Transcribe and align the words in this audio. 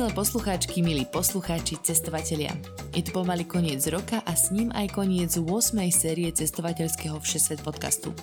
Milé 0.00 0.16
poslucháčky, 0.16 0.80
milí 0.80 1.04
poslucháči, 1.04 1.76
cestovatelia. 1.84 2.56
Je 2.96 3.04
tu 3.04 3.12
pomaly 3.12 3.44
koniec 3.44 3.84
roka 3.92 4.24
a 4.24 4.32
s 4.32 4.48
ním 4.48 4.72
aj 4.72 4.96
koniec 4.96 5.28
8. 5.36 5.44
série 5.92 6.32
cestovateľského 6.32 7.20
Všesvet 7.20 7.60
podcastu. 7.60 8.16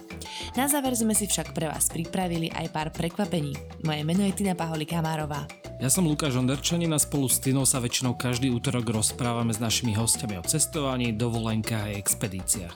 Na 0.57 0.65
záver 0.65 0.97
sme 0.97 1.13
si 1.13 1.29
však 1.29 1.53
pre 1.53 1.69
vás 1.69 1.85
pripravili 1.93 2.49
aj 2.49 2.73
pár 2.73 2.89
prekvapení. 2.89 3.53
Moje 3.85 4.01
meno 4.01 4.25
je 4.25 4.33
Tina 4.33 4.57
Paholi-Kamárová. 4.57 5.45
Ja 5.77 5.93
som 5.93 6.09
Lukáš 6.09 6.33
Onderčanin 6.33 6.89
a 6.89 6.97
spolu 6.97 7.29
s 7.29 7.37
Tinou 7.37 7.61
sa 7.61 7.77
väčšinou 7.77 8.17
každý 8.17 8.49
útorok 8.49 8.97
rozprávame 8.97 9.53
s 9.53 9.61
našimi 9.61 9.93
hostiami 9.93 10.41
o 10.41 10.43
cestovaní, 10.49 11.13
dovolenkách 11.13 11.93
a 11.93 11.93
expedíciách. 11.93 12.75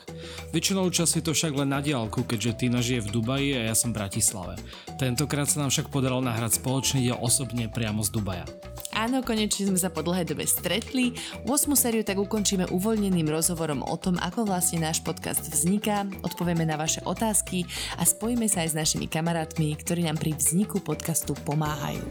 Väčšinou 0.53 0.85
času 0.93 1.17
je 1.17 1.25
to 1.25 1.33
však 1.33 1.57
len 1.57 1.73
na 1.73 1.81
diálku, 1.81 2.21
keďže 2.21 2.61
Tina 2.61 2.77
žije 2.85 3.09
v 3.09 3.17
Dubaji 3.17 3.49
a 3.57 3.61
ja 3.65 3.73
som 3.73 3.89
v 3.89 3.97
Bratislave. 3.97 4.61
Tentokrát 5.01 5.49
sa 5.49 5.65
nám 5.65 5.73
však 5.73 5.89
podarilo 5.89 6.21
nahrať 6.21 6.61
spoločný 6.61 7.09
diel 7.09 7.17
osobne 7.17 7.65
priamo 7.65 8.05
z 8.05 8.13
Dubaja. 8.13 8.45
Áno, 8.91 9.23
konečne 9.23 9.71
sme 9.71 9.79
sa 9.79 9.87
po 9.87 10.03
dlhej 10.03 10.35
dobe 10.35 10.43
stretli. 10.43 11.15
8. 11.47 11.47
sériu 11.79 12.03
tak 12.03 12.19
ukončíme 12.19 12.67
uvoľneným 12.67 13.23
rozhovorom 13.31 13.87
o 13.87 13.95
tom, 13.95 14.19
ako 14.19 14.43
vlastne 14.43 14.83
náš 14.83 14.99
podcast 14.99 15.47
vzniká, 15.47 16.03
odpovieme 16.27 16.67
na 16.67 16.75
vaše 16.75 16.99
otázky 17.07 17.63
a 17.95 18.03
spojíme 18.03 18.51
sa 18.51 18.67
aj 18.67 18.75
s 18.75 18.75
našimi 18.75 19.07
kamarátmi, 19.07 19.79
ktorí 19.79 20.03
nám 20.03 20.19
pri 20.19 20.35
vzniku 20.35 20.83
podcastu 20.83 21.31
pomáhajú. 21.47 22.03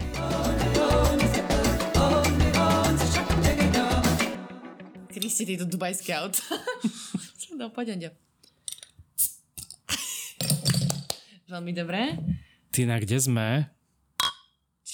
Kristi, 5.13 5.45
tieto 5.45 5.69
dubajské 5.69 6.17
auta. 6.17 6.41
no, 7.61 7.69
poď, 7.69 7.93
Ondio. 7.93 8.11
Veľmi 11.45 11.71
dobré. 11.77 12.17
Tina, 12.73 12.97
kde 12.97 13.21
sme? 13.21 13.47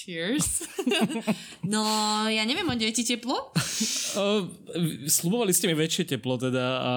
Cheers. 0.08 0.64
no, 1.72 1.84
ja 2.32 2.40
neviem, 2.48 2.64
Ondio, 2.64 2.88
je 2.88 2.96
ti 2.96 3.04
teplo? 3.04 3.52
O, 4.16 4.48
slubovali 5.04 5.52
ste 5.52 5.68
mi 5.68 5.76
väčšie 5.76 6.16
teplo 6.16 6.40
teda 6.40 6.64
a, 6.80 6.92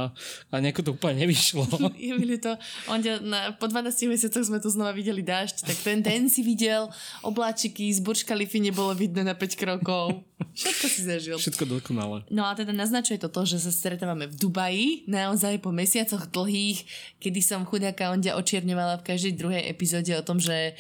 a 0.48 0.56
nejako 0.64 0.80
to 0.80 0.92
úplne 0.96 1.28
nevyšlo. 1.28 1.68
mi 1.92 2.40
to. 2.40 2.56
Ondio, 2.88 3.20
na, 3.20 3.52
po 3.52 3.68
12 3.68 4.08
mesiacoch 4.08 4.48
sme 4.48 4.64
tu 4.64 4.72
znova 4.72 4.96
videli 4.96 5.20
dážď, 5.20 5.68
tak 5.68 5.78
ten, 5.84 6.00
ten 6.00 6.32
si 6.32 6.40
videl, 6.40 6.88
obláčiky 7.20 7.92
z 7.92 8.00
Burj 8.00 8.24
Khalifa 8.24 8.64
nebolo 8.64 8.96
vidno 8.96 9.28
na 9.28 9.36
5 9.36 9.60
krokov. 9.60 10.24
Všetko 10.56 10.86
si 10.88 11.02
zažil. 11.04 11.36
Všetko 11.36 11.64
dokonale. 11.68 12.24
No 12.32 12.48
a 12.48 12.56
teda 12.56 12.72
naznačuje 12.72 13.20
to 13.20 13.28
to, 13.28 13.44
že 13.44 13.60
sa 13.60 13.72
stretávame 13.76 14.32
v 14.32 14.36
Dubaji, 14.40 14.88
naozaj 15.12 15.60
po 15.60 15.76
mesiacoch 15.76 16.32
dlhých, 16.32 16.88
kedy 17.20 17.40
som 17.44 17.68
chudáka 17.68 18.10
Ondia 18.10 18.40
očierňovala 18.40 19.04
v 19.04 19.08
každej 19.12 19.34
druhej 19.36 19.64
epizóde 19.68 20.16
o 20.16 20.24
tom, 20.24 20.40
že... 20.40 20.80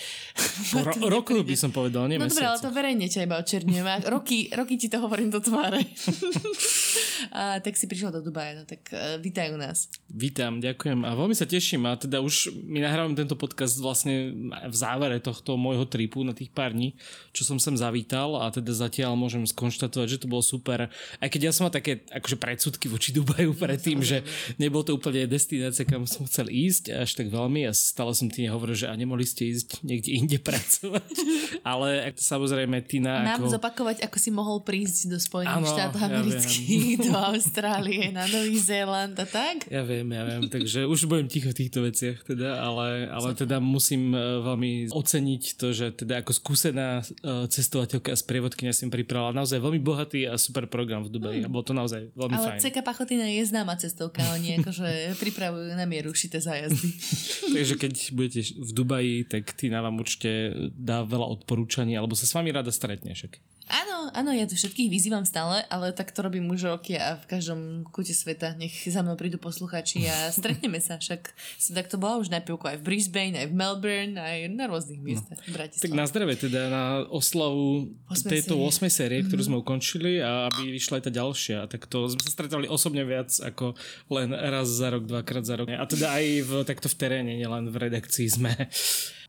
Ro- 0.79 1.11
roku 1.11 1.35
by 1.43 1.55
som 1.59 1.69
povedal, 1.75 2.07
nie 2.07 2.20
No 2.21 2.29
dobre, 2.29 2.45
ale 2.45 2.59
to 2.61 2.69
verejne 2.69 3.07
ťa 3.09 3.25
iba 3.25 3.35
očerňujem. 3.41 4.05
Roky, 4.05 4.53
roky 4.53 4.77
ti 4.77 4.87
to 4.87 5.01
hovorím 5.01 5.33
do 5.33 5.41
tváre. 5.41 5.81
a 7.37 7.57
tak 7.61 7.73
si 7.77 7.89
prišiel 7.89 8.13
do 8.13 8.21
Dubaja, 8.21 8.61
no 8.61 8.63
tak 8.69 8.85
uh, 8.93 9.17
vítajú 9.17 9.57
nás. 9.57 9.89
Vítam, 10.11 10.61
ďakujem 10.61 11.01
a 11.07 11.11
veľmi 11.17 11.33
sa 11.33 11.49
teším 11.49 11.87
a 11.89 11.97
teda 11.97 12.21
už 12.21 12.53
my 12.67 12.83
nahrávam 12.83 13.17
tento 13.17 13.33
podcast 13.33 13.79
vlastne 13.79 14.33
v 14.51 14.75
závere 14.75 15.17
tohto 15.23 15.55
môjho 15.55 15.87
tripu 15.89 16.21
na 16.21 16.35
tých 16.35 16.53
pár 16.53 16.75
dní, 16.75 16.93
čo 17.31 17.47
som 17.47 17.57
sem 17.57 17.73
zavítal 17.73 18.37
a 18.37 18.51
teda 18.51 18.75
zatiaľ 18.75 19.17
môžem 19.17 19.41
skonštatovať, 19.47 20.07
že 20.17 20.21
to 20.21 20.27
bolo 20.27 20.43
super. 20.43 20.91
Aj 21.17 21.29
keď 21.29 21.49
ja 21.49 21.51
som 21.55 21.69
mal 21.69 21.73
také 21.73 22.03
akože 22.11 22.37
predsudky 22.37 22.91
voči 22.91 23.15
Dubaju 23.15 23.55
predtým, 23.55 24.03
že 24.03 24.21
nebolo 24.59 24.85
to 24.85 24.95
úplne 24.97 25.25
destinácia, 25.25 25.87
kam 25.87 26.03
som 26.05 26.27
chcel 26.27 26.51
ísť 26.51 26.91
až 26.91 27.09
tak 27.15 27.31
veľmi 27.31 27.65
a 27.65 27.71
stále 27.71 28.11
som 28.11 28.27
ti 28.27 28.45
nehovoril, 28.45 28.75
že 28.75 28.87
a 28.91 28.93
nemohli 28.93 29.23
ste 29.23 29.47
ísť 29.47 29.81
niekde 29.87 30.11
inde 30.11 30.37
pracovať. 30.37 31.11
Ale 31.71 32.10
samozrejme 32.15 32.81
Tina 32.85 33.23
Mám 33.23 33.45
ako... 33.45 33.57
zopakovať, 33.57 34.03
ako 34.05 34.17
si 34.17 34.29
mohol 34.29 34.63
prísť 34.63 35.11
do 35.11 35.17
Spojených 35.17 35.63
ano, 35.63 35.71
štátov 35.71 36.01
amerických, 36.01 36.97
ja 36.97 37.03
do 37.07 37.13
Austrálie, 37.15 38.11
na 38.11 38.25
Nový 38.27 38.57
Zéland 38.57 39.15
a 39.19 39.27
tak? 39.27 39.67
Ja 39.67 39.83
viem, 39.85 40.07
ja 40.11 40.23
viem, 40.27 40.47
takže 40.47 40.87
už 40.87 41.07
budem 41.07 41.27
ticho 41.27 41.51
v 41.51 41.57
týchto 41.57 41.83
veciach 41.85 42.23
teda, 42.25 42.61
ale, 42.61 43.07
ale 43.09 43.35
teda 43.35 43.57
musím 43.57 44.11
uh, 44.11 44.41
veľmi 44.43 44.91
oceniť 44.91 45.43
to, 45.57 45.67
že 45.71 45.85
teda 45.95 46.23
ako 46.25 46.31
skúsená 46.35 47.01
uh, 47.01 47.45
cestovateľka 47.47 48.13
a 48.13 48.17
sprievodkynia 48.17 48.73
som 48.75 48.91
pripravila 48.91 49.35
naozaj 49.35 49.59
veľmi 49.59 49.81
bohatý 49.81 50.27
a 50.27 50.35
super 50.39 50.65
program 50.67 51.05
v 51.07 51.09
Dubaji. 51.13 51.39
Hmm. 51.43 51.51
Bolo 51.51 51.65
to 51.65 51.73
naozaj 51.75 52.01
veľmi 52.13 52.35
ale 52.37 52.45
fajn. 52.45 52.57
Ale 52.57 52.63
CK 52.63 52.77
Pachotina 52.81 53.27
je 53.27 53.43
známa 53.47 53.75
cestovka, 53.79 54.23
oni 54.35 54.61
akože 54.61 54.87
pripravujú 55.23 55.73
na 55.75 55.85
mieru 55.85 56.13
šité 56.15 56.39
zájazdy. 56.39 56.89
takže 57.55 57.75
keď 57.79 57.93
budete 58.15 58.41
v 58.55 58.71
Dubaji, 58.71 59.15
tak 59.27 59.43
Tina 59.55 59.83
vám 59.83 59.99
určite 59.99 60.53
dá 60.75 61.03
veľa 61.03 61.27
odporúčaní, 61.39 61.90
alebo 61.95 62.15
sa 62.15 62.27
s 62.27 62.33
vami 62.35 62.51
rada 62.51 62.69
stretne 62.69 63.15
však. 63.15 63.41
Áno, 63.71 64.11
áno, 64.11 64.31
ja 64.35 64.43
tu 64.43 64.59
všetkých 64.59 64.91
vyzývam 64.91 65.23
stále, 65.23 65.63
ale 65.71 65.95
tak 65.95 66.11
to 66.11 66.19
robím 66.19 66.51
už 66.51 66.67
roky 66.67 66.99
a 66.99 67.15
v 67.15 67.25
každom 67.29 67.87
kute 67.87 68.11
sveta 68.11 68.51
nech 68.59 68.73
za 68.83 68.99
mnou 68.99 69.15
prídu 69.15 69.39
posluchači 69.39 70.11
a 70.11 70.27
stretneme 70.37 70.83
sa. 70.83 70.99
Však 70.99 71.31
som 71.55 71.71
takto 71.77 71.95
bola 71.95 72.19
už 72.19 72.27
na 72.27 72.43
pivku 72.43 72.67
aj 72.67 72.83
v 72.83 72.85
Brisbane, 72.91 73.35
aj 73.39 73.47
v 73.47 73.55
Melbourne, 73.55 74.15
aj 74.19 74.51
na 74.51 74.67
rôznych 74.67 74.99
miestach 74.99 75.39
no. 75.47 75.55
Tak 75.55 75.93
na 75.95 76.03
zdravie 76.03 76.35
teda 76.35 76.67
na 76.67 76.83
oslavu 77.07 77.95
tejto 78.27 78.59
8. 78.59 78.91
série, 78.91 79.23
ktorú 79.23 79.39
mm-hmm. 79.39 79.55
sme 79.55 79.63
ukončili 79.63 80.19
a 80.19 80.51
aby 80.51 80.75
vyšla 80.75 80.99
aj 80.99 81.03
tá 81.07 81.11
ďalšia. 81.13 81.57
Tak 81.71 81.87
to 81.87 82.11
sme 82.11 82.21
sa 82.21 82.31
stretali 82.33 82.67
osobne 82.67 83.07
viac 83.07 83.31
ako 83.39 83.79
len 84.11 84.35
raz 84.35 84.67
za 84.67 84.91
rok, 84.91 85.07
dvakrát 85.07 85.47
za 85.47 85.55
rok. 85.55 85.71
A 85.71 85.85
teda 85.87 86.11
aj 86.11 86.25
v, 86.43 86.51
takto 86.67 86.91
v 86.91 86.95
teréne, 86.99 87.31
nielen 87.39 87.71
v 87.71 87.75
redakcii 87.87 88.27
sme. 88.27 88.51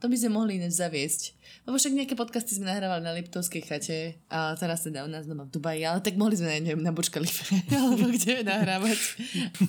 To 0.02 0.10
by 0.10 0.18
sme 0.18 0.34
mohli 0.34 0.58
inéž 0.58 0.82
zaviesť. 0.82 1.38
Lebo 1.62 1.78
však 1.78 1.94
nejaké 1.94 2.14
podcasty 2.18 2.58
sme 2.58 2.66
nahrávali 2.66 3.06
na 3.06 3.14
Liptovskej 3.14 3.62
chate 3.62 4.18
a 4.26 4.58
teraz 4.58 4.82
teda 4.82 5.06
u 5.06 5.10
nás 5.10 5.30
doma 5.30 5.46
v 5.46 5.54
Dubaji, 5.54 5.86
ale 5.86 6.02
tak 6.02 6.18
mohli 6.18 6.34
sme, 6.34 6.58
neviem, 6.58 6.82
na 6.82 6.90
Burj 6.90 7.14
alebo 7.70 8.10
kde 8.10 8.42
nahrávať. 8.42 8.98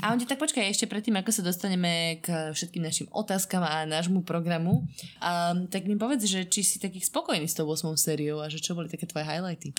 A 0.02 0.10
on 0.10 0.18
tak 0.26 0.42
počkaj, 0.42 0.74
ešte 0.74 0.90
predtým, 0.90 1.14
ako 1.22 1.30
sa 1.30 1.46
dostaneme 1.46 2.18
k 2.26 2.50
všetkým 2.50 2.82
našim 2.82 3.06
otázkam 3.14 3.62
a 3.62 3.86
nášmu 3.86 4.26
programu, 4.26 4.90
um, 5.22 5.70
tak 5.70 5.86
mi 5.86 5.94
povedz, 5.94 6.26
že 6.26 6.50
či 6.50 6.66
si 6.66 6.82
taký 6.82 6.98
spokojný 6.98 7.46
s 7.46 7.54
tou 7.54 7.70
8 7.70 7.94
sériou 7.94 8.42
a 8.42 8.50
že 8.50 8.58
čo 8.58 8.74
boli 8.74 8.90
také 8.90 9.06
tvoje 9.06 9.30
highlighty. 9.30 9.70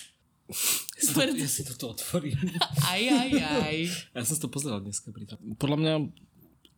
To, 0.47 1.19
ja 1.25 1.50
si 1.50 1.66
toto 1.66 1.98
otvorím. 1.98 2.37
Aj, 2.84 3.00
aj, 3.00 3.31
aj. 3.64 3.76
Ja 4.12 4.22
som 4.22 4.38
to 4.38 4.53
pozeral 4.53 4.78
dneska 4.84 5.10
pri 5.10 5.26
tom. 5.26 5.41
Podľa 5.59 5.78
mňa 5.82 5.94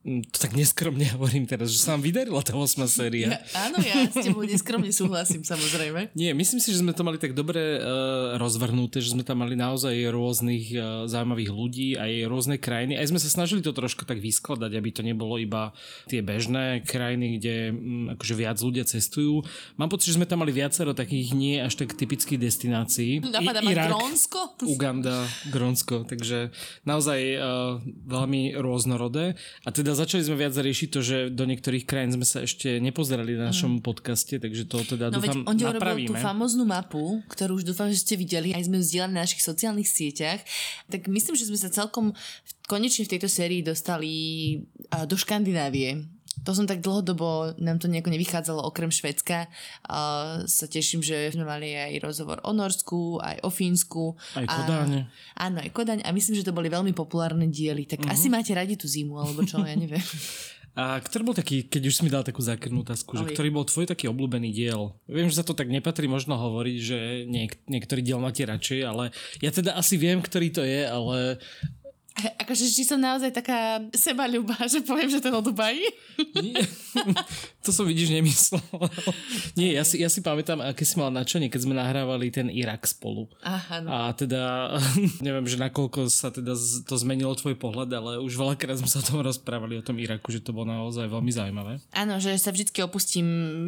to 0.06 0.38
tak 0.38 0.54
neskromne 0.54 1.02
hovorím 1.18 1.50
teraz, 1.50 1.74
že 1.74 1.82
sa 1.82 1.98
vám 1.98 2.06
vydarila 2.06 2.38
tá 2.38 2.54
8 2.54 2.86
séria. 2.86 3.42
Ja, 3.42 3.66
áno, 3.66 3.82
ja 3.82 4.06
s 4.06 4.14
tebou 4.14 4.46
neskromne 4.46 4.94
súhlasím, 4.94 5.42
samozrejme. 5.42 6.10
Nie, 6.20 6.30
myslím 6.30 6.62
si, 6.62 6.70
že 6.70 6.86
sme 6.86 6.94
to 6.94 7.02
mali 7.02 7.18
tak 7.18 7.34
dobre 7.34 7.82
uh, 7.82 8.38
rozvrhnuté, 8.38 9.02
že 9.02 9.18
sme 9.18 9.26
tam 9.26 9.42
mali 9.42 9.58
naozaj 9.58 9.98
rôznych 10.14 10.70
uh, 10.78 11.10
zaujímavých 11.10 11.50
ľudí 11.50 11.88
aj 11.98 12.12
rôzne 12.30 12.56
krajiny. 12.62 12.94
Aj 12.94 13.10
sme 13.10 13.18
sa 13.18 13.26
snažili 13.26 13.66
to 13.66 13.74
trošku 13.74 14.06
tak 14.06 14.22
vyskladať, 14.22 14.78
aby 14.78 14.88
to 14.94 15.02
nebolo 15.02 15.42
iba 15.42 15.74
tie 16.06 16.22
bežné 16.22 16.86
krajiny, 16.86 17.42
kde 17.42 17.54
um, 17.74 18.14
akože 18.14 18.34
viac 18.38 18.62
ľudia 18.62 18.86
cestujú. 18.86 19.42
Mám 19.74 19.90
pocit, 19.90 20.14
že 20.14 20.22
sme 20.22 20.30
tam 20.30 20.46
mali 20.46 20.54
viacero 20.54 20.94
takých 20.94 21.34
nie 21.34 21.58
až 21.58 21.82
tak 21.82 21.98
typických 21.98 22.38
destinácií. 22.38 23.26
Napadá 23.26 23.58
ma 23.58 23.74
Grónsko? 23.74 24.54
Uganda, 24.70 25.26
Grónsko, 25.50 26.06
takže 26.06 26.54
naozaj 26.86 27.18
uh, 27.34 27.82
veľmi 28.06 28.54
rôznorodé. 28.54 29.34
A 29.66 29.74
teda 29.74 29.95
začali 29.96 30.20
sme 30.20 30.36
viac 30.36 30.52
riešiť 30.52 30.88
to, 30.92 31.00
že 31.00 31.16
do 31.32 31.48
niektorých 31.48 31.88
krajín 31.88 32.12
sme 32.12 32.28
sa 32.28 32.44
ešte 32.44 32.76
nepozerali 32.76 33.32
na 33.40 33.48
našom 33.48 33.80
mm. 33.80 33.84
podcaste, 33.84 34.36
takže 34.36 34.68
to 34.68 34.84
teda 34.84 35.08
no 35.08 35.18
dúfam 35.18 35.48
on 35.48 35.56
napravíme. 35.56 36.12
tú 36.12 36.14
famoznú 36.20 36.68
mapu, 36.68 37.24
ktorú 37.32 37.56
už 37.56 37.64
dúfam, 37.64 37.88
že 37.88 38.04
ste 38.04 38.20
videli, 38.20 38.52
aj 38.52 38.68
sme 38.68 38.78
vzdielali 38.84 39.16
na 39.16 39.24
našich 39.24 39.40
sociálnych 39.40 39.88
sieťach, 39.88 40.44
tak 40.92 41.08
myslím, 41.08 41.34
že 41.34 41.48
sme 41.48 41.56
sa 41.56 41.72
celkom 41.72 42.12
konečne 42.68 43.08
v 43.08 43.12
tejto 43.16 43.30
sérii 43.30 43.64
dostali 43.64 44.12
do 45.08 45.16
Škandinávie 45.16 46.15
to 46.44 46.50
som 46.52 46.68
tak 46.68 46.84
dlhodobo, 46.84 47.56
nám 47.56 47.80
to 47.80 47.88
nejako 47.88 48.12
nevychádzalo 48.12 48.60
okrem 48.66 48.92
Švedska. 48.92 49.48
Uh, 49.86 50.44
sa 50.44 50.66
teším, 50.68 51.00
že 51.00 51.32
sme 51.32 51.48
mali 51.48 51.72
aj 51.72 52.02
rozhovor 52.02 52.42
o 52.44 52.52
Norsku, 52.52 53.22
aj 53.22 53.40
o 53.46 53.50
Fínsku. 53.52 54.18
Aj 54.36 54.44
Kodáň. 54.44 55.08
A, 55.38 55.48
áno, 55.48 55.64
aj 55.64 55.70
Kodaň. 55.72 56.04
A 56.04 56.12
myslím, 56.12 56.36
že 56.36 56.46
to 56.46 56.56
boli 56.56 56.68
veľmi 56.68 56.92
populárne 56.92 57.48
diely. 57.48 57.88
Tak 57.88 58.04
uh-huh. 58.04 58.12
asi 58.12 58.28
máte 58.28 58.52
radi 58.52 58.76
tú 58.76 58.84
zimu, 58.84 59.16
alebo 59.16 59.46
čo, 59.46 59.62
ja 59.64 59.74
neviem. 59.74 60.02
A 60.76 61.00
ktorý 61.00 61.32
bol 61.32 61.32
taký, 61.32 61.64
keď 61.64 61.88
už 61.88 61.94
si 61.96 62.04
mi 62.04 62.12
dal 62.12 62.20
takú 62.20 62.44
zákernú 62.44 62.84
otázku, 62.84 63.16
že 63.16 63.32
ktorý 63.32 63.48
bol 63.48 63.64
tvoj 63.64 63.88
taký 63.88 64.12
obľúbený 64.12 64.52
diel? 64.52 64.92
Viem, 65.08 65.32
že 65.32 65.40
sa 65.40 65.46
to 65.48 65.56
tak 65.56 65.72
nepatrí 65.72 66.04
možno 66.04 66.36
hovoriť, 66.36 66.76
že 66.76 66.98
niek- 67.24 67.64
niektorý 67.64 68.04
diel 68.04 68.20
máte 68.20 68.44
radšej, 68.44 68.84
ale 68.84 69.08
ja 69.40 69.48
teda 69.48 69.72
asi 69.72 69.96
viem, 69.96 70.20
ktorý 70.20 70.52
to 70.52 70.60
je, 70.60 70.84
ale 70.84 71.40
Akože, 72.16 72.64
či 72.72 72.88
som 72.88 72.96
naozaj 72.96 73.28
taká 73.28 73.76
sebaľubá, 73.92 74.56
že 74.72 74.80
poviem, 74.80 75.12
že 75.12 75.20
je 75.20 75.28
o 75.28 75.44
Dubaji? 75.44 75.84
Nie, 76.40 76.64
to 77.64 77.76
som 77.76 77.84
vidíš 77.84 78.08
nemyslel. 78.16 78.64
Nie, 79.60 79.76
ja 79.76 79.84
si, 79.84 80.00
ja 80.00 80.08
si 80.08 80.24
pamätám, 80.24 80.64
aké 80.64 80.88
si 80.88 80.96
mal 80.96 81.12
načanie, 81.12 81.52
keď 81.52 81.68
sme 81.68 81.76
nahrávali 81.76 82.32
ten 82.32 82.48
Irak 82.48 82.88
spolu. 82.88 83.28
Aha, 83.44 83.84
no. 83.84 83.92
A 83.92 84.16
teda, 84.16 84.72
neviem, 85.20 85.44
že 85.44 85.60
nakoľko 85.60 86.08
sa 86.08 86.32
teda 86.32 86.56
to 86.88 86.94
zmenilo 86.96 87.36
tvoj 87.36 87.60
pohľad, 87.60 87.92
ale 87.92 88.10
už 88.24 88.32
veľakrát 88.32 88.80
sme 88.80 88.88
sa 88.88 89.04
o 89.04 89.08
tom 89.12 89.20
rozprávali, 89.20 89.76
o 89.76 89.84
tom 89.84 90.00
Iraku, 90.00 90.32
že 90.32 90.40
to 90.40 90.56
bolo 90.56 90.72
naozaj 90.72 91.04
veľmi 91.12 91.28
zaujímavé. 91.28 91.84
Áno, 91.92 92.16
že 92.16 92.32
sa 92.40 92.48
vždycky 92.48 92.80
opustím, 92.80 93.26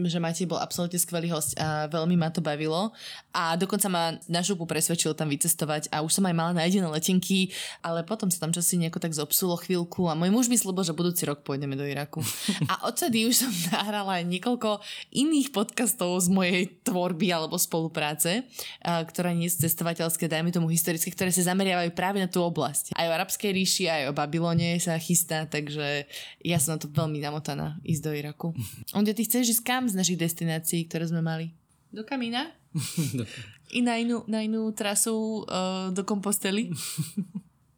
že 0.08 0.16
Matej 0.16 0.48
bol 0.48 0.56
absolútne 0.56 0.96
skvelý 0.96 1.28
host 1.28 1.52
a 1.60 1.84
veľmi 1.92 2.16
ma 2.16 2.32
to 2.32 2.40
bavilo. 2.40 2.96
A 3.36 3.60
dokonca 3.60 3.92
ma 3.92 4.16
na 4.24 4.40
šupu 4.40 4.64
presvedčil 4.64 5.12
tam 5.12 5.28
vycestovať 5.28 5.92
a 5.92 6.00
už 6.00 6.16
som 6.16 6.24
aj 6.24 6.34
mala 6.36 6.52
nájdené 6.56 6.88
letenky, 6.88 7.52
ale 7.84 8.00
potom 8.08 8.32
sa 8.38 8.46
tam 8.46 8.54
čosi 8.54 8.78
nejako 8.78 9.02
tak 9.02 9.18
zobsulo 9.18 9.58
chvíľku 9.58 10.06
a 10.06 10.14
môj 10.14 10.30
muž 10.30 10.46
mi 10.46 10.54
slúbil, 10.54 10.86
že 10.86 10.94
budúci 10.94 11.26
rok 11.26 11.42
pôjdeme 11.42 11.74
do 11.74 11.82
Iraku. 11.82 12.22
A 12.70 12.86
odtedy 12.86 13.26
už 13.26 13.42
som 13.42 13.50
nahrala 13.74 14.22
aj 14.22 14.30
niekoľko 14.30 14.78
iných 15.10 15.50
podcastov 15.50 16.14
z 16.22 16.30
mojej 16.30 16.62
tvorby 16.86 17.34
alebo 17.34 17.58
spolupráce, 17.58 18.46
ktoré 18.86 19.34
nie 19.34 19.50
sú 19.50 19.66
cestovateľské, 19.66 20.30
dajme 20.30 20.54
tomu 20.54 20.70
historické, 20.70 21.10
ktoré 21.10 21.34
sa 21.34 21.50
zameriavajú 21.50 21.90
práve 21.98 22.22
na 22.22 22.30
tú 22.30 22.46
oblasť. 22.46 22.94
Aj 22.94 23.10
o 23.10 23.16
arabskej 23.18 23.50
ríši, 23.50 23.90
aj 23.90 24.02
o 24.06 24.16
Babylone 24.16 24.78
sa 24.78 24.94
chystá, 25.02 25.50
takže 25.50 26.06
ja 26.46 26.62
som 26.62 26.76
na 26.76 26.78
to 26.78 26.86
veľmi 26.86 27.18
namotaná 27.18 27.82
ísť 27.82 28.02
do 28.06 28.12
Iraku. 28.14 28.48
Onde, 28.98 29.18
ty 29.18 29.26
chceš 29.26 29.58
ísť 29.58 29.66
kam 29.66 29.90
z 29.90 29.98
našich 29.98 30.20
destinácií, 30.22 30.86
ktoré 30.86 31.10
sme 31.10 31.26
mali? 31.26 31.58
Do 31.90 32.06
Kamína? 32.06 32.54
I 33.76 33.84
na 33.84 34.00
inú, 34.00 34.24
na 34.30 34.40
inú 34.46 34.70
trasu 34.72 35.44
uh, 35.44 35.90
do 35.92 36.06
Kompostely? 36.06 36.70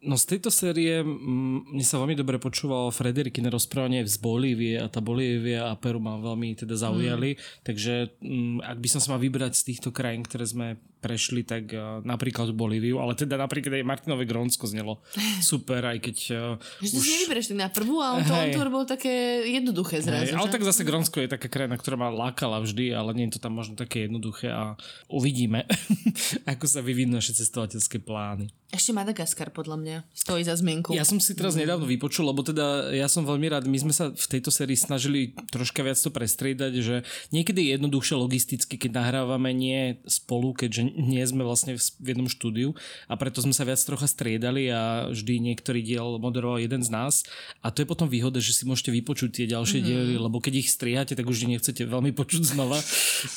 No 0.00 0.16
z 0.16 0.24
tejto 0.36 0.48
série 0.48 1.04
mm, 1.04 1.76
mne 1.76 1.84
sa 1.84 2.00
veľmi 2.00 2.16
dobre 2.16 2.40
počúvalo 2.40 2.88
Frederikine 2.88 3.52
rozprávanie 3.52 4.00
z 4.08 4.16
Bolívie 4.16 4.80
a 4.80 4.88
tá 4.88 5.04
Bolívia 5.04 5.68
a 5.68 5.76
Peru 5.76 6.00
ma 6.00 6.16
veľmi 6.16 6.56
teda 6.56 6.72
zaujali, 6.72 7.36
mm. 7.36 7.40
takže 7.60 7.94
mm, 8.16 8.64
ak 8.64 8.78
by 8.80 8.88
som 8.88 9.00
sa 9.04 9.12
mal 9.12 9.20
vybrať 9.20 9.60
z 9.60 9.66
týchto 9.72 9.92
krajín, 9.92 10.24
ktoré 10.24 10.48
sme 10.48 10.80
prešli, 11.00 11.42
tak 11.42 11.72
uh, 11.72 12.04
napríklad 12.04 12.52
Bolíviu, 12.52 13.00
ale 13.00 13.16
teda 13.16 13.40
napríklad 13.40 13.80
aj 13.80 13.84
Martinové 13.88 14.28
Grónsko 14.28 14.68
znelo 14.68 15.00
super, 15.40 15.82
aj 15.88 15.98
keď 15.98 16.16
uh, 16.36 16.84
Že 16.84 16.88
ty 16.92 16.98
si 17.00 17.10
nevybereš 17.16 17.46
tak 17.50 17.58
na 17.58 17.68
prvú, 17.72 18.04
ale 18.04 18.22
to 18.22 18.32
on 18.36 18.48
to 18.52 18.60
bolo 18.68 18.86
také 18.86 19.42
jednoduché 19.48 20.04
zrazu. 20.04 20.30
Hej, 20.30 20.38
ale 20.38 20.48
že? 20.48 20.54
tak 20.54 20.62
zase 20.62 20.84
Grónsko 20.84 21.24
je 21.24 21.32
taká 21.32 21.48
krajina, 21.48 21.80
ktorá 21.80 21.96
ma 21.96 22.08
lákala 22.12 22.60
vždy, 22.60 22.92
ale 22.92 23.16
nie 23.16 23.26
je 23.32 23.40
to 23.40 23.40
tam 23.40 23.56
možno 23.56 23.74
také 23.74 24.06
jednoduché 24.06 24.52
a 24.52 24.76
uvidíme, 25.08 25.64
ako 26.52 26.64
sa 26.68 26.84
vyvinú 26.84 27.16
naše 27.18 27.32
cestovateľské 27.32 27.98
plány. 28.04 28.52
Ešte 28.70 28.94
Madagaskar 28.94 29.50
podľa 29.50 29.76
mňa 29.82 29.96
stojí 30.14 30.46
za 30.46 30.54
zmienku. 30.54 30.94
Ja 30.94 31.02
som 31.02 31.18
si 31.18 31.34
teraz 31.34 31.58
nedávno 31.58 31.90
vypočul, 31.90 32.30
lebo 32.30 32.46
teda 32.46 32.94
ja 32.94 33.10
som 33.10 33.26
veľmi 33.26 33.50
rád, 33.50 33.66
my 33.66 33.78
sme 33.82 33.90
sa 33.90 34.14
v 34.14 34.26
tejto 34.30 34.54
sérii 34.54 34.78
snažili 34.78 35.34
troška 35.50 35.82
viac 35.82 35.98
to 35.98 36.14
prestriedať, 36.14 36.72
že 36.78 36.96
niekedy 37.34 37.66
je 37.66 37.70
jednoduchšie 37.74 38.14
logisticky, 38.14 38.78
keď 38.78 39.02
nahrávame 39.02 39.50
nie 39.50 39.98
spolu, 40.06 40.54
keďže 40.54 40.89
nie 40.96 41.22
sme 41.22 41.46
vlastne 41.46 41.78
v 41.78 42.06
jednom 42.10 42.26
štúdiu 42.26 42.74
a 43.06 43.14
preto 43.14 43.38
sme 43.38 43.54
sa 43.54 43.62
viac 43.62 43.78
trocha 43.80 44.10
striedali 44.10 44.66
a 44.68 45.08
vždy 45.08 45.40
niektorý 45.40 45.80
diel 45.80 46.18
moderoval 46.18 46.58
jeden 46.58 46.82
z 46.82 46.90
nás 46.90 47.22
a 47.62 47.70
to 47.70 47.82
je 47.82 47.86
potom 47.86 48.10
výhoda, 48.10 48.42
že 48.42 48.52
si 48.52 48.66
môžete 48.66 48.90
vypočuť 48.90 49.42
tie 49.42 49.46
ďalšie 49.46 49.80
mm-hmm. 49.80 49.94
diely, 49.94 50.14
lebo 50.18 50.42
keď 50.42 50.66
ich 50.66 50.68
strihate, 50.72 51.14
tak 51.14 51.26
už 51.26 51.46
nechcete 51.46 51.86
veľmi 51.86 52.10
počuť 52.10 52.42
znova, 52.56 52.82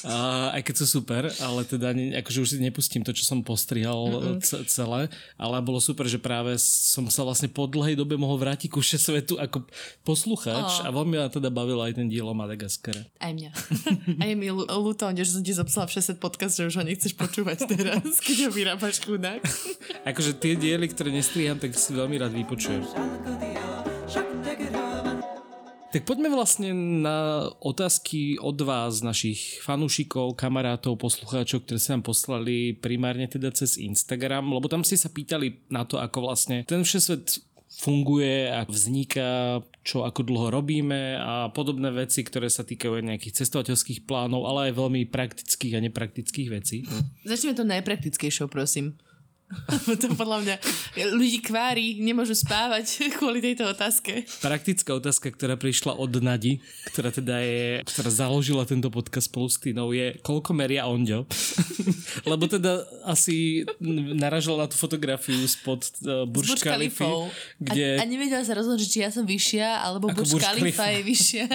a, 0.09 0.51
aj 0.57 0.61
keď 0.65 0.75
sú 0.83 0.85
super, 1.01 1.29
ale 1.39 1.61
teda 1.63 1.93
akože 2.23 2.39
už 2.41 2.49
si 2.55 2.57
nepustím 2.57 3.05
to, 3.05 3.13
čo 3.13 3.23
som 3.27 3.45
postrihal 3.45 4.39
mm-hmm. 4.39 4.65
celé, 4.65 5.07
ale 5.37 5.55
bolo 5.61 5.77
super, 5.77 6.09
že 6.09 6.17
práve 6.17 6.57
som 6.59 7.05
sa 7.13 7.21
vlastne 7.21 7.47
po 7.47 7.69
dlhej 7.69 7.93
dobe 7.93 8.17
mohol 8.17 8.41
vrátiť 8.41 8.73
ku 8.73 8.81
svetu 8.81 9.37
ako 9.37 9.69
posluchač 10.01 10.63
Oh. 10.63 10.87
a 10.87 10.89
veľmi 10.89 11.19
ma 11.19 11.27
teda 11.27 11.49
bavil 11.51 11.79
aj 11.83 11.99
ten 11.99 12.07
diel 12.07 12.25
o 12.29 12.35
Madagaskare. 12.35 13.09
Aj 13.19 13.31
mňa. 13.35 13.51
A 14.21 14.23
je 14.29 14.35
mi 14.37 14.47
ľú- 14.49 14.67
ľúto, 14.67 15.05
že 15.11 15.33
som 15.35 15.43
ti 15.43 15.51
zapsala 15.51 15.85
v 15.89 15.99
600 15.99 16.23
podcast, 16.23 16.53
že 16.57 16.67
už 16.67 16.75
ho 16.79 16.83
nechceš 16.85 17.13
počúvať 17.43 17.59
teraz, 17.67 18.23
keď 18.23 18.37
ho 18.47 18.49
vyrábaš 18.55 19.03
chudák. 19.03 19.43
Akože 20.09 20.39
tie 20.39 20.55
diely, 20.55 20.87
ktoré 20.87 21.11
nestriham, 21.11 21.59
tak 21.59 21.75
si 21.75 21.91
veľmi 21.91 22.15
rád 22.15 22.31
vypočujem. 22.31 22.87
Tak 25.93 26.09
poďme 26.09 26.33
vlastne 26.33 26.73
na 27.05 27.45
otázky 27.61 28.41
od 28.41 28.57
vás, 28.65 29.05
našich 29.05 29.61
fanúšikov, 29.61 30.33
kamarátov, 30.33 30.97
poslucháčov, 30.97 31.69
ktoré 31.69 31.77
sa 31.77 31.93
nám 31.93 32.09
poslali 32.09 32.73
primárne 32.73 33.29
teda 33.29 33.53
cez 33.53 33.77
Instagram, 33.77 34.57
lebo 34.57 34.65
tam 34.65 34.81
ste 34.81 34.97
sa 34.97 35.13
pýtali 35.13 35.69
na 35.69 35.85
to, 35.85 36.01
ako 36.01 36.25
vlastne 36.25 36.65
ten 36.65 36.81
všesvet 36.81 37.52
funguje 37.73 38.53
a 38.53 38.63
vzniká, 38.69 39.59
čo 39.81 40.05
ako 40.05 40.21
dlho 40.23 40.47
robíme 40.53 41.17
a 41.17 41.49
podobné 41.49 41.89
veci, 41.89 42.21
ktoré 42.21 42.47
sa 42.47 42.61
týkajú 42.61 43.01
aj 43.01 43.07
nejakých 43.09 43.37
cestovateľských 43.43 44.05
plánov, 44.05 44.45
ale 44.45 44.69
aj 44.69 44.77
veľmi 44.77 45.01
praktických 45.09 45.73
a 45.77 45.83
nepraktických 45.83 46.49
vecí. 46.53 46.85
Začneme 47.25 47.57
to 47.57 47.65
najpraktickejšou, 47.65 48.47
prosím. 48.47 48.95
to 50.01 50.13
podľa 50.13 50.37
mňa 50.43 50.55
ľudí 51.15 51.39
kvári, 51.41 51.97
nemôžu 51.99 52.37
spávať 52.37 53.01
kvôli 53.17 53.39
tejto 53.39 53.69
otázke. 53.71 54.27
Praktická 54.43 54.97
otázka, 54.97 55.33
ktorá 55.33 55.55
prišla 55.57 55.95
od 55.97 56.11
Nadi, 56.19 56.59
ktorá 56.93 57.09
teda 57.09 57.41
je, 57.41 57.81
ktorá 57.87 58.09
založila 58.11 58.67
tento 58.67 58.91
podcast 58.93 59.31
spolu 59.31 59.47
s 59.49 59.57
Týnou, 59.57 59.95
je 59.95 60.17
koľko 60.21 60.51
meria 60.53 60.85
Onďo? 60.85 61.25
Lebo 62.31 62.45
teda 62.45 62.83
asi 63.07 63.65
naražala 64.17 64.65
na 64.65 64.67
tú 64.69 64.77
fotografiu 64.77 65.39
spod 65.49 65.87
uh, 66.05 66.23
Burj 66.29 66.61
Khalifou. 66.61 67.31
kde... 67.57 67.97
A, 67.99 68.03
a 68.03 68.09
nevedela 68.09 68.45
sa 68.45 68.53
rozhodnúť, 68.53 68.89
či 68.89 68.99
ja 69.01 69.09
som 69.09 69.25
vyššia, 69.25 69.81
alebo 69.81 70.11
Burj 70.13 70.37
Khalifa 70.37 70.83
Khalifa. 70.83 70.85
je 70.99 71.01
vyššia. 71.03 71.45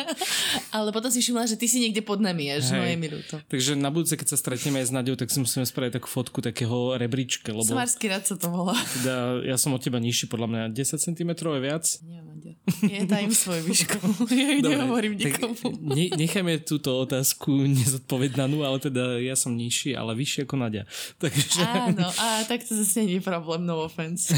Ale 0.75 0.89
potom 0.91 1.11
si 1.11 1.19
všimla, 1.23 1.49
že 1.49 1.57
ty 1.57 1.67
si 1.71 1.79
niekde 1.81 2.03
pod 2.05 2.21
nami, 2.21 2.51
až 2.53 2.75
no 2.75 2.85
je 2.85 2.97
mi 2.99 3.09
ľúto. 3.09 3.41
Takže 3.49 3.79
na 3.79 3.91
budúce, 3.93 4.15
keď 4.15 4.35
sa 4.35 4.37
stretneme 4.39 4.81
aj 4.83 4.87
s 4.91 4.93
Nadiou, 4.93 5.17
tak 5.19 5.29
si 5.33 5.39
musíme 5.41 5.65
spraviť 5.65 6.01
takú 6.01 6.09
fotku 6.09 6.39
takého 6.41 6.97
rebríčka, 6.97 7.51
lebo 7.51 7.69
Svarský 7.89 8.13
rad 8.13 8.29
sa 8.29 8.37
to 8.37 8.53
volá. 8.53 8.77
teda 9.01 9.41
ja 9.49 9.57
som 9.57 9.73
od 9.73 9.81
teba 9.81 9.97
nižší 9.97 10.29
podľa 10.29 10.45
mňa 10.53 10.63
10 10.77 11.09
cm 11.09 11.31
je 11.41 11.61
viac. 11.65 11.85
Neviem, 12.05 12.27
Andia. 12.29 12.55
Je 12.85 13.01
tajím 13.09 13.33
svoj 13.33 13.65
výšku. 13.65 13.97
Ja 14.29 14.49
ju 14.53 14.61
nehovorím 14.61 15.17
nikomu. 15.17 15.73
ne, 15.81 16.13
necháme 16.13 16.61
túto 16.61 16.93
otázku 17.01 17.49
nezodpovedanú, 17.49 18.61
ale 18.61 18.77
teda 18.77 19.17
ja 19.25 19.33
som 19.41 19.57
nižší, 19.57 19.97
ale 19.97 20.13
vyšší 20.13 20.45
ako 20.45 20.55
Nadia. 20.61 20.85
Takže... 21.25 21.65
Áno, 21.65 22.13
a 22.13 22.45
tak 22.45 22.61
to 22.69 22.77
zase 22.77 23.09
nie 23.09 23.19
je 23.19 23.25
problém, 23.25 23.65
no 23.65 23.81
offense. 23.81 24.37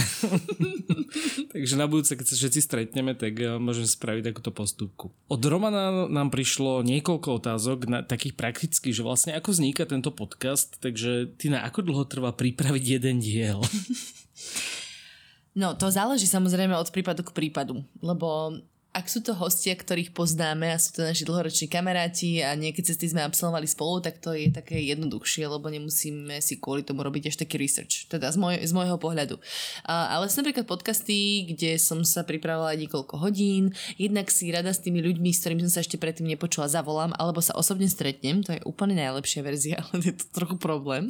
Takže 1.52 1.74
na 1.74 1.90
budúce, 1.90 2.14
keď 2.14 2.26
sa 2.30 2.38
všetci 2.38 2.60
stretneme, 2.62 3.18
tak 3.18 3.34
eh, 3.34 3.58
môžeme 3.58 3.90
spraviť 3.90 4.30
takúto 4.30 4.54
postupku. 4.54 5.10
Od 5.26 5.42
Romana 5.42 6.06
nám 6.06 6.30
prišlo 6.30 6.86
niekoľko 6.86 7.42
otázok, 7.42 7.90
na, 7.90 8.06
takých 8.06 8.38
praktických, 8.38 8.94
že 8.94 9.02
vlastne 9.02 9.34
ako 9.34 9.50
vzniká 9.50 9.90
tento 9.90 10.14
podcast, 10.14 10.78
takže 10.78 11.34
ty 11.34 11.50
na 11.50 11.66
ako 11.66 11.82
dlho 11.82 12.06
trvá 12.06 12.30
pripraviť 12.30 12.84
jeden 13.02 13.18
diel? 13.18 13.39
No, 15.50 15.74
to 15.74 15.90
záleží 15.90 16.30
samozrejme 16.30 16.78
od 16.78 16.88
prípadu 16.94 17.26
k 17.26 17.34
prípadu, 17.34 17.82
lebo 17.98 18.54
ak 18.90 19.06
sú 19.06 19.22
to 19.22 19.38
hostia, 19.38 19.78
ktorých 19.78 20.10
poznáme 20.10 20.74
a 20.74 20.82
sú 20.82 20.98
to 20.98 21.06
naši 21.06 21.22
dlhoroční 21.22 21.70
kamaráti 21.70 22.42
a 22.42 22.58
nejaké 22.58 22.82
cesty 22.82 23.06
sme 23.06 23.22
absolvovali 23.22 23.70
spolu, 23.70 24.02
tak 24.02 24.18
to 24.18 24.34
je 24.34 24.50
také 24.50 24.82
jednoduchšie, 24.82 25.46
lebo 25.46 25.70
nemusíme 25.70 26.42
si 26.42 26.58
kvôli 26.58 26.82
tomu 26.82 27.06
robiť 27.06 27.30
až 27.30 27.38
taký 27.38 27.54
research, 27.62 28.10
teda 28.10 28.34
z, 28.34 28.42
môj, 28.42 28.58
z 28.58 28.72
môjho 28.74 28.98
pohľadu. 28.98 29.38
A, 29.86 30.18
ale 30.18 30.26
sú 30.26 30.42
napríklad 30.42 30.66
podcasty, 30.66 31.46
kde 31.54 31.78
som 31.78 32.02
sa 32.02 32.26
pripravovala 32.26 32.74
niekoľko 32.82 33.14
hodín, 33.22 33.70
jednak 33.94 34.26
si 34.26 34.50
rada 34.50 34.74
s 34.74 34.82
tými 34.82 34.98
ľuďmi, 35.06 35.30
s 35.30 35.46
ktorými 35.46 35.62
som 35.70 35.78
sa 35.78 35.86
ešte 35.86 35.94
predtým 35.94 36.26
nepočula, 36.26 36.66
zavolám, 36.66 37.14
alebo 37.14 37.38
sa 37.38 37.54
osobne 37.54 37.86
stretnem, 37.86 38.42
to 38.42 38.58
je 38.58 38.64
úplne 38.66 38.98
najlepšia 38.98 39.46
verzia, 39.46 39.78
ale 39.86 40.02
je 40.02 40.18
to 40.18 40.26
trochu 40.34 40.58
problém. 40.58 41.06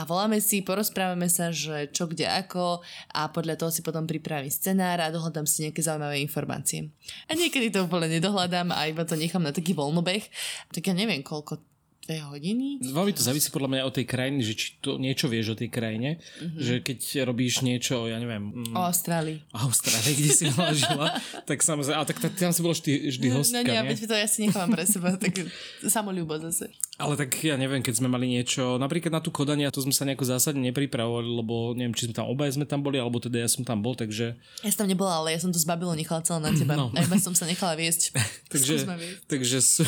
A 0.00 0.08
voláme 0.08 0.40
si, 0.40 0.64
porozprávame 0.64 1.28
sa, 1.28 1.52
že 1.52 1.92
čo 1.92 2.08
kde 2.08 2.24
ako 2.32 2.80
a 3.12 3.28
podľa 3.28 3.60
toho 3.60 3.68
si 3.68 3.84
potom 3.84 4.08
pripravím 4.08 4.48
scenár 4.48 5.04
a 5.04 5.12
dohľadám 5.12 5.44
si 5.44 5.68
nejaké 5.68 5.84
zaujímavé 5.84 6.24
informácie. 6.24 6.94
A 7.28 7.36
niekedy 7.36 7.68
to 7.68 7.84
úplne 7.84 8.08
nedohľadám 8.08 8.72
a 8.72 8.88
iba 8.88 9.04
to 9.04 9.18
nechám 9.18 9.44
na 9.44 9.52
taký 9.52 9.76
voľnobeh. 9.76 10.24
Tak 10.72 10.82
ja 10.88 10.94
neviem, 10.96 11.20
koľko 11.20 11.73
dve 12.06 12.22
hodiny? 12.22 12.78
Veľmi 12.86 13.12
to 13.16 13.26
závisí 13.26 13.50
podľa 13.50 13.68
mňa 13.74 13.82
od 13.90 13.94
tej 13.98 14.06
krajiny, 14.06 14.40
že 14.46 14.54
či 14.54 14.66
to 14.78 14.96
niečo 15.02 15.26
vieš 15.26 15.52
o 15.52 15.58
tej 15.58 15.68
krajine, 15.74 16.22
mm-hmm. 16.22 16.60
že 16.62 16.74
keď 16.86 16.98
robíš 17.26 17.66
niečo, 17.66 18.06
ja 18.06 18.22
neviem, 18.22 18.54
mm, 18.54 18.72
O 18.78 18.86
Austrálii. 18.86 19.42
Austrálii, 19.50 20.14
kde 20.14 20.30
si 20.30 20.44
mala 20.54 20.72
žila, 20.72 21.06
tak 21.50 21.58
samozrejme, 21.66 21.98
ale 21.98 22.06
tak 22.06 22.18
ta- 22.22 22.30
tam 22.30 22.54
si 22.54 22.60
bola 22.62 22.74
vždy, 22.78 22.92
vždy 23.10 23.26
hostka, 23.34 23.58
no 23.58 23.66
nie, 23.66 23.74
nie? 23.74 23.88
veď 23.90 23.98
to 24.06 24.14
ja 24.14 24.28
si 24.30 24.38
nechávam 24.46 24.70
pre 24.70 24.86
seba, 24.86 25.18
tak 25.18 25.34
samolúbo 25.82 26.38
zase. 26.38 26.70
Ale 26.94 27.18
tak 27.18 27.34
ja 27.42 27.58
neviem, 27.58 27.82
keď 27.82 27.98
sme 27.98 28.06
mali 28.06 28.30
niečo, 28.30 28.78
napríklad 28.78 29.10
na 29.10 29.18
tú 29.18 29.34
kodania, 29.34 29.74
to 29.74 29.82
sme 29.82 29.90
sa 29.90 30.06
nejako 30.06 30.30
zásadne 30.30 30.62
nepripravovali, 30.70 31.26
lebo 31.26 31.74
neviem, 31.74 31.90
či 31.90 32.06
sme 32.06 32.14
tam 32.14 32.30
obaja 32.30 32.54
sme 32.54 32.70
tam 32.70 32.86
boli, 32.86 33.02
alebo 33.02 33.18
teda 33.18 33.42
ja 33.42 33.50
som 33.50 33.66
tam 33.66 33.82
bol, 33.82 33.98
takže... 33.98 34.38
Ja 34.62 34.70
som 34.70 34.86
tam 34.86 34.94
nebola, 34.94 35.18
ale 35.18 35.34
ja 35.34 35.42
som 35.42 35.50
to 35.50 35.58
z 35.58 35.66
Babylon 35.66 35.98
nechala 35.98 36.22
celé 36.22 36.38
na 36.38 36.54
teba. 36.54 36.78
No. 36.78 36.84
No. 36.92 37.00
A 37.00 37.00
iba 37.00 37.16
som 37.16 37.32
sa 37.32 37.48
nechala 37.48 37.74
viesť. 37.74 38.12
Takže, 38.52 38.86
takže 39.26 39.58
sú... 39.64 39.82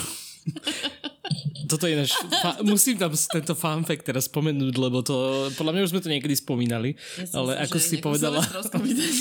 toto 1.67 1.91
je 1.91 1.99
náš, 1.99 2.15
fa- 2.39 2.63
musím 2.63 2.95
tam 2.95 3.11
tento 3.11 3.55
fun 3.59 3.83
fact 3.83 4.07
teraz 4.07 4.31
spomenúť, 4.31 4.75
lebo 4.79 5.03
to, 5.03 5.49
podľa 5.59 5.73
mňa 5.75 5.83
už 5.83 5.91
sme 5.91 6.03
to 6.03 6.13
niekedy 6.13 6.35
spomínali, 6.35 6.95
Ja 7.19 7.43
ale 7.43 7.59
myslím, 7.59 7.65
ako 7.67 7.77
si 7.83 7.95
povedala, 7.99 8.39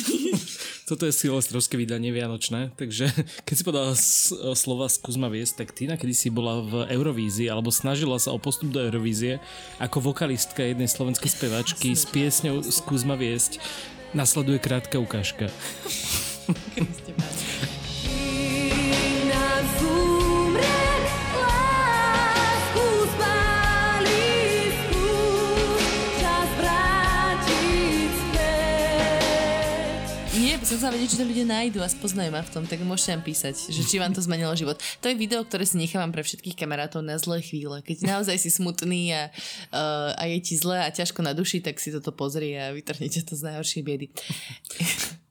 toto 0.90 1.10
je 1.10 1.14
silvestrovské 1.18 1.82
vydanie 1.82 2.14
vianočné, 2.14 2.78
takže 2.78 3.10
keď 3.42 3.56
si 3.58 3.64
povedala 3.66 3.94
s- 3.98 4.38
slova 4.54 4.86
skús 4.86 5.18
ma 5.18 5.26
viesť, 5.26 5.66
tak 5.66 5.74
Tina 5.74 5.98
kedy 5.98 6.14
si 6.14 6.30
bola 6.30 6.62
v 6.62 6.86
Eurovízii, 6.94 7.50
alebo 7.50 7.74
snažila 7.74 8.22
sa 8.22 8.30
o 8.30 8.38
postup 8.38 8.70
do 8.70 8.78
Eurovízie 8.78 9.42
ako 9.82 10.14
vokalistka 10.14 10.62
jednej 10.62 10.86
slovenskej 10.86 11.32
spevačky 11.34 11.98
s 11.98 12.06
piesňou 12.06 12.62
Skús 12.62 13.02
ma 13.02 13.18
viesť. 13.18 13.58
Nasleduje 14.14 14.62
krátka 14.62 14.96
ukážka. 14.96 15.50
Sa 30.86 30.94
vedieť, 30.94 31.18
či 31.18 31.22
to 31.26 31.26
ľudia 31.26 31.50
nájdu 31.50 31.82
a 31.82 31.90
spoznajú 31.90 32.30
ma 32.30 32.46
v 32.46 32.54
tom, 32.54 32.62
tak 32.70 32.78
môžete 32.86 33.18
nám 33.18 33.26
písať, 33.26 33.74
že 33.74 33.82
či 33.90 33.98
vám 33.98 34.14
to 34.14 34.22
zmenilo 34.22 34.54
život. 34.54 34.78
To 35.02 35.10
je 35.10 35.18
video, 35.18 35.42
ktoré 35.42 35.66
si 35.66 35.82
nechávam 35.82 36.14
pre 36.14 36.22
všetkých 36.22 36.54
kamarátov 36.54 37.02
na 37.02 37.18
zlé 37.18 37.42
chvíle. 37.42 37.82
Keď 37.82 38.06
naozaj 38.06 38.38
si 38.38 38.54
smutný 38.54 39.10
a, 39.18 39.34
uh, 39.74 40.14
a 40.14 40.30
je 40.30 40.38
ti 40.46 40.54
zle 40.54 40.78
a 40.78 40.86
ťažko 40.94 41.26
na 41.26 41.34
duši, 41.34 41.66
tak 41.66 41.82
si 41.82 41.90
toto 41.90 42.14
pozri 42.14 42.54
a 42.54 42.70
vytrhnete 42.70 43.26
to 43.26 43.34
z 43.34 43.50
najhoršej 43.50 43.82
biedy. 43.82 44.14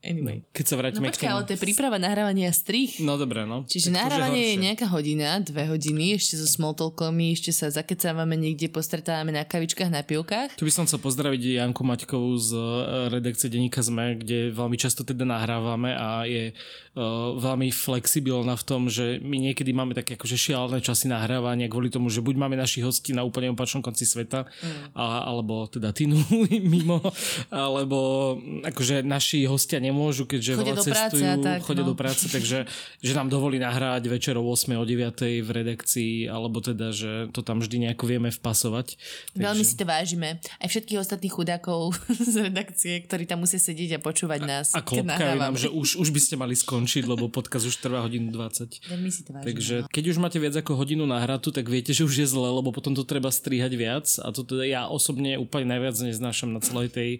Anyway. 0.04 0.44
Keď 0.52 0.64
sa 0.68 0.74
No 0.76 0.80
vrátime 0.84 1.08
počkaj, 1.08 1.28
ale 1.32 1.42
to 1.48 1.52
je 1.56 1.60
príprava 1.60 1.96
nahrávania 1.96 2.52
strich. 2.52 3.00
No 3.00 3.16
dobré, 3.16 3.48
no. 3.48 3.64
Čiže 3.64 3.88
Tak 3.90 3.96
nahrávanie 3.96 4.54
je 4.54 4.56
nejaká 4.60 4.86
hodina, 4.92 5.40
dve 5.40 5.64
hodiny, 5.66 6.14
ešte 6.14 6.36
so 6.36 6.46
smalltalkami, 6.46 7.32
ešte 7.32 7.50
sa 7.50 7.72
zakecávame 7.72 8.36
niekde, 8.36 8.68
postretávame 8.68 9.32
na 9.32 9.48
kavičkách, 9.48 9.88
na 9.88 10.04
pivkách. 10.04 10.60
Tu 10.60 10.68
by 10.68 10.72
som 10.72 10.84
chcel 10.84 11.00
pozdraviť 11.00 11.64
Janku 11.64 11.80
Maťkovú 11.82 12.32
z 12.36 12.50
eh, 12.52 12.64
redakcie 13.08 13.48
Deníka 13.48 13.80
ZME, 13.80 14.20
kde 14.20 14.52
veľmi 14.52 14.76
často 14.76 15.02
teda 15.02 15.24
nahrávame 15.24 15.96
a 15.96 16.28
je 16.28 16.52
uh, 16.52 17.36
veľmi 17.38 17.72
flexibilná 17.72 18.54
v 18.54 18.64
tom, 18.64 18.92
že 18.92 19.18
my 19.22 19.50
niekedy 19.50 19.72
máme 19.72 19.96
také 19.96 20.18
akože 20.20 20.36
šialené 20.36 20.84
časy 20.84 21.08
nahrávania 21.08 21.70
kvôli 21.70 21.88
tomu, 21.88 22.12
že 22.12 22.20
buď 22.20 22.34
máme 22.36 22.56
našich 22.58 22.84
hostí 22.84 23.16
na 23.16 23.24
úplne 23.24 23.48
opačnom 23.50 23.80
konci 23.80 24.04
sveta, 24.04 24.46
Mm. 24.54 24.92
a, 24.98 25.04
alebo 25.30 25.66
teda 25.66 25.94
Tinu 25.94 26.18
mimo, 26.72 27.00
alebo 27.48 28.34
akože 28.66 29.06
naši 29.06 29.46
hostia 29.46 29.78
nemôžu, 29.78 29.93
keďže 30.26 30.58
Chodia 30.58 30.74
do 30.74 30.84
práce 30.84 31.16
cestujú, 31.16 31.26
a 31.26 31.36
tak, 31.38 31.58
chodia 31.62 31.84
no. 31.84 31.90
do 31.92 31.96
práce, 31.96 32.24
takže 32.28 32.58
že 33.00 33.12
nám 33.14 33.28
dovolí 33.30 33.62
nahrávať 33.62 34.04
večer 34.10 34.34
o 34.38 34.44
8 34.44 34.74
o 34.74 34.84
9 34.84 35.44
v 35.44 35.50
redakcii, 35.50 36.14
alebo 36.28 36.58
teda, 36.58 36.90
že 36.90 37.30
to 37.30 37.40
tam 37.40 37.62
vždy 37.62 37.88
nejako 37.88 38.04
vieme 38.08 38.30
vpasovať. 38.30 38.98
Veľmi 39.38 39.64
si 39.64 39.74
to 39.78 39.84
vážime. 39.86 40.42
Aj 40.58 40.68
všetkých 40.68 40.98
ostatných 40.98 41.32
chudákov 41.32 41.94
z 42.34 42.50
redakcie, 42.50 43.02
ktorí 43.04 43.24
tam 43.28 43.46
musia 43.46 43.60
sedieť 43.60 43.98
a 43.98 44.00
počúvať 44.02 44.40
nás. 44.42 44.66
A 44.74 44.82
klopkajú 44.82 45.38
nám, 45.38 45.54
že 45.54 45.68
už, 45.70 46.00
už 46.00 46.08
by 46.10 46.20
ste 46.20 46.34
mali 46.34 46.54
skončiť, 46.58 47.06
lebo 47.06 47.30
podcast 47.30 47.66
už 47.68 47.78
trvá 47.78 48.02
hodinu 48.02 48.34
20. 48.34 48.90
Veľmi 48.90 49.10
si 49.10 49.22
to 49.22 49.30
vážime. 49.34 49.46
Takže 49.46 49.76
no. 49.84 49.88
keď 49.90 50.04
už 50.10 50.16
máte 50.18 50.38
viac 50.40 50.54
ako 50.58 50.78
hodinu 50.78 51.04
nahratu, 51.06 51.54
tak 51.54 51.70
viete, 51.70 51.94
že 51.94 52.02
už 52.02 52.14
je 52.24 52.26
zle, 52.26 52.48
lebo 52.50 52.74
potom 52.74 52.96
to 52.96 53.06
treba 53.06 53.28
strihať 53.30 53.72
viac 53.76 54.06
a 54.20 54.28
to 54.32 54.42
teda 54.42 54.64
ja 54.64 54.82
osobne 54.88 55.36
úplne 55.36 55.70
najviac 55.76 55.96
neznášam 56.00 56.50
na 56.50 56.60
celej 56.64 56.88
tej 56.90 57.10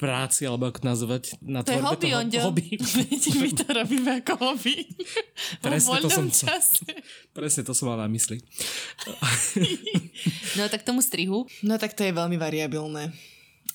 práci, 0.00 0.48
alebo 0.48 0.70
ako 0.70 0.80
nazvať, 0.84 1.36
na 1.44 1.60
To 1.62 1.72
je 1.72 1.80
tvorbe 1.80 1.90
hobby, 1.94 2.08
toho 2.10 2.23
Ondio. 2.26 2.42
hobby. 2.48 2.80
My 3.42 3.50
to 3.52 3.66
robíme 3.68 4.10
ako 4.24 4.32
hobby. 4.40 4.88
Presne 5.64 6.00
Vo 6.00 6.04
to 6.04 6.08
som 6.10 6.26
čase. 6.32 6.82
Presne 7.36 7.62
to 7.62 7.72
som 7.76 7.92
mal 7.92 8.00
na 8.00 8.08
mysli. 8.08 8.40
No 10.54 10.70
tak 10.70 10.86
tomu 10.86 11.02
strihu. 11.02 11.50
No 11.66 11.74
tak 11.82 11.98
to 11.98 12.06
je 12.06 12.14
veľmi 12.14 12.38
variabilné. 12.38 13.10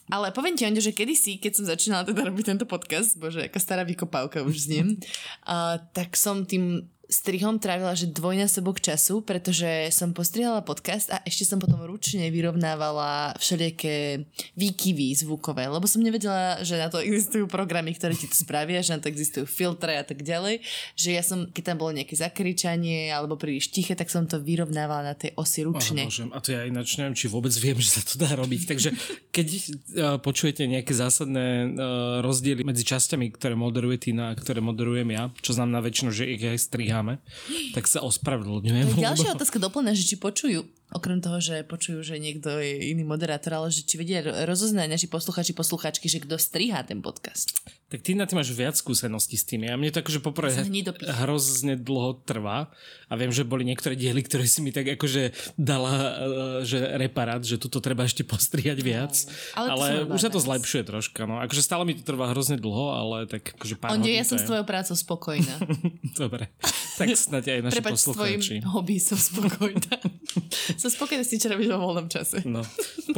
Ale 0.09 0.31
poviem 0.33 0.55
ti, 0.57 0.65
Ondio, 0.65 0.81
že 0.81 0.95
kedysi, 0.95 1.37
keď 1.37 1.51
som 1.53 1.65
začínala 1.69 2.07
teda 2.07 2.25
robiť 2.25 2.55
tento 2.55 2.65
podcast, 2.65 3.19
bože, 3.19 3.45
aká 3.45 3.61
stará 3.61 3.85
vykopávka 3.85 4.41
už 4.41 4.65
zniem, 4.65 4.97
a, 5.45 5.77
tak 5.93 6.17
som 6.17 6.47
tým 6.47 6.87
strihom 7.09 7.57
trávila, 7.57 7.97
že 7.97 8.05
dvojnásobok 8.05 8.77
času, 8.77 9.25
pretože 9.25 9.89
som 9.89 10.13
postrihala 10.13 10.61
podcast 10.61 11.09
a 11.09 11.17
ešte 11.25 11.41
som 11.41 11.57
potom 11.57 11.81
ručne 11.81 12.29
vyrovnávala 12.29 13.33
všelijaké 13.41 14.29
výkyvy 14.53 15.17
zvukové, 15.25 15.65
lebo 15.65 15.89
som 15.89 16.05
nevedela, 16.05 16.61
že 16.61 16.77
na 16.77 16.85
to 16.93 17.01
existujú 17.01 17.49
programy, 17.49 17.97
ktoré 17.97 18.13
ti 18.13 18.29
to 18.29 18.37
spravia, 18.37 18.85
že 18.85 18.93
na 18.93 19.01
to 19.01 19.09
existujú 19.09 19.49
filtre 19.49 19.97
a 19.97 20.05
tak 20.05 20.21
ďalej, 20.21 20.61
že 20.93 21.09
ja 21.17 21.25
som, 21.25 21.49
keď 21.49 21.73
tam 21.73 21.77
bolo 21.81 21.97
nejaké 21.97 22.13
zakričanie 22.13 23.09
alebo 23.09 23.41
príliš 23.41 23.73
tiché, 23.73 23.97
tak 23.97 24.13
som 24.13 24.29
to 24.29 24.37
vyrovnávala 24.37 25.11
na 25.11 25.15
tej 25.17 25.33
osi 25.33 25.65
ručne. 25.65 26.05
Aha, 26.05 26.13
môžem. 26.13 26.29
A 26.29 26.37
to 26.37 26.53
ja 26.53 26.61
ináč 26.69 27.01
neviem, 27.01 27.17
či 27.17 27.25
vôbec 27.25 27.51
viem, 27.57 27.81
že 27.81 27.97
sa 27.97 28.01
to 28.05 28.21
dá 28.21 28.37
robiť. 28.37 28.61
Takže 28.69 28.89
keď 29.33 29.47
uh, 29.49 29.61
počujete 30.21 30.61
nejaké 30.69 30.93
zásadné 30.93 31.73
uh, 31.73 32.21
rozdiely 32.21 32.61
medzi 32.61 32.85
časťami, 32.85 33.33
ktoré 33.33 33.57
moderuje 33.57 33.97
Tina 33.97 34.29
a 34.29 34.37
ktoré 34.37 34.61
moderujem 34.61 35.09
ja, 35.09 35.33
čo 35.41 35.57
znamená 35.57 35.81
väčšinou, 35.81 36.13
že 36.13 36.29
ich 36.29 36.45
aj 36.45 36.69
striháme, 36.99 37.13
tak 37.71 37.87
sa 37.87 38.03
ospravedlňujem. 38.03 38.91
To 38.91 38.99
je 38.99 39.05
ďalšia 39.07 39.35
otázka 39.35 39.57
doplňa, 39.63 39.95
že 39.95 40.03
či 40.03 40.15
počujú, 40.19 40.67
okrem 40.91 41.23
toho, 41.23 41.39
že 41.39 41.63
počujú, 41.63 42.03
že 42.03 42.19
niekto 42.19 42.59
je 42.59 42.91
iný 42.91 43.07
moderátor, 43.07 43.55
ale 43.55 43.67
že 43.71 43.87
či 43.87 43.95
vedia 43.95 44.19
ro- 44.19 44.35
rozoznať 44.35 44.87
naši 44.91 45.07
posluchači, 45.07 45.55
posluchačky, 45.55 46.11
že 46.11 46.19
kto 46.19 46.35
strihá 46.35 46.83
ten 46.83 46.99
podcast. 46.99 47.55
Tak 47.89 48.05
ty 48.05 48.13
na 48.13 48.29
ty 48.29 48.37
máš 48.37 48.53
viac 48.53 48.77
skúseností 48.77 49.33
s 49.33 49.49
tým. 49.49 49.65
Ja 49.65 49.73
mne 49.73 49.89
to 49.89 50.05
akože 50.05 50.21
poprvé 50.21 50.53
hrozne 51.25 51.73
dlho 51.73 52.21
trvá 52.21 52.69
a 53.09 53.13
viem, 53.17 53.33
že 53.33 53.41
boli 53.41 53.65
niektoré 53.65 53.97
diely, 53.97 54.21
ktoré 54.21 54.45
si 54.45 54.61
mi 54.61 54.69
tak 54.69 54.85
akože 54.93 55.33
dala, 55.57 55.89
uh, 55.89 56.07
že 56.61 56.77
reparát, 57.01 57.41
že 57.41 57.57
tuto 57.57 57.81
treba 57.81 58.05
ešte 58.05 58.21
postrihať 58.21 58.85
viac. 58.85 59.17
ale 59.57 59.65
to 59.65 59.73
ale 59.73 59.85
robila 60.05 60.13
už 60.13 60.21
sa 60.21 60.29
to 60.29 60.37
zlepšuje 60.37 60.83
troška. 60.85 61.25
No. 61.25 61.41
Akože 61.41 61.65
stále 61.65 61.81
mi 61.89 61.97
to 61.97 62.05
trvá 62.05 62.29
hrozne 62.29 62.61
dlho, 62.61 62.93
ale 62.93 63.17
tak 63.25 63.57
akože 63.57 63.75
pár 63.81 63.97
Onde, 63.97 64.13
ja 64.13 64.21
som 64.21 64.37
s 64.37 64.45
tvojou 64.45 64.69
prácou 64.69 64.93
spokojná. 64.93 65.57
Dobre. 66.21 66.53
Tak 67.01 67.09
snáď 67.09 67.57
aj 67.57 67.59
naši 67.73 67.75
Prepač, 67.81 67.93
poslucháči. 67.97 68.55
hobby 68.69 69.01
som 69.01 69.17
spokojná. 69.17 69.97
som 70.81 70.89
spokojná 70.93 71.25
s 71.25 71.33
tým, 71.33 71.41
čo 71.41 71.47
robíš 71.49 71.73
vo 71.73 71.79
voľnom 71.89 72.05
čase. 72.05 72.45
No, 72.45 72.61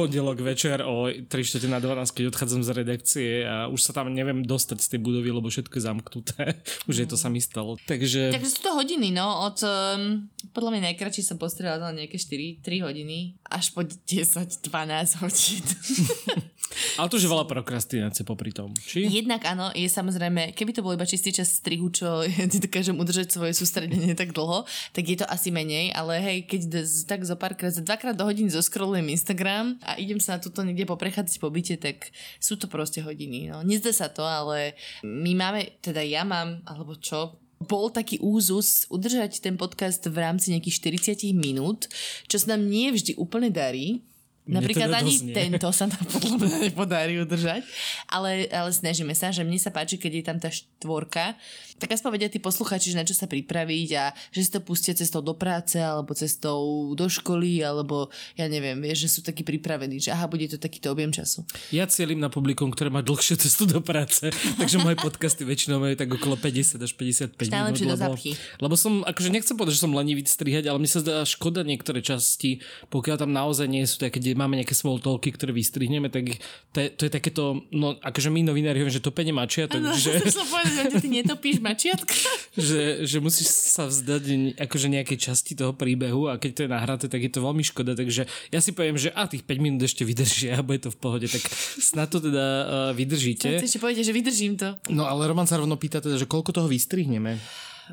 pondelok 0.00 0.40
večer 0.40 0.80
o 0.80 1.12
3 1.12 1.28
čtvrte 1.28 1.68
na 1.68 1.76
12, 1.76 2.08
keď 2.16 2.24
odchádzam 2.32 2.62
z 2.64 2.70
redakcie 2.72 3.30
a 3.44 3.68
už 3.68 3.80
sa 3.84 3.92
tam 3.92 4.08
neviem 4.14 4.40
z 4.62 4.88
tej 4.96 5.00
budovy, 5.02 5.34
lebo 5.34 5.50
všetko 5.50 5.74
je 5.78 5.82
zamknuté. 5.82 6.42
už 6.90 6.96
je 7.02 7.06
to 7.08 7.16
sa 7.18 7.32
mi 7.32 7.42
stalo. 7.42 7.74
Takže... 7.88 8.30
Takže 8.30 8.50
sú 8.50 8.60
to 8.62 8.72
hodiny, 8.78 9.10
no, 9.10 9.48
od, 9.48 9.58
um, 9.66 10.28
podľa 10.54 10.70
mňa 10.76 10.82
najkračšie 10.92 11.34
som 11.34 11.36
postriehala 11.40 11.90
na 11.90 12.04
nejaké 12.04 12.20
4, 12.20 12.62
3 12.62 12.86
hodiny, 12.86 13.34
až 13.48 13.74
po 13.74 13.82
10, 13.82 14.62
12 14.62 15.22
hodín. 15.24 15.64
Ale 16.96 17.08
to 17.08 17.16
už 17.18 17.24
je 17.26 17.32
veľa 17.32 17.46
prokrastinácie 17.48 18.22
popri 18.24 18.52
tom. 18.52 18.72
Či? 18.76 19.08
Jednak 19.08 19.44
áno, 19.44 19.70
je 19.72 19.88
samozrejme, 19.88 20.56
keby 20.56 20.70
to 20.72 20.84
bol 20.84 20.94
iba 20.94 21.08
čistý 21.08 21.32
čas 21.32 21.60
strihu, 21.60 21.92
čo 21.92 22.22
ja 22.26 22.44
dokážem 22.48 22.96
udržať 22.96 23.34
svoje 23.34 23.52
sústredenie 23.56 24.16
tak 24.16 24.32
dlho, 24.32 24.64
tak 24.92 25.04
je 25.04 25.16
to 25.20 25.26
asi 25.28 25.52
menej, 25.52 25.92
ale 25.92 26.18
hej, 26.20 26.38
keď 26.48 26.84
tak 27.04 27.24
zo 27.24 27.36
párkrát, 27.36 27.72
za 27.72 27.84
dvakrát 27.84 28.16
do 28.16 28.24
hodiny 28.26 28.52
zoskrolujem 28.52 29.08
Instagram 29.12 29.78
a 29.84 29.96
idem 29.96 30.20
sa 30.20 30.36
na 30.36 30.42
túto 30.42 30.60
niekde 30.64 30.88
poprechádzať 30.88 31.36
po 31.38 31.48
byte, 31.48 31.76
tak 31.80 32.12
sú 32.38 32.56
to 32.56 32.66
proste 32.68 33.02
hodiny. 33.04 33.52
No. 33.52 33.64
Nezdá 33.64 33.92
sa 33.92 34.08
to, 34.08 34.24
ale 34.24 34.76
my 35.04 35.32
máme, 35.36 35.78
teda 35.84 36.00
ja 36.04 36.22
mám, 36.26 36.60
alebo 36.64 36.96
čo, 36.98 37.42
bol 37.62 37.88
taký 37.94 38.18
úzus 38.18 38.90
udržať 38.90 39.38
ten 39.38 39.54
podcast 39.54 40.02
v 40.10 40.18
rámci 40.18 40.50
nejakých 40.50 41.06
40 41.22 41.30
minút, 41.32 41.86
čo 42.26 42.36
sa 42.42 42.54
nám 42.54 42.66
nie 42.66 42.90
vždy 42.90 43.14
úplne 43.16 43.48
darí. 43.48 44.02
Napríklad 44.42 44.90
ani 44.90 45.14
nie. 45.22 45.30
ten 45.30 45.54
to 45.54 45.70
sa 45.70 45.86
nám 45.86 46.02
podľa 46.02 46.34
mňa 46.34 46.58
nepodarí 46.66 47.14
udržať, 47.22 47.62
ale, 48.10 48.50
ale 48.50 48.74
snažíme 48.74 49.14
sa, 49.14 49.30
že 49.30 49.46
mne 49.46 49.54
sa 49.54 49.70
páči, 49.70 50.02
keď 50.02 50.12
je 50.18 50.24
tam 50.26 50.38
tá 50.42 50.50
štvorka, 50.50 51.38
tak 51.82 51.98
aspoň 51.98 52.10
vedia 52.14 52.30
tí 52.30 52.38
posluchači, 52.38 52.94
že 52.94 52.98
na 52.98 53.02
čo 53.02 53.18
sa 53.18 53.26
pripraviť 53.26 53.88
a 53.98 54.14
že 54.30 54.40
si 54.46 54.50
to 54.54 54.62
pustia 54.62 54.94
cestou 54.94 55.18
do 55.18 55.34
práce 55.34 55.82
alebo 55.82 56.14
cestou 56.14 56.94
do 56.94 57.06
školy 57.10 57.66
alebo 57.66 58.06
ja 58.38 58.46
neviem, 58.46 58.78
vieš, 58.78 59.10
že 59.10 59.18
sú 59.18 59.20
takí 59.26 59.42
pripravení, 59.42 59.98
že 59.98 60.14
aha, 60.14 60.30
bude 60.30 60.46
to 60.46 60.62
takýto 60.62 60.94
objem 60.94 61.10
času. 61.10 61.42
Ja 61.74 61.90
cieľim 61.90 62.22
na 62.22 62.30
publikum, 62.30 62.70
ktoré 62.70 62.94
má 62.94 63.02
dlhšie 63.02 63.34
cestu 63.42 63.66
do 63.66 63.82
práce, 63.82 64.30
takže 64.60 64.78
moje 64.78 64.94
podcasty 65.02 65.42
väčšinou 65.42 65.82
majú 65.82 65.98
tak 65.98 66.06
okolo 66.14 66.38
50 66.38 66.78
až 66.78 66.92
55 66.94 67.50
Stále 67.50 67.74
minút. 67.74 67.98
Lebo, 67.98 68.14
zapchy. 68.14 68.30
lebo 68.62 68.74
som, 68.78 69.02
akože 69.02 69.28
nechcem 69.34 69.58
povedať, 69.58 69.74
že 69.80 69.82
som 69.82 69.90
lenivý 69.90 70.22
strihať, 70.22 70.70
ale 70.70 70.78
mne 70.78 70.90
sa 70.90 71.02
zdá 71.02 71.26
škoda 71.26 71.66
niektoré 71.66 71.98
časti, 71.98 72.62
pokiaľ 72.94 73.26
tam 73.26 73.34
naozaj 73.34 73.66
nie 73.66 73.82
sú 73.88 73.98
také, 73.98 74.22
kde 74.22 74.38
máme 74.38 74.54
nejaké 74.60 74.78
small 74.78 75.02
talky, 75.02 75.34
ktoré 75.34 75.50
vystrihneme, 75.50 76.06
tak 76.12 76.38
to 76.70 76.78
je, 76.78 76.88
to 76.94 77.02
je 77.08 77.10
takéto, 77.10 77.66
no 77.74 77.98
akože 77.98 78.30
my 78.30 78.46
novinári 78.46 78.78
hovoríme, 78.78 78.94
že 78.94 79.02
topenie 79.02 79.34
mačia, 79.34 79.66
takže 79.66 80.22
som 80.36 80.46
povedať, 80.46 80.86
že 80.92 80.98
ty 81.02 81.08
netopíš 81.08 81.58
mačiatka. 81.72 82.14
že, 82.68 83.08
že 83.08 83.18
musíš 83.18 83.48
sa 83.72 83.88
vzdať 83.88 84.56
akože 84.60 84.86
nejakej 84.92 85.18
časti 85.18 85.56
toho 85.56 85.72
príbehu 85.72 86.28
a 86.28 86.36
keď 86.36 86.50
to 86.52 86.60
je 86.64 86.70
nahraté, 86.70 87.04
tak 87.08 87.24
je 87.24 87.32
to 87.32 87.40
veľmi 87.40 87.64
škoda, 87.64 87.96
takže 87.96 88.28
ja 88.28 88.60
si 88.60 88.76
poviem, 88.76 89.00
že 89.00 89.08
a 89.16 89.24
tých 89.24 89.42
5 89.48 89.64
minút 89.64 89.80
ešte 89.80 90.04
vydržia 90.04 90.60
a 90.60 90.62
bude 90.62 90.84
to 90.84 90.92
v 90.92 90.98
pohode, 91.00 91.26
tak 91.26 91.42
snad 91.80 92.12
to 92.12 92.20
teda 92.20 92.46
uh, 92.46 92.64
vydržíte. 92.92 93.56
Ešte 93.58 93.80
povedať, 93.80 94.04
že 94.04 94.12
vydržím 94.12 94.54
to. 94.60 94.76
No 94.92 95.08
ale 95.08 95.24
Roman 95.26 95.48
sa 95.48 95.56
rovno 95.56 95.80
pýta 95.80 96.04
teda, 96.04 96.20
že 96.20 96.28
koľko 96.28 96.52
toho 96.52 96.68
vystrihneme? 96.68 97.40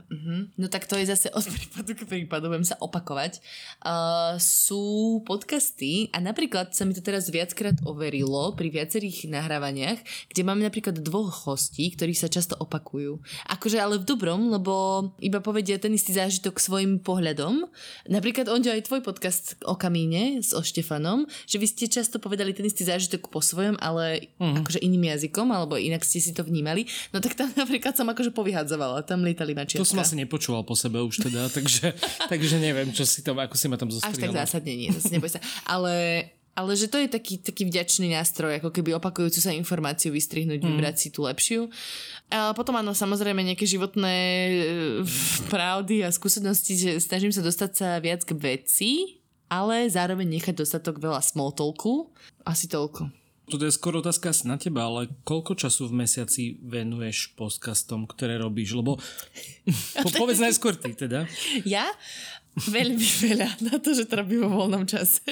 Mhm. 0.10 0.56
No 0.58 0.68
tak 0.70 0.86
to 0.86 0.96
je 0.96 1.10
zase 1.10 1.28
od 1.34 1.44
prípadu 1.44 1.92
k 1.98 2.06
prípadu, 2.06 2.48
budem 2.48 2.66
sa 2.66 2.78
opakovať. 2.80 3.42
Uh, 3.82 4.38
sú 4.40 5.20
podcasty 5.26 6.08
a 6.14 6.22
napríklad 6.22 6.72
sa 6.74 6.86
mi 6.86 6.94
to 6.94 7.02
teraz 7.02 7.28
viackrát 7.28 7.76
overilo 7.84 8.54
pri 8.54 8.70
viacerých 8.70 9.28
nahrávaniach, 9.28 10.00
kde 10.30 10.42
máme 10.46 10.64
napríklad 10.64 11.02
dvoch 11.02 11.50
hostí, 11.50 11.90
ktorí 11.94 12.14
sa 12.14 12.30
často 12.30 12.54
opakujú. 12.60 13.20
Akože 13.50 13.82
ale 13.82 13.98
v 13.98 14.08
dobrom, 14.08 14.54
lebo 14.54 14.74
iba 15.20 15.42
povedia 15.42 15.82
ten 15.82 15.94
istý 15.94 16.14
zážitok 16.14 16.62
svojim 16.62 17.02
pohľadom. 17.02 17.66
Napríklad 18.08 18.48
on 18.52 18.62
aj 18.62 18.86
tvoj 18.86 19.02
podcast 19.02 19.58
o 19.66 19.74
kamíne 19.74 20.46
s 20.46 20.54
o 20.54 20.62
Štefanom, 20.62 21.26
že 21.50 21.58
vy 21.58 21.66
ste 21.66 21.90
často 21.90 22.22
povedali 22.22 22.54
ten 22.54 22.68
istý 22.68 22.86
zážitok 22.86 23.34
po 23.34 23.42
svojom, 23.42 23.82
ale 23.82 24.30
mm. 24.38 24.62
akože 24.62 24.80
iným 24.86 25.10
jazykom, 25.18 25.50
alebo 25.50 25.80
inak 25.80 26.06
ste 26.06 26.22
si 26.22 26.32
to 26.36 26.46
vnímali. 26.46 26.86
No 27.10 27.18
tak 27.24 27.34
tam 27.34 27.50
napríklad 27.62 27.98
som 27.98 28.06
akože 28.06 28.30
povyhadzovala, 28.36 29.02
tam 29.08 29.26
lietali 29.26 29.58
mačiatka. 29.58 29.82
To 29.82 29.89
som 29.90 30.00
asi 30.00 30.16
nepočúval 30.16 30.62
po 30.62 30.78
sebe 30.78 31.02
už 31.02 31.26
teda, 31.26 31.50
takže, 31.58 31.98
takže 32.30 32.62
neviem, 32.62 32.94
čo 32.94 33.04
si 33.04 33.26
tam, 33.26 33.42
ako 33.42 33.58
si 33.58 33.66
ma 33.66 33.76
tam 33.76 33.90
Až 33.90 34.16
tak 34.16 34.30
zásadne 34.30 34.74
nie, 34.78 34.94
zase 34.94 35.10
neboj 35.10 35.34
sa. 35.34 35.42
Ale, 35.66 36.26
ale 36.54 36.72
že 36.78 36.86
to 36.86 37.02
je 37.02 37.10
taký, 37.10 37.42
taký 37.42 37.66
vďačný 37.66 38.14
nástroj, 38.14 38.62
ako 38.62 38.70
keby 38.70 38.94
opakujúcu 38.96 39.40
sa 39.42 39.52
informáciu 39.52 40.14
vystrihnúť, 40.14 40.62
mm. 40.62 40.68
vybrať 40.70 40.96
si 40.96 41.08
tú 41.10 41.26
lepšiu. 41.26 41.68
A 42.30 42.54
potom 42.54 42.78
áno, 42.78 42.94
samozrejme 42.94 43.42
nejaké 43.42 43.66
životné 43.66 44.16
e, 44.16 44.54
pravdy 45.50 46.06
a 46.06 46.14
skúsenosti, 46.14 46.78
že 46.78 46.92
snažím 47.02 47.34
sa 47.34 47.42
dostať 47.42 47.72
sa 47.74 47.88
viac 47.98 48.22
k 48.22 48.38
veci, 48.38 48.92
ale 49.50 49.90
zároveň 49.90 50.38
nechať 50.38 50.62
dostatok 50.62 51.02
veľa 51.02 51.26
small 51.26 51.50
talku. 51.50 52.14
Asi 52.46 52.70
toľko. 52.70 53.19
Toto 53.50 53.66
je 53.66 53.74
skoro 53.74 54.06
otázka 54.06 54.30
na 54.46 54.62
teba, 54.62 54.86
ale 54.86 55.10
koľko 55.26 55.58
času 55.58 55.90
v 55.90 56.06
mesiaci 56.06 56.62
venuješ 56.62 57.34
podcastom, 57.34 58.06
ktoré 58.06 58.38
robíš? 58.38 58.78
Lebo 58.78 59.02
po, 60.06 60.10
povedz 60.22 60.38
najskôr 60.38 60.78
ty 60.78 60.94
teda. 60.94 61.26
Ja? 61.66 61.90
Veľmi 62.76 63.08
veľa 63.24 63.62
na 63.62 63.78
to, 63.80 63.94
že 63.94 64.10
to 64.10 64.20
robím 64.20 64.44
vo 64.44 64.66
voľnom 64.66 64.84
čase. 64.90 65.22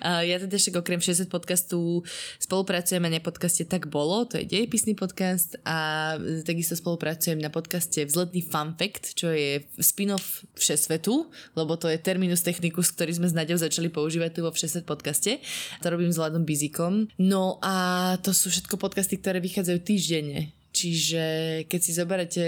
Ja 0.00 0.38
teda 0.38 0.54
však 0.54 0.80
okrem 0.80 1.02
60 1.02 1.26
podcastu 1.26 2.06
spolupracujem 2.38 3.02
na 3.02 3.18
podcaste 3.18 3.66
Tak 3.66 3.90
bolo, 3.90 4.22
to 4.22 4.38
je 4.38 4.46
dejepisný 4.46 4.94
podcast 4.94 5.58
a 5.66 6.14
takisto 6.46 6.78
spolupracujem 6.78 7.42
na 7.42 7.50
podcaste 7.50 8.06
Vzletný 8.06 8.46
fun 8.46 8.78
fact, 8.78 9.18
čo 9.18 9.34
je 9.34 9.66
spin-off 9.82 10.46
Všesvetu, 10.54 11.26
lebo 11.58 11.74
to 11.74 11.90
je 11.90 11.98
terminus 11.98 12.46
technicus, 12.46 12.94
ktorý 12.94 13.18
sme 13.18 13.28
s 13.28 13.34
Naďou 13.34 13.58
začali 13.58 13.90
používať 13.90 14.30
tu 14.38 14.40
vo 14.46 14.54
Všesvet 14.54 14.86
podcaste. 14.86 15.42
To 15.82 15.86
robím 15.90 16.14
s 16.14 16.18
Vladom 16.22 16.46
Bizikom. 16.46 17.10
No 17.18 17.58
a 17.60 18.14
to 18.22 18.30
sú 18.30 18.46
všetko 18.48 18.78
podcasty, 18.78 19.18
ktoré 19.18 19.42
vychádzajú 19.42 19.78
týždenne. 19.82 20.54
Čiže 20.70 21.24
keď 21.66 21.80
si 21.82 21.92
zoberete 21.92 22.44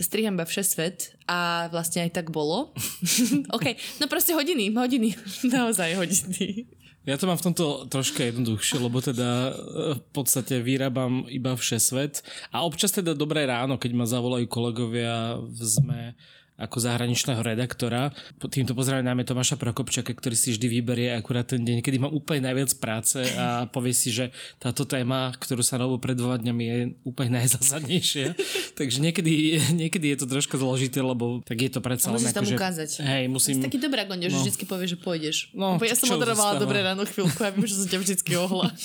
striham 0.00 0.36
iba 0.36 0.48
všesvet 0.48 1.16
a 1.28 1.68
vlastne 1.68 2.08
aj 2.08 2.22
tak 2.22 2.26
bolo. 2.32 2.72
OK, 3.56 3.76
no 4.00 4.08
proste 4.08 4.32
hodiny, 4.32 4.72
hodiny, 4.72 5.16
naozaj 5.56 5.96
hodiny. 5.98 6.68
Ja 7.02 7.18
to 7.18 7.26
mám 7.26 7.34
v 7.34 7.50
tomto 7.50 7.90
troška 7.90 8.30
jednoduchšie, 8.30 8.78
lebo 8.78 9.02
teda 9.02 9.50
e, 9.50 9.52
v 9.98 10.02
podstate 10.14 10.62
vyrábam 10.62 11.26
iba 11.26 11.58
všesvet 11.58 12.22
a 12.54 12.62
občas 12.62 12.94
teda 12.94 13.10
dobré 13.18 13.42
ráno, 13.42 13.74
keď 13.74 13.90
ma 13.90 14.06
zavolajú 14.06 14.46
kolegovia 14.46 15.34
v 15.42 15.58
ZME 15.58 16.04
ako 16.62 16.78
zahraničného 16.78 17.42
redaktora. 17.42 18.14
Týmto 18.38 18.72
pozdravím 18.72 19.10
najmä 19.10 19.26
Tomáša 19.26 19.58
Prokopčaka, 19.58 20.14
ktorý 20.14 20.32
si 20.32 20.54
vždy 20.54 20.66
vyberie 20.70 21.10
akurát 21.10 21.44
ten 21.44 21.60
deň, 21.60 21.82
kedy 21.82 21.98
mám 21.98 22.14
úplne 22.14 22.46
najviac 22.46 22.70
práce 22.78 23.18
a 23.34 23.66
povie 23.66 23.90
si, 23.90 24.08
že 24.08 24.30
táto 24.56 24.86
téma, 24.86 25.34
ktorú 25.34 25.60
sa 25.60 25.76
robil 25.76 25.98
pred 25.98 26.14
dvoma 26.14 26.38
dňami 26.38 26.62
je 26.62 26.78
úplne 27.02 27.42
najzásadnejšia. 27.42 28.38
Takže 28.80 29.02
niekedy, 29.02 29.32
niekedy 29.74 30.14
je 30.14 30.22
to 30.22 30.26
troška 30.30 30.54
zložité, 30.54 31.02
lebo 31.02 31.42
tak 31.42 31.58
je 31.58 31.70
to 31.70 31.82
predsa 31.82 32.14
len 32.14 32.22
Musíš 32.22 32.32
tam 32.32 32.46
akože- 32.46 32.56
ukázať. 32.56 32.90
Hej, 33.02 33.24
Si 33.24 33.32
musím... 33.32 33.54
taký 33.60 33.82
dobrá 33.82 34.06
Gondia, 34.06 34.30
že 34.30 34.38
vždycky 34.38 34.64
povie, 34.64 34.86
že 34.86 34.94
pôjdeš. 34.94 35.50
No, 35.50 35.74
Lebo 35.74 35.84
ja 35.84 35.98
som 35.98 36.06
moderovala 36.06 36.62
dobré 36.62 36.78
ráno 36.80 37.02
chvíľku 37.02 37.42
a 37.42 37.50
viem, 37.50 37.66
že 37.66 37.74
som 37.74 37.88
ťa 37.90 37.98
vždycky 37.98 38.32
ohla. 38.38 38.70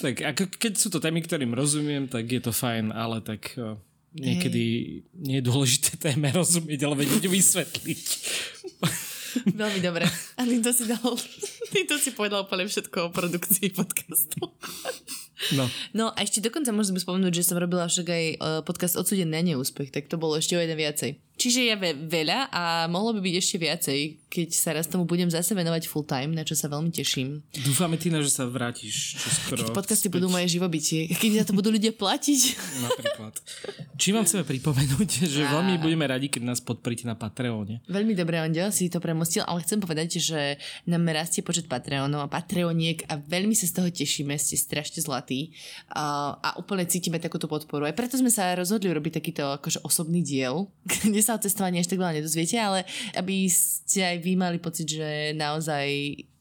Tak 0.00 0.22
ako, 0.22 0.42
keď 0.56 0.72
sú 0.78 0.88
to 0.88 1.02
témy, 1.02 1.20
ktorým 1.20 1.52
rozumiem, 1.52 2.06
tak 2.06 2.24
je 2.24 2.38
to 2.38 2.54
fajn, 2.54 2.94
ale 2.94 3.18
tak 3.20 3.52
niekedy 4.14 4.62
nie 5.14 5.36
je 5.38 5.44
dôležité 5.44 5.96
téme 5.98 6.30
rozumieť, 6.34 6.80
ale 6.86 7.06
vedieť 7.06 7.24
vysvetliť. 7.30 8.06
Veľmi 9.54 9.80
dobre. 9.82 10.10
A 10.34 10.42
týmto 10.42 10.74
si 10.74 10.90
dal, 10.90 11.02
týmto 11.70 11.94
si 12.02 12.10
povedal 12.10 12.42
úplne 12.42 12.66
všetko 12.66 13.10
o 13.10 13.14
produkcii 13.14 13.70
podcastu. 13.70 14.50
No. 15.54 15.64
No 15.96 16.04
a 16.12 16.18
ešte 16.20 16.42
dokonca 16.42 16.74
môžem 16.74 16.98
spomenúť, 16.98 17.32
že 17.40 17.46
som 17.46 17.56
robila 17.56 17.86
však 17.88 18.06
aj 18.10 18.24
eh, 18.26 18.36
podcast 18.66 18.98
Odsudený 18.98 19.30
na 19.30 19.42
neúspech, 19.54 19.94
tak 19.94 20.10
to 20.10 20.20
bolo 20.20 20.36
ešte 20.36 20.58
o 20.58 20.60
jeden 20.60 20.76
viacej. 20.76 21.16
Čiže 21.40 21.72
je 21.72 21.74
ve- 21.80 21.96
veľa 21.96 22.52
a 22.52 22.84
mohlo 22.92 23.16
by 23.16 23.24
byť 23.24 23.34
ešte 23.40 23.56
viacej, 23.56 24.00
keď 24.28 24.48
sa 24.52 24.76
raz 24.76 24.84
tomu 24.84 25.08
budem 25.08 25.32
zase 25.32 25.56
venovať 25.56 25.88
full 25.88 26.04
time, 26.04 26.36
na 26.36 26.44
čo 26.44 26.52
sa 26.52 26.68
veľmi 26.68 26.92
teším. 26.92 27.40
Dúfame, 27.64 27.96
Tina, 27.96 28.20
že 28.20 28.28
sa 28.28 28.44
vrátiš 28.44 29.16
čoskoro. 29.16 29.64
Keď 29.64 29.68
podcasty 29.72 30.12
späť, 30.12 30.20
budú 30.20 30.28
moje 30.28 30.52
živobytie, 30.52 31.08
keď 31.08 31.40
za 31.40 31.44
to 31.48 31.56
budú 31.56 31.72
ľudia 31.72 31.96
platiť. 31.96 32.40
Napríklad. 32.86 33.34
Čím 33.96 34.20
vám 34.20 34.24
chceme 34.28 34.44
pripomenúť, 34.44 35.10
že 35.24 35.40
veľmi 35.48 35.80
budeme 35.80 36.04
radi, 36.04 36.28
keď 36.28 36.42
nás 36.44 36.60
podporíte 36.60 37.08
na 37.08 37.16
Patreone. 37.16 37.80
Veľmi 37.88 38.12
dobré, 38.12 38.44
Ondio, 38.44 38.68
si 38.68 38.92
to 38.92 39.00
premostil, 39.00 39.40
ale 39.48 39.64
chcem 39.64 39.80
povedať, 39.80 40.20
že 40.20 40.60
nám 40.84 41.08
rastie 41.08 41.40
počet 41.40 41.72
Patreonov 41.72 42.20
a 42.20 42.28
Patreoniek 42.28 43.08
a 43.08 43.16
veľmi 43.16 43.56
sa 43.56 43.64
z 43.64 43.80
toho 43.80 43.88
tešíme, 43.88 44.36
ste 44.36 44.60
strašne 44.60 45.00
zlatí 45.00 45.56
a, 45.88 46.36
a 46.36 46.48
úplne 46.60 46.84
cítime 46.84 47.16
takúto 47.16 47.48
podporu. 47.48 47.88
Aj 47.88 47.96
preto 47.96 48.20
sme 48.20 48.28
sa 48.28 48.52
rozhodli 48.52 48.92
urobiť 48.92 49.24
takýto 49.24 49.56
akože 49.56 49.80
osobný 49.88 50.20
diel, 50.20 50.68
kde 51.08 51.29
sa 51.30 51.38
o 51.38 51.44
cestovaní 51.46 51.78
až 51.78 51.86
tak 51.86 52.02
veľa 52.02 52.18
nedozviete, 52.18 52.58
ale 52.58 52.82
aby 53.14 53.46
ste 53.46 54.02
aj 54.02 54.16
vy 54.18 54.34
mali 54.34 54.58
pocit, 54.58 54.90
že 54.90 55.30
naozaj 55.38 55.86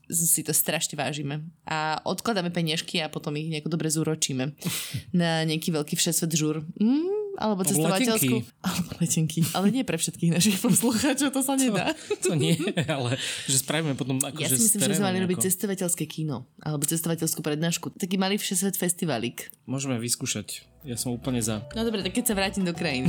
si 0.10 0.42
to 0.42 0.50
strašne 0.50 0.98
vážime. 0.98 1.46
A 1.70 2.02
odkladáme 2.02 2.50
peniažky 2.50 2.98
a 2.98 3.14
potom 3.14 3.38
ich 3.38 3.54
nejako 3.54 3.78
dobre 3.78 3.94
zúročíme 3.94 4.58
na 5.22 5.46
nejaký 5.46 5.70
veľký 5.70 5.94
všesvet 5.94 6.34
žúr. 6.34 6.66
Mm, 6.82 7.20
alebo 7.40 7.64
cestovateľskú. 7.64 8.44
Alebo 8.68 8.90
letenky. 9.00 9.48
Ale 9.56 9.72
nie 9.72 9.88
pre 9.88 9.96
všetkých 9.96 10.36
našich 10.36 10.58
poslucháčov, 10.66 11.32
to 11.32 11.40
sa 11.40 11.56
nedá. 11.56 11.96
To 12.28 12.36
nie, 12.36 12.60
ale 12.84 13.16
že 13.48 13.64
spravíme 13.64 13.96
potom 13.96 14.20
akože 14.20 14.44
Ja 14.44 14.50
si 14.52 14.60
myslím, 14.68 14.92
že 14.92 15.00
sme 15.00 15.08
mali 15.08 15.24
robiť 15.24 15.48
cestovateľské 15.48 16.04
kino. 16.04 16.52
Alebo 16.60 16.84
cestovateľskú 16.84 17.40
prednášku. 17.40 17.96
Taký 17.96 18.20
malý 18.20 18.36
všesvet 18.36 18.76
festivalík. 18.76 19.48
Môžeme 19.64 19.96
vyskúšať. 20.04 20.68
Ja 20.84 21.00
som 21.00 21.16
úplne 21.16 21.40
za. 21.40 21.64
No 21.80 21.88
dobre, 21.88 22.04
tak 22.04 22.12
keď 22.20 22.26
sa 22.28 22.36
vrátim 22.36 22.68
do 22.68 22.76
krajiny. 22.76 23.08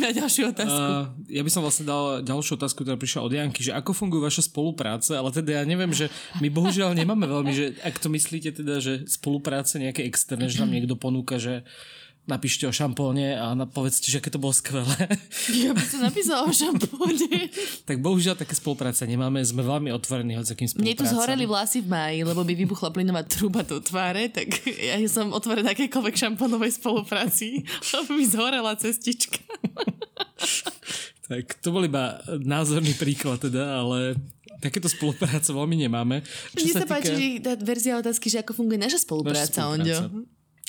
Na 0.00 0.10
ďalšiu 0.16 0.56
otázku. 0.56 0.80
Uh, 0.80 1.12
ja 1.28 1.44
by 1.44 1.50
som 1.52 1.60
vlastne 1.60 1.84
dal 1.84 2.24
ďalšiu 2.24 2.56
otázku, 2.56 2.82
ktorá 2.82 2.96
prišla 2.96 3.20
od 3.20 3.32
Janky, 3.36 3.60
že 3.60 3.76
ako 3.76 3.92
fungujú 3.92 4.24
vaše 4.24 4.42
spolupráce, 4.42 5.12
ale 5.12 5.28
teda 5.30 5.60
ja 5.60 5.64
neviem, 5.68 5.92
že 5.92 6.08
my 6.40 6.48
bohužiaľ 6.48 6.96
nemáme 6.96 7.28
veľmi, 7.28 7.52
že 7.52 7.76
ak 7.84 8.00
to 8.00 8.08
myslíte 8.08 8.56
teda, 8.56 8.80
že 8.80 9.04
spolupráce 9.04 9.76
nejaké 9.76 10.08
externé, 10.08 10.48
že 10.48 10.64
nám 10.64 10.72
niekto 10.72 10.96
ponúka, 10.96 11.36
že 11.36 11.68
napíšte 12.30 12.64
o 12.64 12.72
šampóne 12.72 13.34
a 13.34 13.50
povedzte, 13.66 14.06
že 14.06 14.22
aké 14.22 14.30
to 14.30 14.38
bolo 14.38 14.54
skvelé. 14.54 14.94
Ja 15.50 15.74
by 15.74 15.82
som 15.82 16.06
napísala 16.06 16.46
o 16.46 16.52
šampóne. 16.54 17.50
tak 17.88 17.98
bohužiaľ 17.98 18.38
také 18.38 18.54
spolupráce 18.54 19.02
nemáme, 19.10 19.42
sme 19.42 19.66
veľmi 19.66 19.90
otvorení 19.90 20.38
hoď 20.38 20.54
akým 20.54 20.70
Mne 20.78 20.94
tu 20.94 21.02
spoluprácam. 21.02 21.14
zhoreli 21.18 21.44
vlasy 21.50 21.78
v 21.82 21.88
máji, 21.90 22.18
lebo 22.22 22.46
by 22.46 22.54
vybuchla 22.54 22.94
plynová 22.94 23.26
truba 23.26 23.66
do 23.66 23.82
tváre, 23.82 24.30
tak 24.30 24.62
ja 24.78 24.94
som 25.10 25.34
otvorená 25.34 25.74
akékoľvek 25.74 26.14
šampónovej 26.14 26.78
spolupráci, 26.78 27.66
lebo 27.98 28.14
mi 28.14 28.24
zhorela 28.24 28.78
cestička. 28.78 29.42
Tak 31.30 31.62
to 31.62 31.70
bol 31.70 31.86
iba 31.86 32.18
názorný 32.42 32.90
príklad 32.98 33.38
teda, 33.38 33.78
ale 33.78 34.18
takéto 34.58 34.90
spolupráce 34.90 35.54
veľmi 35.54 35.78
nemáme. 35.86 36.26
Mne 36.58 36.72
sa 36.74 36.82
páči 36.90 37.38
tá 37.38 37.54
verzia 37.54 38.02
otázky, 38.02 38.26
že 38.26 38.42
ako 38.42 38.58
funguje 38.58 38.82
naša 38.82 39.06
spolupráca, 39.06 39.62
Naša 39.62 39.70
Ondio. 39.70 39.98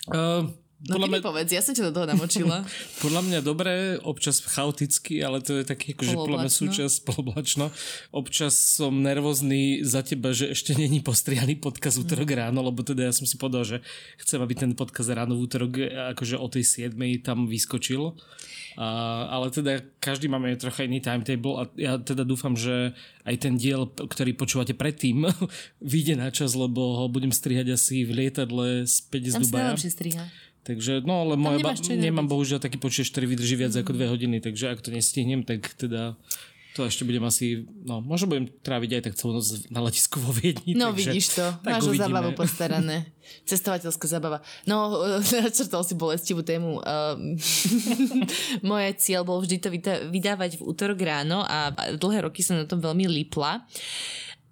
Uh, 0.06 0.46
No 0.82 0.98
podľa 0.98 1.06
ty 1.06 1.12
mňa, 1.14 1.22
povedz, 1.22 1.50
ja 1.54 1.62
som 1.62 1.74
ťa 1.78 1.86
do 1.90 1.94
toho 1.94 2.08
namočila. 2.10 2.66
podľa 3.06 3.22
mňa 3.22 3.40
dobré, 3.46 4.02
občas 4.02 4.42
chaoticky, 4.42 5.22
ale 5.22 5.38
to 5.38 5.62
je 5.62 5.64
taký 5.64 5.94
akože 5.94 6.18
podľa 6.18 6.38
mňa 6.42 6.52
súčasť 6.58 6.96
poloblačno. 7.06 7.70
Občas 8.10 8.58
som 8.58 9.06
nervózny 9.06 9.86
za 9.86 10.02
teba, 10.02 10.34
že 10.34 10.50
ešte 10.50 10.74
není 10.74 10.98
postrihaný 11.06 11.62
podcast 11.62 12.02
útorok 12.02 12.34
ráno, 12.34 12.66
lebo 12.66 12.82
teda 12.82 13.06
ja 13.06 13.14
som 13.14 13.30
si 13.30 13.38
povedal, 13.38 13.62
že 13.62 13.78
chcem, 14.26 14.42
aby 14.42 14.58
ten 14.58 14.74
podcast 14.74 15.14
ráno 15.14 15.38
v 15.38 15.46
útorok 15.46 15.72
akože 16.18 16.42
o 16.42 16.48
tej 16.50 16.90
7 16.90 16.98
tam 17.22 17.46
vyskočil. 17.46 18.18
A, 18.80 18.88
ale 19.28 19.52
teda 19.54 19.84
každý 20.00 20.32
máme 20.32 20.56
trocha 20.56 20.88
iný 20.88 21.04
timetable 21.04 21.60
a 21.60 21.64
ja 21.76 22.00
teda 22.00 22.24
dúfam, 22.24 22.56
že 22.56 22.96
aj 23.28 23.36
ten 23.38 23.54
diel, 23.60 23.86
ktorý 23.86 24.34
počúvate 24.34 24.74
predtým, 24.74 25.28
vyjde 25.94 26.18
na 26.18 26.34
čas, 26.34 26.56
lebo 26.58 27.04
ho 27.04 27.06
budem 27.06 27.30
strihať 27.30 27.76
asi 27.76 28.02
v 28.08 28.26
lietadle 28.26 28.88
späť 28.88 29.30
z 29.30 29.34
Tam 29.38 29.42
sa 29.44 29.46
Dubaja. 29.46 29.64
najlepšie 29.76 29.92
striha. 29.92 30.26
Takže, 30.62 31.02
no 31.02 31.26
ale 31.26 31.34
moja 31.42 31.58
ba- 31.58 31.74
nemám 31.74 32.30
robiť. 32.30 32.32
bohužiaľ 32.32 32.60
taký 32.62 32.78
počítač, 32.78 33.10
ktorý 33.10 33.34
vydrží 33.34 33.56
viac 33.58 33.74
ako 33.74 33.98
dve 33.98 34.06
hodiny, 34.14 34.38
takže 34.38 34.70
ak 34.70 34.86
to 34.86 34.94
nestihnem, 34.94 35.42
tak 35.42 35.74
teda 35.74 36.14
To 36.72 36.88
ešte 36.88 37.04
budem 37.04 37.20
asi, 37.28 37.68
no 37.84 38.00
možno 38.00 38.32
budem 38.32 38.48
tráviť 38.48 38.90
aj 38.96 39.02
tak 39.04 39.14
celú 39.20 39.36
noc 39.36 39.44
na 39.68 39.84
letisku 39.84 40.24
vo 40.24 40.32
Viedni. 40.32 40.72
No 40.72 40.96
takže, 40.96 41.12
vidíš 41.12 41.28
to, 41.36 41.46
máš 41.68 41.84
o 41.84 41.92
zábavu 41.92 42.32
postarané. 42.32 43.12
Cestovateľská 43.50 44.08
zábava. 44.08 44.40
No, 44.64 45.04
načrtol 45.44 45.84
si 45.84 46.00
bolestivú 46.00 46.48
tému. 46.48 46.80
Um, 46.80 47.36
moje 48.72 48.96
cieľ 49.04 49.28
bol 49.28 49.44
vždy 49.44 49.58
to 49.60 49.68
vydávať 50.08 50.64
v 50.64 50.64
útorok 50.64 51.04
ráno 51.04 51.44
a 51.44 51.76
dlhé 52.00 52.24
roky 52.24 52.40
som 52.40 52.56
na 52.56 52.64
tom 52.64 52.80
veľmi 52.80 53.04
lípla. 53.04 53.68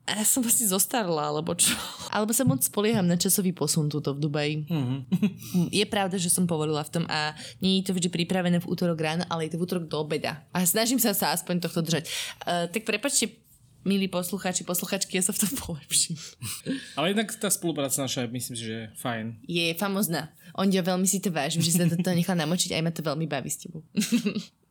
A 0.10 0.18
ja 0.18 0.26
som 0.26 0.42
asi 0.42 0.66
zostarla, 0.66 1.30
alebo 1.30 1.54
čo. 1.54 1.70
Alebo 2.16 2.34
sa 2.34 2.42
moc 2.42 2.66
spolieham 2.66 3.06
na 3.06 3.14
časový 3.14 3.54
posun 3.54 3.94
tuto 3.94 4.18
v 4.18 4.26
Dubaji. 4.26 4.56
Mm-hmm. 4.66 5.70
Je 5.70 5.86
pravda, 5.86 6.18
že 6.18 6.34
som 6.34 6.50
povolila 6.50 6.82
v 6.82 6.90
tom 6.90 7.06
a 7.06 7.38
nie 7.62 7.78
je 7.80 7.94
to 7.94 7.94
vždy 7.94 8.10
pripravené 8.10 8.58
v 8.58 8.66
útorok 8.66 8.98
ráno, 8.98 9.22
ale 9.30 9.46
je 9.46 9.54
to 9.54 9.62
v 9.62 9.66
útorok 9.70 9.86
do 9.86 10.02
obeda. 10.02 10.42
A 10.50 10.66
snažím 10.66 10.98
sa 10.98 11.14
sa 11.14 11.38
aspoň 11.38 11.70
tohto 11.70 11.86
držať. 11.86 12.10
Uh, 12.42 12.66
tak 12.74 12.90
prepačte, 12.90 13.38
milí 13.86 14.10
poslucháči, 14.10 14.66
posluchačky, 14.66 15.22
ja 15.22 15.24
sa 15.24 15.38
v 15.38 15.46
tom 15.46 15.54
polepším. 15.62 16.18
Ale 16.98 17.14
jednak 17.14 17.30
tá 17.38 17.54
spolupráca 17.54 18.02
naša, 18.02 18.26
myslím 18.26 18.56
si, 18.58 18.64
že 18.66 18.74
je 18.74 18.86
fajn. 18.98 19.26
Je 19.46 19.66
famozná. 19.78 20.34
Ondio, 20.58 20.82
veľmi 20.82 21.06
si 21.06 21.22
to 21.22 21.30
vážim, 21.30 21.62
že 21.62 21.78
sa 21.78 21.86
to, 21.86 21.94
to 21.94 22.12
nechal 22.18 22.34
namočiť, 22.34 22.74
aj 22.74 22.82
ma 22.82 22.92
to 22.92 23.06
veľmi 23.06 23.30
baví 23.30 23.54
s 23.54 23.62
tebou. 23.62 23.86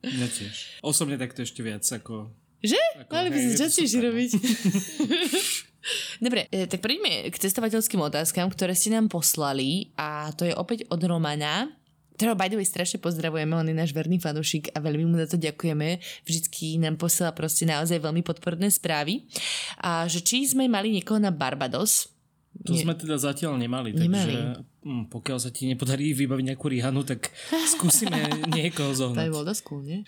Ja 0.03 0.27
tiež. 0.27 0.83
Osobne 0.83 1.19
takto 1.19 1.43
ešte 1.43 1.63
viac 1.63 1.83
ako... 1.87 2.31
Že? 2.59 2.81
Ako, 3.07 3.13
Mali 3.15 3.29
by 3.31 3.39
to 3.39 3.55
častejšie 3.55 4.01
no. 4.03 4.05
robiť. 4.11 4.31
Dobre, 6.25 6.51
e, 6.51 6.67
tak 6.67 6.83
prejdeme 6.83 7.31
k 7.31 7.37
cestovateľským 7.39 8.03
otázkam, 8.03 8.51
ktoré 8.51 8.75
ste 8.75 8.93
nám 8.93 9.09
poslali 9.09 9.95
a 9.95 10.35
to 10.35 10.45
je 10.45 10.53
opäť 10.53 10.85
od 10.91 11.01
Romana, 11.07 11.71
ktorého 12.19 12.35
by 12.35 12.51
the 12.51 12.59
way 12.59 12.67
strašne 12.67 12.99
pozdravujeme, 12.99 13.55
on 13.55 13.71
je 13.71 13.79
náš 13.79 13.95
verný 13.95 14.19
fanúšik 14.19 14.75
a 14.75 14.83
veľmi 14.83 15.07
mu 15.07 15.15
za 15.23 15.31
to 15.31 15.39
ďakujeme. 15.39 16.03
Vždycky 16.27 16.83
nám 16.83 16.99
posiela 16.99 17.31
proste 17.31 17.63
naozaj 17.63 18.03
veľmi 18.03 18.27
podporné 18.27 18.75
správy. 18.75 19.31
A 19.79 20.11
že 20.11 20.19
či 20.19 20.43
sme 20.43 20.67
mali 20.67 20.91
niekoho 20.91 21.23
na 21.23 21.31
Barbados, 21.31 22.11
To 22.67 22.75
Nie. 22.75 22.83
sme 22.83 22.99
teda 22.99 23.15
zatiaľ 23.23 23.55
nemali, 23.55 23.95
Nemali. 23.95 24.11
takže 24.11 24.39
pokiaľ 24.87 25.39
sa 25.43 25.51
ti 25.51 25.67
nepodarí 25.67 26.15
vybaviť 26.15 26.45
nejakú 26.55 26.71
Rihanu, 26.71 27.03
tak 27.03 27.35
skúsime 27.75 28.31
niekoho 28.55 28.95
To 28.95 29.11
je 29.19 29.27
zohnať. 29.27 29.27
dosť 29.43 29.63
cool, 29.67 29.83
nie? 29.83 30.07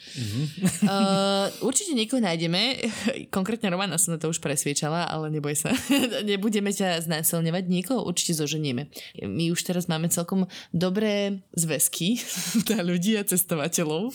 Uh, 0.86 1.50
určite 1.68 1.90
niekoho 1.90 2.22
nájdeme. 2.22 2.78
Konkrétne 3.34 3.74
Romana 3.74 3.98
som 3.98 4.14
na 4.14 4.22
to 4.22 4.30
už 4.30 4.38
presviečala, 4.38 5.10
ale 5.10 5.34
neboj 5.34 5.58
sa. 5.58 5.74
Nebudeme 6.22 6.70
ťa 6.70 7.02
znásilňovať. 7.02 7.66
Niekoho 7.66 8.06
určite 8.06 8.38
zoženieme. 8.38 8.86
My 9.26 9.50
už 9.50 9.66
teraz 9.66 9.90
máme 9.90 10.06
celkom 10.06 10.46
dobré 10.70 11.42
zväzky 11.58 12.22
na 12.70 12.86
ľudí 12.86 13.18
a 13.18 13.26
cestovateľov, 13.26 14.14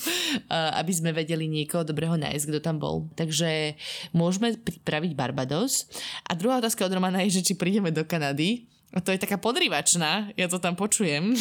aby 0.80 0.92
sme 0.96 1.12
vedeli 1.12 1.44
niekoho 1.52 1.84
dobrého 1.84 2.16
nájsť, 2.16 2.44
kto 2.48 2.58
tam 2.64 2.80
bol. 2.80 3.12
Takže 3.12 3.76
môžeme 4.16 4.56
pripraviť 4.56 5.12
Barbados. 5.12 5.84
A 6.24 6.32
druhá 6.32 6.64
otázka 6.64 6.88
od 6.88 6.96
Romana 6.96 7.20
je, 7.28 7.44
že 7.44 7.52
či 7.52 7.60
prídeme 7.60 7.92
do 7.92 8.02
Kanady. 8.08 8.75
A 8.94 9.02
to 9.02 9.10
je 9.10 9.18
taká 9.18 9.36
podrývačná, 9.36 10.30
ja 10.38 10.46
to 10.46 10.62
tam 10.62 10.78
počujem. 10.78 11.34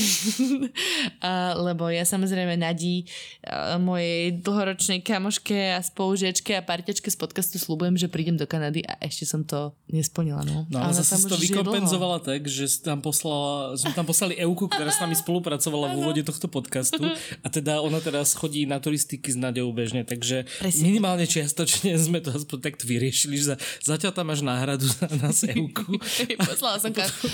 a, 1.25 1.53
lebo 1.55 1.88
ja 1.88 2.01
samozrejme 2.01 2.58
Nadi, 2.58 3.05
a, 3.45 3.77
mojej 3.77 4.34
dlhoročnej 4.41 5.05
kamoške 5.05 5.77
a 5.77 5.79
spolužiačke 5.79 6.58
a 6.58 6.65
parťačke 6.65 7.08
z 7.08 7.17
podcastu 7.17 7.62
slúbujem, 7.62 7.95
že 7.95 8.10
prídem 8.10 8.36
do 8.36 8.49
Kanady 8.49 8.81
a 8.84 8.97
ešte 8.97 9.29
som 9.29 9.45
to 9.45 9.71
nesplnila. 9.88 10.41
No, 10.41 10.65
No 10.67 10.84
ale 10.84 10.97
zase 10.97 11.21
si 11.21 11.29
to 11.29 11.38
vykompenzovala 11.38 12.19
tak, 12.19 12.49
že 12.49 12.65
tam 12.81 12.99
poslala, 12.99 13.77
sme 13.77 13.93
tam 13.93 14.10
poslali 14.10 14.36
Euku, 14.41 14.65
ktorá 14.65 14.89
s 14.89 14.99
nami 14.99 15.15
spolupracovala 15.15 15.93
v 15.93 15.95
úvode 16.01 16.21
tohto 16.25 16.49
podcastu 16.49 17.08
a 17.45 17.47
teda 17.47 17.79
ona 17.79 18.01
teraz 18.01 18.34
chodí 18.36 18.65
na 18.65 18.81
turistiky 18.81 19.31
s 19.31 19.38
Naďou 19.38 19.69
bežne, 19.71 20.03
takže 20.03 20.49
Presne. 20.60 20.81
minimálne 20.81 21.23
čiastočne 21.29 21.93
sme 22.10 22.19
to 22.19 22.34
aspoň 22.36 22.73
takto 22.73 22.84
vyriešili, 22.89 23.38
že 23.39 23.53
za, 23.53 23.58
zatiaľ 23.95 24.12
tam 24.12 24.25
máš 24.34 24.41
náhradu 24.43 24.89
za 24.89 25.08
nás 25.21 25.45
Euku 25.45 25.95
dlho. 25.95 26.41
poslala 26.41 26.77
som, 26.81 26.91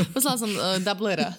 poslala 0.10 0.38
som 0.42 0.50
uh, 0.50 0.82
dublera. 0.82 1.32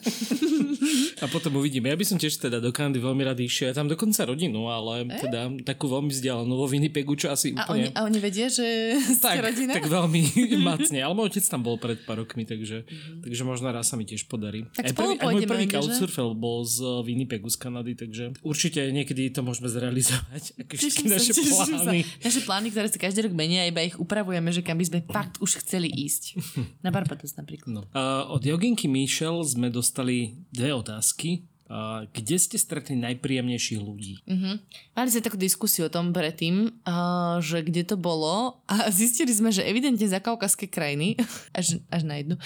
a 1.22 1.27
potom 1.31 1.59
uvidíme. 1.59 1.90
Ja 1.90 1.96
by 1.96 2.07
som 2.07 2.18
tiež 2.18 2.38
teda 2.38 2.59
do 2.59 2.75
Kanady 2.75 2.98
veľmi 2.98 3.22
rád 3.22 3.38
išiel. 3.38 3.70
Ja 3.70 3.77
tam 3.79 3.87
dokonca 3.87 4.27
rodinu, 4.27 4.66
ale 4.68 5.07
teda 5.07 5.51
takú 5.62 5.87
veľmi 5.87 6.11
vzdialenú 6.11 6.55
vo 6.55 6.66
Winnipegu, 6.66 7.14
čo 7.14 7.31
asi 7.31 7.55
A 7.55 7.66
oni, 7.70 7.88
úplne... 7.88 7.94
a 7.94 8.01
oni 8.07 8.18
vedia, 8.18 8.48
že 8.51 8.98
ste 8.98 9.22
tak, 9.22 9.38
rodina? 9.42 9.72
tak 9.75 9.87
veľmi 9.87 10.22
macne. 10.68 10.98
Ale 11.03 11.14
môj 11.14 11.35
otec 11.35 11.44
tam 11.46 11.62
bol 11.62 11.79
pred 11.79 11.98
pár 12.03 12.22
rokmi, 12.22 12.42
takže, 12.42 12.85
takže 13.22 13.42
možno 13.46 13.70
raz 13.70 13.90
sa 13.90 13.94
mi 13.94 14.05
tiež 14.05 14.27
podarí. 14.27 14.66
Tak 14.75 14.90
aj, 14.90 14.92
prvý, 14.94 15.14
aj 15.18 15.27
môj 15.31 15.42
prvý 15.46 15.66
couchsurfer 15.70 16.27
bol 16.35 16.66
z 16.66 16.83
Winnipegu 17.07 17.48
z 17.51 17.57
Kanady, 17.59 17.92
takže 17.94 18.25
určite 18.42 18.83
niekedy 18.90 19.31
to 19.31 19.46
môžeme 19.46 19.70
zrealizovať. 19.70 20.42
Aké 20.66 20.75
všetky 20.79 21.07
naše 21.09 21.33
teším 21.33 21.55
sa. 21.55 21.64
plány. 21.66 22.01
Naše 22.22 22.40
plány, 22.42 22.66
ktoré 22.75 22.87
sa 22.90 22.98
každý 22.98 23.31
rok 23.31 23.35
menia, 23.35 23.66
iba 23.66 23.83
ich 23.83 23.96
upravujeme, 23.98 24.51
že 24.51 24.61
kam 24.62 24.79
by 24.79 24.87
sme 24.87 24.98
fakt 25.07 25.38
už 25.38 25.62
chceli 25.62 25.88
ísť. 25.88 26.38
Na 26.85 26.90
Barbados 26.90 27.35
napríklad. 27.38 27.70
No. 27.72 27.83
A 27.94 28.29
od 28.29 28.42
Joginky 28.52 28.84
Michel 28.84 29.40
sme 29.48 29.72
dostali 29.72 30.36
dve 30.52 30.76
otázky. 30.76 31.48
Kde 32.12 32.36
ste 32.36 32.60
stretli 32.60 33.00
najpríjemnejších 33.00 33.80
ľudí? 33.80 34.20
Mali 34.92 35.08
sme 35.08 35.24
takú 35.24 35.40
diskusiu 35.40 35.88
o 35.88 35.94
tom 35.94 36.12
predtým, 36.12 36.68
že 37.40 37.64
kde 37.64 37.88
to 37.88 37.96
bolo 37.96 38.60
a 38.68 38.88
zistili 38.92 39.32
sme, 39.32 39.48
že 39.48 39.64
evidentne 39.64 40.04
za 40.04 40.20
kaukazské 40.20 40.68
krajiny, 40.68 41.16
až, 41.56 41.80
až 41.88 42.04
na 42.04 42.20
jednu. 42.20 42.36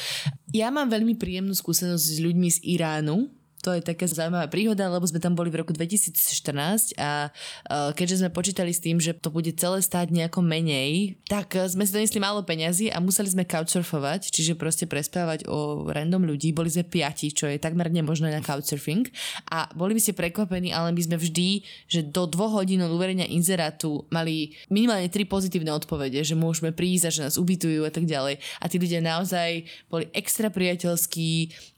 Ja 0.55 0.71
mám 0.71 0.87
veľmi 0.95 1.19
príjemnú 1.19 1.59
skúsenosť 1.59 2.07
s 2.07 2.23
ľuďmi 2.23 2.49
z 2.55 2.59
Iránu, 2.63 3.27
to 3.63 3.75
je 3.75 3.83
taká 3.83 4.07
zaujímavá 4.07 4.47
príhoda, 4.47 4.87
lebo 4.87 5.03
sme 5.09 5.19
tam 5.19 5.35
boli 5.35 5.49
v 5.51 5.65
roku 5.65 5.73
2014 5.75 6.95
a 7.01 7.31
uh, 7.31 7.91
keďže 7.97 8.23
sme 8.23 8.31
počítali 8.31 8.71
s 8.71 8.79
tým, 8.79 9.01
že 9.01 9.17
to 9.17 9.33
bude 9.33 9.49
celé 9.57 9.81
stáť 9.81 10.13
nejako 10.13 10.45
menej, 10.45 11.19
tak 11.27 11.57
uh, 11.57 11.67
sme 11.67 11.83
si 11.89 11.97
donesli 11.97 12.21
málo 12.21 12.45
peňazí 12.45 12.93
a 12.93 13.01
museli 13.01 13.33
sme 13.33 13.49
couchsurfovať, 13.49 14.29
čiže 14.29 14.55
proste 14.55 14.85
prespávať 14.85 15.49
o 15.49 15.89
random 15.89 16.29
ľudí. 16.29 16.53
Boli 16.53 16.69
sme 16.69 16.85
piati, 16.87 17.33
čo 17.33 17.49
je 17.49 17.57
takmer 17.57 17.89
nemožné 17.89 18.29
na 18.31 18.45
couchsurfing 18.45 19.09
a 19.49 19.67
boli 19.73 19.97
by 19.97 20.01
ste 20.05 20.13
prekvapení, 20.13 20.71
ale 20.71 20.93
my 20.93 21.01
sme 21.03 21.17
vždy, 21.17 21.65
že 21.89 22.05
do 22.07 22.29
dvoch 22.29 22.61
hodín 22.61 22.85
od 22.85 22.93
uverenia 22.93 23.27
inzerátu 23.27 24.05
mali 24.13 24.55
minimálne 24.69 25.09
tri 25.09 25.25
pozitívne 25.25 25.73
odpovede, 25.73 26.21
že 26.23 26.37
môžeme 26.37 26.71
prísť 26.71 27.05
a 27.09 27.15
že 27.15 27.25
nás 27.25 27.35
ubytujú 27.41 27.87
a 27.87 27.91
tak 27.91 28.05
ďalej. 28.05 28.39
A 28.61 28.65
tí 28.69 28.77
ľudia 28.77 29.01
naozaj 29.01 29.67
boli 29.89 30.07
extra 30.13 30.53
priateľskí, 30.53 31.31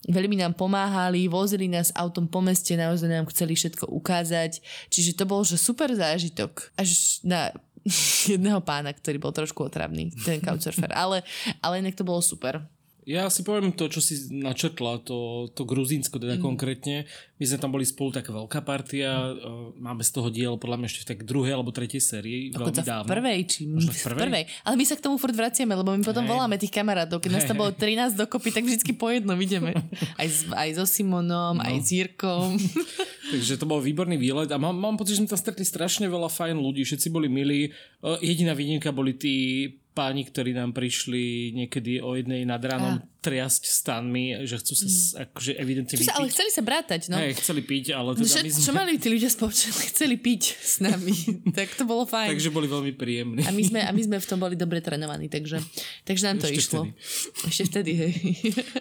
veľmi 0.09 0.41
nám 0.41 0.57
pomáhali, 0.59 1.29
vozili 1.29 1.68
nás 1.69 1.95
autom 1.95 2.27
po 2.27 2.41
meste, 2.41 2.75
naozaj 2.75 3.09
nám 3.09 3.29
chceli 3.31 3.55
všetko 3.55 3.89
ukázať. 3.93 4.61
Čiže 4.89 5.17
to 5.17 5.25
bol 5.29 5.45
že 5.45 5.61
super 5.61 5.93
zážitok. 5.93 6.73
Až 6.75 7.21
na 7.23 7.53
jedného 8.33 8.61
pána, 8.65 8.93
ktorý 8.93 9.21
bol 9.21 9.33
trošku 9.33 9.69
otravný, 9.69 10.13
ten 10.25 10.41
couchsurfer. 10.43 10.93
Ale, 10.93 11.25
ale 11.63 11.81
inak 11.81 11.95
to 11.97 12.07
bolo 12.07 12.21
super. 12.25 12.65
Ja 13.09 13.33
si 13.33 13.41
poviem 13.41 13.73
to, 13.73 13.89
čo 13.89 14.05
si 14.05 14.29
načrtla, 14.29 15.01
to, 15.01 15.49
to 15.57 15.65
Gruzínsko 15.65 16.21
teda 16.21 16.37
mm. 16.37 16.45
konkrétne. 16.45 17.09
My 17.41 17.45
sme 17.49 17.57
tam 17.57 17.73
boli 17.73 17.89
spolu 17.89 18.13
taká 18.13 18.37
veľká 18.37 18.61
partia, 18.61 19.33
mm. 19.33 19.81
máme 19.81 20.05
z 20.05 20.11
toho 20.13 20.29
diel 20.29 20.61
podľa 20.61 20.77
mňa 20.77 20.89
ešte 20.93 21.01
v 21.01 21.09
tak 21.17 21.19
druhej 21.25 21.57
alebo 21.57 21.73
tretej 21.73 22.05
sérii, 22.05 22.53
veľmi 22.53 22.69
Dokonca 22.69 22.85
v 22.85 22.89
dávno. 22.93 23.09
prvej, 23.09 23.39
či 23.49 23.65
Možno 23.65 23.97
v 23.97 23.97
v 23.97 24.05
prvej? 24.13 24.23
prvej. 24.29 24.45
Ale 24.61 24.75
my 24.77 24.85
sa 24.85 24.95
k 25.01 25.05
tomu 25.09 25.17
furt 25.17 25.33
vraciame, 25.33 25.73
lebo 25.73 25.97
my 25.97 26.05
potom 26.05 26.21
Hej. 26.21 26.31
voláme 26.37 26.61
tých 26.61 26.75
kamarátov. 26.77 27.25
Keď 27.25 27.31
nás 27.33 27.49
tam 27.49 27.57
bolo 27.57 27.73
13 27.73 28.13
dokopy, 28.13 28.49
tak 28.53 28.69
vždycky 28.69 28.93
po 28.93 29.09
jednom 29.09 29.41
ideme. 29.41 29.73
Aj, 30.21 30.29
s, 30.29 30.45
aj 30.51 30.77
so 30.77 30.85
Simonom, 30.85 31.57
no. 31.57 31.65
aj 31.65 31.81
s 31.81 31.89
Jirkom. 31.95 32.61
Takže 33.33 33.61
to 33.61 33.65
bol 33.69 33.81
výborný 33.81 34.21
výlet 34.21 34.53
a 34.53 34.61
mám, 34.61 34.77
mám 34.77 34.97
pocit, 34.97 35.17
že 35.17 35.25
sme 35.25 35.33
tam 35.33 35.41
stretli 35.41 35.65
strašne 35.65 36.09
veľa 36.09 36.29
fajn 36.33 36.57
ľudí, 36.61 36.85
všetci 36.85 37.09
boli 37.13 37.29
milí. 37.29 37.69
E, 37.69 37.71
Jediná 38.25 38.57
výnimka 38.57 38.89
boli 38.89 39.17
tí 39.17 39.69
páni, 39.99 40.23
ktorí 40.31 40.55
nám 40.55 40.71
prišli 40.71 41.51
niekedy 41.59 41.99
o 41.99 42.15
jednej 42.15 42.47
nad 42.47 42.63
ránom 42.63 43.03
triasť 43.19 43.63
stanmi, 43.67 44.47
že 44.47 44.63
chcú 44.63 44.79
sa 44.79 44.87
s- 44.87 45.11
akože 45.19 45.59
evidentne 45.59 45.99
sa, 45.99 46.15
ale 46.15 46.31
chceli 46.31 46.55
sa 46.55 46.63
brátať, 46.63 47.11
no. 47.11 47.19
Hej, 47.19 47.43
chceli 47.43 47.67
piť, 47.67 47.91
ale 47.91 48.15
teda 48.15 48.31
Všet, 48.31 48.45
my 48.47 48.51
sme... 48.55 48.63
čo 48.63 48.73
mali 48.73 48.93
tí 48.95 49.09
ľudia 49.11 49.27
spoločne? 49.27 49.69
Chceli 49.91 50.15
piť 50.15 50.43
s 50.55 50.79
nami. 50.79 51.15
tak 51.59 51.75
to 51.75 51.83
bolo 51.83 52.07
fajn. 52.07 52.31
Takže 52.31 52.55
boli 52.55 52.71
veľmi 52.71 52.95
príjemní. 52.95 53.43
A 53.43 53.51
my, 53.51 53.63
sme, 53.67 53.81
a 53.83 53.91
my 53.91 54.03
sme 54.07 54.17
v 54.23 54.27
tom 54.27 54.39
boli 54.39 54.55
dobre 54.55 54.79
trénovaní, 54.79 55.27
takže, 55.27 55.59
takže 56.07 56.23
nám 56.31 56.37
to 56.39 56.47
Ešte 56.47 56.59
išlo. 56.63 56.81
vtedy. 56.87 56.91
Ešte 57.51 57.63
vtedy, 57.67 57.91
hej. 57.99 58.13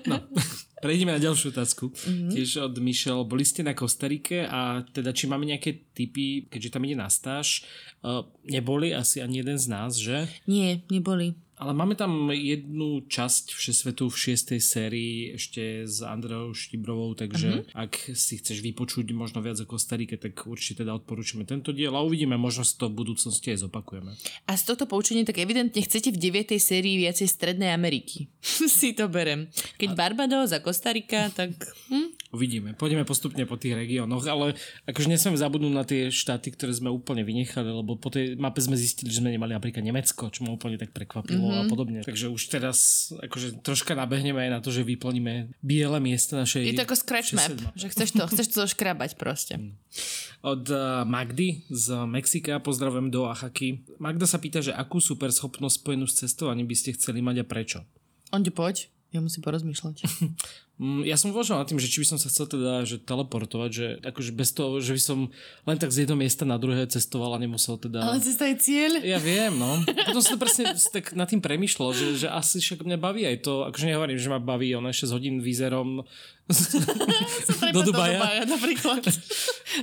No, 0.06 0.22
prejdeme 0.86 1.18
na 1.18 1.22
ďalšiu 1.22 1.50
otázku. 1.50 1.90
Mhm. 1.90 2.06
Mm-hmm. 2.06 2.32
Tiež 2.38 2.50
od 2.62 2.76
Michelle. 2.78 3.26
Boli 3.26 3.42
ste 3.42 3.66
na 3.66 3.74
Kostarike 3.74 4.46
a 4.46 4.86
teda 4.86 5.18
či 5.18 5.26
máme 5.26 5.50
nejaké 5.50 5.90
typy, 5.98 6.46
keďže 6.46 6.78
tam 6.78 6.86
ide 6.86 6.94
na 6.94 7.10
stáž, 7.10 7.66
uh, 8.06 8.22
neboli 8.46 8.94
asi 8.94 9.18
ani 9.18 9.42
jeden 9.42 9.58
z 9.58 9.66
nás, 9.66 9.98
že? 9.98 10.30
Nie, 10.46 10.86
neboli. 10.94 11.34
Ale 11.58 11.74
máme 11.74 11.98
tam 11.98 12.30
jednu 12.30 13.10
časť 13.10 13.58
Všesvetu 13.58 14.14
v 14.14 14.18
šiestej 14.18 14.60
sérii 14.62 15.14
ešte 15.34 15.90
s 15.90 16.06
Andreou 16.06 16.54
Štibrovou, 16.54 17.18
takže 17.18 17.66
uh-huh. 17.66 17.74
ak 17.74 18.14
si 18.14 18.38
chceš 18.38 18.62
vypočuť 18.62 19.10
možno 19.18 19.42
viac 19.42 19.58
o 19.58 19.66
Kostarike, 19.66 20.22
tak 20.22 20.46
určite 20.46 20.86
teda 20.86 20.94
odporúčame 20.94 21.50
tento 21.50 21.74
diel 21.74 21.98
a 21.98 22.06
uvidíme, 22.06 22.38
možno 22.38 22.62
si 22.62 22.78
to 22.78 22.94
v 22.94 23.02
budúcnosti 23.02 23.58
aj 23.58 23.66
zopakujeme. 23.66 24.14
A 24.46 24.54
z 24.54 24.64
tohto 24.70 24.86
poučenia 24.86 25.26
tak 25.26 25.42
evidentne 25.42 25.82
chcete 25.82 26.14
v 26.14 26.22
9. 26.22 26.54
sérii 26.62 27.02
viacej 27.02 27.26
Strednej 27.26 27.74
Ameriky. 27.74 28.30
si 28.78 28.94
to 28.94 29.10
berem. 29.10 29.50
Keď 29.82 29.98
Barbados 29.98 30.54
a 30.54 30.62
Kostarika, 30.62 31.34
tak 31.34 31.58
hm, 31.90 32.17
Uvidíme. 32.28 32.76
Pôjdeme 32.76 33.08
postupne 33.08 33.48
po 33.48 33.56
tých 33.56 33.72
regiónoch, 33.74 34.28
ale 34.28 34.60
akože 34.84 35.08
nesmieme 35.08 35.40
zabudnúť 35.40 35.74
na 35.74 35.86
tie 35.88 36.12
štáty, 36.12 36.52
ktoré 36.52 36.76
sme 36.76 36.92
úplne 36.92 37.24
vynechali, 37.24 37.72
lebo 37.72 37.96
po 37.96 38.12
tej 38.12 38.36
mape 38.36 38.60
sme 38.60 38.76
zistili, 38.76 39.08
že 39.08 39.24
sme 39.24 39.32
nemali 39.32 39.56
napríklad 39.56 39.80
Nemecko, 39.80 40.28
čo 40.28 40.44
ma 40.44 40.52
úplne 40.52 40.76
tak 40.76 40.92
prekvapilo 40.92 41.48
mm-hmm. 41.48 41.60
a 41.60 41.64
Mhm. 41.64 41.72
podobne. 41.72 42.00
Takže 42.04 42.28
už 42.28 42.42
teraz 42.52 42.78
akože 43.16 43.64
troška 43.64 43.96
nabehneme 43.96 44.44
aj 44.44 44.52
na 44.52 44.60
to, 44.60 44.76
že 44.76 44.84
vyplníme 44.84 45.56
biele 45.64 46.00
miesta 46.04 46.36
našej... 46.36 46.68
Je 46.68 46.76
to 46.76 46.84
ako 46.84 46.98
scratch 47.00 47.32
map, 47.32 47.48
susednej 47.48 47.76
že 47.76 47.88
chceš 47.94 48.10
to, 48.12 48.24
chceš 48.28 48.48
to 48.52 48.62
škrabať 48.68 49.16
proste. 49.16 49.56
Od 50.44 50.64
uh, 50.70 51.02
Magdy 51.08 51.66
z 51.72 51.86
Mexika, 52.06 52.60
pozdravujem 52.62 53.10
do 53.10 53.26
Oaxaky. 53.26 53.88
Magda 53.98 54.28
sa 54.30 54.38
pýta, 54.38 54.62
že 54.62 54.76
akú 54.76 55.00
super 55.00 55.32
schopnosť 55.32 55.76
spojenú 55.80 56.06
s 56.06 56.20
cestovaním 56.22 56.68
by 56.68 56.76
ste 56.78 56.94
chceli 56.94 57.24
mať 57.24 57.42
a 57.42 57.46
prečo? 57.48 57.80
Onde 58.30 58.52
poď, 58.52 58.92
ja 59.10 59.24
musím 59.24 59.42
porozmýšľať. 59.42 59.96
Mm, 60.78 61.10
Ja 61.10 61.18
som 61.18 61.34
uvažoval 61.34 61.66
nad 61.66 61.70
tým, 61.70 61.82
že 61.82 61.90
či 61.90 62.06
by 62.06 62.08
som 62.14 62.20
sa 62.22 62.30
chcel 62.30 62.46
teda 62.46 62.86
že 62.86 63.02
teleportovať, 63.02 63.70
že 63.74 63.86
akože 64.06 64.32
bez 64.32 64.54
toho, 64.54 64.78
že 64.78 64.94
by 64.94 65.02
som 65.02 65.20
len 65.66 65.78
tak 65.82 65.90
z 65.90 66.06
jedného 66.06 66.22
miesta 66.22 66.46
na 66.46 66.62
druhé 66.62 66.86
cestoval 66.86 67.34
a 67.34 67.42
nemusel 67.42 67.82
teda... 67.82 68.06
Ale 68.06 68.22
cesta 68.22 68.46
je 68.46 68.56
cieľ. 68.62 69.02
Ja 69.02 69.18
viem, 69.18 69.58
no. 69.58 69.82
Potom 70.06 70.22
som 70.22 70.38
to 70.38 70.46
presne 70.46 70.70
tak 70.94 71.18
nad 71.18 71.26
tým 71.26 71.42
premyšľal, 71.42 71.90
že, 71.98 72.08
že 72.22 72.28
asi 72.30 72.62
však 72.62 72.86
mňa 72.86 72.98
baví 73.02 73.26
aj 73.26 73.38
to, 73.42 73.66
akože 73.66 73.90
nehovorím, 73.90 74.22
že 74.22 74.30
ma 74.30 74.38
baví 74.38 74.70
ono 74.78 74.94
6 74.94 75.10
hodín 75.10 75.42
výzerom 75.42 76.06
do 77.76 77.82
Dubaja. 77.82 77.82
Do 77.82 77.82
Dubaja 77.84 78.44
napríklad. 78.48 79.04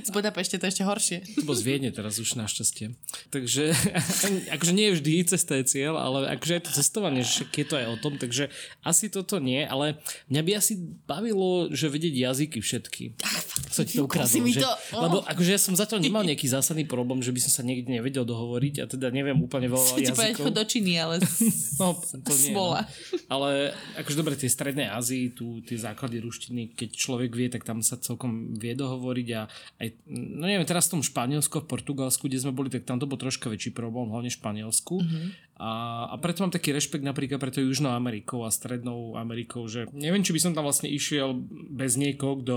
Z 0.01 0.09
Budapešte 0.09 0.57
to 0.57 0.65
je 0.65 0.71
ešte 0.73 0.83
horšie. 0.83 1.17
Bo 1.45 1.53
z 1.53 1.61
Viedne 1.61 1.93
teraz 1.93 2.17
už 2.17 2.33
našťastie. 2.35 2.97
Takže 3.29 3.69
akože 4.55 4.73
nie 4.73 4.89
vždy 4.91 5.29
cesta 5.29 5.61
je 5.61 5.69
cieľ, 5.69 6.01
ale 6.01 6.25
akože 6.33 6.53
je 6.57 6.63
to 6.65 6.71
cestovanie, 6.73 7.21
že 7.21 7.45
je 7.45 7.65
to 7.69 7.77
aj 7.77 7.85
o 7.85 7.97
tom, 8.01 8.17
takže 8.17 8.49
asi 8.81 9.13
toto 9.13 9.37
nie, 9.37 9.61
ale 9.61 10.01
mňa 10.33 10.41
by 10.41 10.51
asi 10.57 10.73
bavilo, 11.05 11.73
že 11.73 11.89
vedieť 11.89 12.13
jazyky 12.13 12.59
všetky. 12.61 13.03
Sa 13.75 13.83
ti 13.83 13.99
to 13.99 14.07
mi 14.39 14.55
že? 14.55 14.63
to- 14.63 14.77
oh. 14.95 15.03
Lebo 15.09 15.17
akože 15.25 15.51
ja 15.51 15.59
som 15.59 15.75
zatiaľ 15.75 15.99
nemal 15.99 16.23
nejaký 16.23 16.47
zásadný 16.47 16.87
problém, 16.87 17.19
že 17.19 17.33
by 17.33 17.39
som 17.43 17.51
sa 17.51 17.61
niekde 17.65 17.91
nevedel 17.91 18.23
dohovoriť 18.23 18.75
a 18.81 18.85
teda 18.87 19.11
neviem 19.11 19.35
úplne 19.41 19.67
veľa 19.67 19.99
Chcem 19.99 20.15
jazykov. 20.15 20.53
do 20.53 20.63
Číny, 20.63 20.95
ale 20.95 21.19
No, 21.81 21.97
to 21.99 22.31
nie. 22.39 22.55
No. 22.55 22.77
Ale 23.27 23.75
akože 23.99 24.15
dobre, 24.15 24.39
tie 24.39 24.47
stredné 24.47 24.87
Ázii, 24.87 25.35
tu 25.35 25.59
tie 25.65 25.75
základy 25.75 26.23
ruštiny, 26.23 26.77
keď 26.77 26.89
človek 26.95 27.31
vie, 27.35 27.47
tak 27.51 27.67
tam 27.67 27.83
sa 27.83 27.99
celkom 27.99 28.55
vie 28.55 28.77
dohovoriť 28.77 29.27
a 29.35 29.41
aj, 29.81 29.87
no 30.07 30.45
neviem, 30.47 30.67
teraz 30.67 30.87
v 30.87 30.99
tom 30.99 31.03
Španielsku, 31.03 31.63
v 31.63 31.67
Portugalsku, 31.67 32.29
kde 32.29 32.43
sme 32.43 32.55
boli, 32.55 32.71
tak 32.71 32.87
tam 32.87 33.01
to 33.01 33.09
bol 33.09 33.19
troška 33.19 33.51
väčší 33.51 33.75
problém, 33.75 34.11
hlavne 34.11 34.31
v 34.31 34.37
Španielsku. 34.37 34.95
Mm-hmm. 35.01 35.45
A, 35.55 36.03
a 36.11 36.15
preto 36.19 36.43
mám 36.43 36.51
taký 36.51 36.75
rešpekt 36.75 36.99
napríklad 36.99 37.39
pre 37.39 37.47
to 37.47 37.63
Južnou 37.63 37.95
Amerikou 37.95 38.43
a 38.43 38.51
Strednou 38.51 39.15
Amerikou, 39.15 39.63
že 39.71 39.87
neviem, 39.95 40.19
či 40.19 40.35
by 40.35 40.39
som 40.43 40.51
tam 40.51 40.67
vlastne 40.67 40.74
išiel 40.83 41.31
bez 41.71 41.95
niekoho, 41.95 42.43
kto 42.43 42.55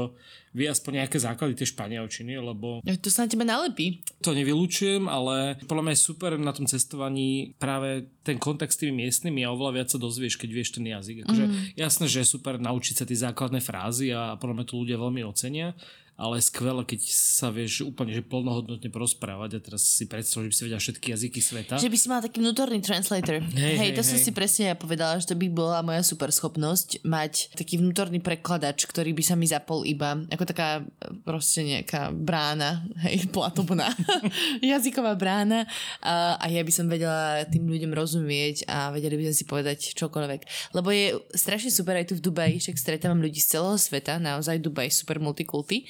vie 0.57 0.67
aspoň 0.67 1.05
nejaké 1.05 1.23
základy 1.23 1.55
tej 1.55 1.71
španielčiny, 1.77 2.35
lebo 2.41 2.83
to 2.83 3.13
sa 3.13 3.25
na 3.25 3.31
teba 3.31 3.47
nalepí. 3.47 4.03
to 4.19 4.35
nevylučujem, 4.35 5.07
ale 5.07 5.55
podľa 5.69 5.85
mňa 5.87 5.95
je 5.95 6.03
super 6.03 6.35
na 6.35 6.51
tom 6.51 6.67
cestovaní 6.67 7.55
práve 7.61 8.11
ten 8.27 8.41
kontakt 8.41 8.75
s 8.75 8.81
tými 8.81 9.07
miestnymi 9.07 9.45
a 9.47 9.53
oveľa 9.55 9.73
viac 9.79 9.89
sa 9.95 10.03
dozvieš, 10.03 10.41
keď 10.41 10.51
vieš 10.51 10.75
ten 10.75 10.89
jazyk. 10.89 11.29
Akože 11.29 11.45
mm. 11.47 11.55
jasné, 11.79 12.05
že 12.11 12.25
je 12.25 12.33
super 12.35 12.59
naučiť 12.59 12.95
sa 12.99 13.05
tie 13.07 13.19
základné 13.23 13.61
frázy 13.63 14.11
a 14.11 14.35
podľa 14.41 14.55
mňa 14.59 14.67
to 14.67 14.81
ľudia 14.81 14.97
veľmi 14.99 15.23
ocenia, 15.23 15.77
ale 16.19 16.43
skvelé, 16.43 16.83
keď 16.83 17.01
sa 17.15 17.55
vieš 17.55 17.87
úplne 17.87 18.11
že 18.11 18.27
plnohodnotne 18.27 18.91
porozprávať 18.91 19.51
a 19.55 19.61
teraz 19.63 19.87
si 19.87 20.03
predstav, 20.11 20.43
že 20.43 20.51
by 20.51 20.55
si 20.59 20.65
vedel 20.67 20.81
všetky 20.83 21.07
jazyky 21.15 21.39
sveta. 21.39 21.75
Že 21.79 21.95
by 21.95 21.97
si 21.97 22.07
mal 22.11 22.19
taký 22.19 22.43
vnútorný 22.43 22.83
translator. 22.83 23.39
Hej, 23.39 23.55
Hej, 23.55 23.75
hej, 23.79 23.91
to 23.95 24.03
som 24.03 24.19
hej. 24.19 24.25
si 24.27 24.31
presne 24.35 24.75
ja 24.75 24.77
povedala, 24.77 25.23
že 25.23 25.31
to 25.31 25.39
by 25.39 25.47
bola 25.47 25.79
moja 25.87 26.03
super 26.03 26.35
schopnosť 26.35 27.07
mať 27.07 27.55
taký 27.55 27.79
vnútorný 27.79 28.19
prekladač, 28.19 28.83
ktorý 28.91 29.15
by 29.15 29.23
sa 29.23 29.39
mi 29.39 29.47
zapol 29.47 29.87
iba 29.87 30.19
ako 30.27 30.43
taká 30.43 30.83
proste 31.23 31.63
nejaká 31.63 32.11
brána, 32.11 32.83
hej, 33.07 33.29
platobná, 33.35 33.95
jazyková 34.75 35.15
brána 35.15 35.71
a, 36.03 36.35
a 36.35 36.51
ja 36.51 36.67
by 36.67 36.73
som 36.75 36.91
vedela 36.91 37.47
tým 37.47 37.63
ľuďom 37.63 37.95
rozumieť 37.95 38.67
a 38.67 38.91
vedeli 38.91 39.23
by 39.23 39.31
sme 39.31 39.37
si 39.39 39.47
povedať 39.47 39.79
čokoľvek. 39.95 40.75
Lebo 40.75 40.91
je 40.91 41.15
strašne 41.31 41.71
super 41.71 41.95
aj 41.95 42.11
tu 42.11 42.19
v 42.19 42.27
Dubaji, 42.27 42.59
však 42.59 42.75
stretávam 42.75 43.23
ľudí 43.23 43.39
z 43.39 43.55
celého 43.55 43.79
sveta, 43.79 44.19
naozaj 44.19 44.59
Dubaj 44.59 44.91
super 44.91 45.23
multikulty. 45.23 45.87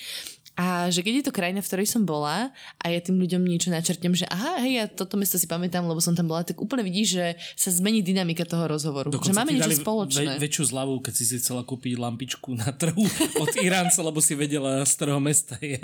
A 0.59 0.90
že 0.90 1.07
keď 1.07 1.23
je 1.23 1.25
to 1.31 1.33
krajina, 1.33 1.62
v 1.62 1.71
ktorej 1.71 1.87
som 1.87 2.03
bola 2.03 2.51
a 2.83 2.85
ja 2.90 2.99
tým 2.99 3.14
ľuďom 3.14 3.47
niečo 3.47 3.71
načrtnem, 3.71 4.11
že 4.11 4.27
aha, 4.27 4.59
hej, 4.66 4.73
ja 4.75 4.85
toto 4.90 5.14
mesto 5.14 5.38
si 5.38 5.47
pamätám, 5.47 5.87
lebo 5.87 6.03
som 6.03 6.18
tam 6.18 6.27
bola, 6.27 6.42
tak 6.42 6.59
úplne 6.59 6.83
vidíš, 6.83 7.09
že 7.14 7.27
sa 7.55 7.71
zmení 7.71 8.03
dynamika 8.03 8.42
toho 8.42 8.66
rozhovoru. 8.66 9.14
že 9.14 9.31
máme 9.31 9.55
niečo 9.55 9.71
spoločné. 9.71 10.35
Ve, 10.35 10.51
väčšiu 10.51 10.75
zľavu, 10.75 10.99
keď 10.99 11.14
si 11.14 11.25
si 11.31 11.35
chcela 11.38 11.62
kúpiť 11.62 11.94
lampičku 11.94 12.59
na 12.59 12.75
trhu 12.75 13.07
od 13.42 13.55
Iránca, 13.62 14.03
lebo 14.03 14.18
si 14.18 14.35
vedela, 14.35 14.83
z 14.83 14.92
ktorého 14.99 15.23
mesta 15.23 15.55
je. 15.62 15.79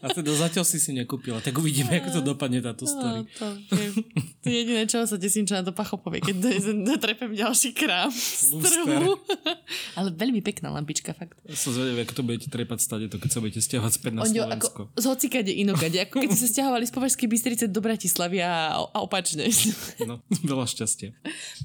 A 0.00 0.08
teda 0.08 0.32
zatiaľ 0.32 0.64
si 0.64 0.80
si 0.80 0.96
nekúpila. 0.96 1.44
Tak 1.44 1.52
uvidíme, 1.60 2.00
ako 2.00 2.08
to 2.08 2.20
dopadne 2.24 2.64
táto 2.64 2.88
story. 2.88 3.28
No, 3.28 3.60
to, 3.68 3.76
je, 3.76 3.88
to 4.40 4.46
je 4.48 4.56
jediné, 4.56 4.88
čo 4.88 5.04
sa 5.04 5.20
tesím, 5.20 5.44
čo 5.44 5.52
na 5.52 5.60
to 5.60 5.76
pacho 5.76 6.00
povie, 6.00 6.24
keď 6.24 6.64
dotrepem 6.96 7.36
ďalší 7.36 7.76
krám 7.76 8.08
z 8.08 8.56
trhu. 8.56 9.20
Ale 10.00 10.16
veľmi 10.16 10.40
pekná 10.40 10.72
lampička, 10.72 11.12
fakt. 11.12 11.36
Som 11.52 11.76
zvedavý, 11.76 12.08
ako 12.08 12.14
to 12.16 12.22
budete 12.24 12.48
trepať 12.48 12.78
stade, 12.80 13.06
to 13.12 13.20
keď 13.20 13.30
sa 13.36 13.38
budete 13.44 13.60
stiahovať 13.60 13.97
späť 13.98 14.12
na 14.14 14.22
Ondio, 14.22 14.46
Slovensko. 14.46 14.80
ako 14.88 15.00
z 15.00 15.04
hocikade 15.10 15.52
inokade, 15.52 15.98
ako 15.98 16.14
keď 16.22 16.28
ste 16.30 16.40
sa 16.46 16.48
stiahovali 16.54 16.84
z 16.86 16.92
Považskej 16.94 17.28
Bystrice 17.28 17.64
do 17.66 17.82
Bratislavy 17.82 18.38
a, 18.40 18.78
a 18.78 18.98
opačne. 19.02 19.50
No, 20.08 20.22
veľa 20.54 20.64
šťastia. 20.70 21.10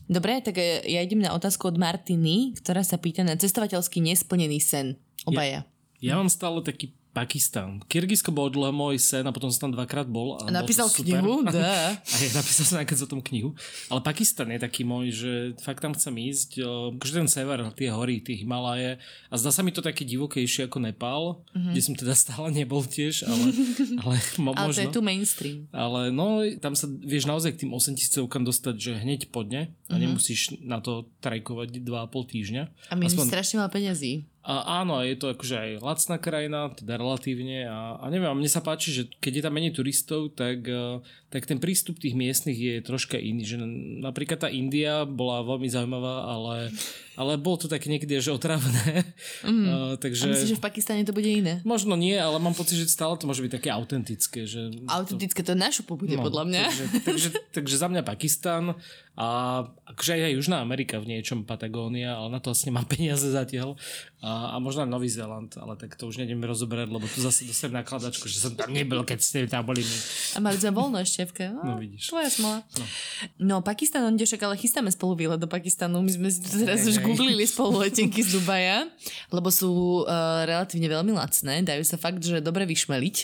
Dobre, 0.09 0.41
tak 0.41 0.57
e, 0.57 0.81
ja 0.89 0.99
idem 0.99 1.21
na 1.21 1.31
otázku 1.37 1.69
od 1.69 1.77
Martiny, 1.77 2.57
ktorá 2.57 2.81
sa 2.81 2.97
pýta 2.97 3.21
na 3.21 3.37
cestovateľský 3.37 4.01
nesplnený 4.01 4.57
sen. 4.59 4.97
Obaja. 5.23 5.63
Ja 6.03 6.19
mám 6.19 6.27
stále 6.27 6.59
taký 6.65 6.91
Pakistan. 7.13 7.77
Kyrgyzsko 7.85 8.33
bol 8.33 8.49
dlho 8.49 8.73
môj 8.73 8.97
sen 8.97 9.21
a 9.21 9.29
potom 9.29 9.53
som 9.53 9.69
tam 9.69 9.77
dvakrát 9.77 10.09
bol. 10.09 10.41
A 10.41 10.49
napísal 10.49 10.89
super. 10.89 11.21
knihu? 11.21 11.45
Dá. 11.53 11.93
A 11.93 12.15
ja 12.17 12.29
napísal 12.33 12.65
som 12.65 12.81
nakoniec 12.81 13.05
o 13.05 13.09
tom 13.09 13.21
knihu. 13.21 13.53
Ale 13.93 14.01
Pakistan 14.01 14.49
je 14.49 14.57
taký 14.57 14.81
môj, 14.81 15.13
že 15.13 15.31
fakt 15.61 15.85
tam 15.85 15.93
chcem 15.93 16.09
ísť. 16.17 16.65
Akože 16.97 17.13
ten 17.13 17.29
sever, 17.29 17.69
tie 17.77 17.93
hory, 17.93 18.17
tie 18.25 18.41
Himalaje. 18.41 18.97
A 19.29 19.33
zdá 19.37 19.53
sa 19.53 19.61
mi 19.61 19.69
to 19.69 19.85
také 19.85 20.01
divokejšie 20.09 20.65
ako 20.65 20.81
Nepal, 20.81 21.45
mm-hmm. 21.53 21.71
kde 21.77 21.81
som 21.85 21.93
teda 21.93 22.17
stále 22.17 22.49
nebol 22.49 22.81
tiež, 22.81 23.29
ale, 23.29 23.45
ale 24.01 24.15
mo- 24.41 24.57
Ale 24.57 24.73
to 24.73 24.73
možno. 24.73 24.81
je 24.81 24.87
tu 24.89 25.01
mainstream. 25.05 25.57
Ale 25.69 26.09
no, 26.09 26.41
tam 26.57 26.73
sa 26.73 26.89
vieš 26.89 27.29
naozaj 27.29 27.53
k 27.53 27.69
tým 27.69 27.77
8 27.77 27.93
tisícovkám 27.93 28.41
dostať, 28.41 28.75
že 28.81 28.91
hneď 28.97 29.29
po 29.29 29.45
dne 29.45 29.69
a 29.85 29.93
nemusíš 30.01 30.57
na 30.65 30.81
to 30.81 31.05
trajkovať 31.21 31.77
2,5 31.77 32.33
týždňa. 32.33 32.63
A 32.89 32.93
my 32.97 33.05
Aspoň... 33.05 33.25
strašne 33.29 33.61
veľa 33.61 33.69
peňazí. 33.69 34.32
A 34.43 34.83
áno, 34.83 34.99
a 34.99 35.07
je 35.07 35.15
to 35.15 35.31
akože 35.31 35.55
aj 35.55 35.71
lacná 35.79 36.19
krajina, 36.19 36.67
teda 36.75 36.99
relatívne 36.99 37.63
a, 37.63 37.95
a 37.95 38.05
neviem, 38.11 38.27
a 38.27 38.35
mne 38.35 38.51
sa 38.51 38.59
páči, 38.59 38.91
že 38.91 39.03
keď 39.23 39.39
je 39.39 39.43
tam 39.47 39.55
menej 39.55 39.71
turistov, 39.71 40.35
tak, 40.35 40.67
eh, 40.67 40.99
tak 41.31 41.47
ten 41.47 41.63
prístup 41.63 41.95
tých 41.95 42.11
miestnych 42.11 42.59
je 42.59 42.83
troška 42.83 43.15
iný, 43.15 43.47
že 43.47 43.55
napríklad 44.03 44.43
tá 44.43 44.51
India 44.51 45.07
bola 45.07 45.47
veľmi 45.47 45.71
zaujímavá, 45.71 46.27
ale, 46.27 46.75
ale 47.15 47.39
bolo 47.39 47.63
to 47.63 47.67
také 47.71 47.87
niekedy 47.87 48.19
že 48.19 48.35
otravné, 48.35 49.07
mm. 49.47 49.63
uh, 49.63 49.95
A 49.95 50.01
takže 50.01 50.27
myslíš, 50.27 50.51
že 50.53 50.59
v 50.59 50.65
Pakistane 50.67 51.07
to 51.07 51.15
bude 51.15 51.31
iné? 51.31 51.63
možno 51.63 51.95
nie, 51.95 52.19
ale 52.19 52.35
mám 52.35 52.51
pocit, 52.51 52.75
že 52.75 52.91
stále 52.91 53.15
to 53.15 53.23
môže 53.23 53.39
byť 53.39 53.63
také 53.63 53.71
autentické, 53.71 54.43
že 54.43 54.75
Autentické 54.91 55.39
to 55.39 55.55
našu 55.55 55.87
bude, 55.87 56.19
No, 56.19 56.27
podľa 56.27 56.43
mňa. 56.51 56.63
Takže, 56.67 56.85
takže, 57.07 57.29
takže 57.55 57.75
za 57.79 57.87
mňa 57.87 58.01
Pakistan 58.03 58.75
a 59.13 59.61
akože 59.93 60.17
aj 60.17 60.33
Južná 60.41 60.57
Amerika 60.57 60.97
v 60.97 61.13
niečom 61.13 61.45
Patagónia, 61.45 62.17
ale 62.17 62.33
na 62.33 62.39
to 62.41 62.49
asi 62.49 62.73
nemám 62.73 62.89
peniaze 62.93 63.29
zatiaľ. 63.29 63.77
A, 64.23 64.55
a 64.55 64.63
možno 64.63 64.87
Nový 64.87 65.11
Zéland, 65.11 65.51
ale 65.59 65.75
tak 65.75 65.99
to 65.99 66.07
už 66.07 66.17
nejdeme 66.23 66.47
rozoberať, 66.47 66.87
lebo 66.87 67.03
tu 67.11 67.19
zase 67.19 67.43
dostanem 67.43 67.83
nakladačku, 67.83 68.25
že 68.31 68.39
som 68.39 68.55
tam 68.55 68.71
nebyl, 68.71 69.03
keď 69.03 69.19
ste 69.19 69.37
tam 69.51 69.67
boli 69.67 69.83
my. 69.83 69.97
A 70.33 70.37
mali 70.39 70.55
sme 70.57 70.71
voľno 70.71 70.97
ešte, 71.03 71.27
Evke. 71.27 71.51
No, 71.51 71.75
vidíš. 71.75 72.07
Tvoja 72.07 72.31
smola. 72.31 72.63
No. 72.79 72.85
no, 73.43 73.55
Pakistan, 73.59 74.07
on 74.07 74.15
však 74.15 74.39
ale 74.47 74.55
chystáme 74.55 74.89
spolu 74.95 75.27
výlet 75.27 75.37
do 75.37 75.51
Pakistanu. 75.51 75.99
My 75.99 76.07
sme 76.07 76.31
si 76.31 76.39
teraz 76.39 76.87
Hej, 76.87 76.95
už 76.95 76.97
hej. 76.97 77.05
googlili 77.05 77.43
spolu 77.43 77.83
letenky 77.83 78.23
z 78.23 78.39
Dubaja, 78.39 78.87
lebo 79.27 79.51
sú 79.51 80.07
uh, 80.07 80.47
relatívne 80.47 80.87
veľmi 80.87 81.13
lacné, 81.13 81.59
dajú 81.61 81.83
sa 81.83 81.99
fakt, 81.99 82.23
že 82.23 82.39
dobre 82.39 82.63
vyšmeliť. 82.63 83.15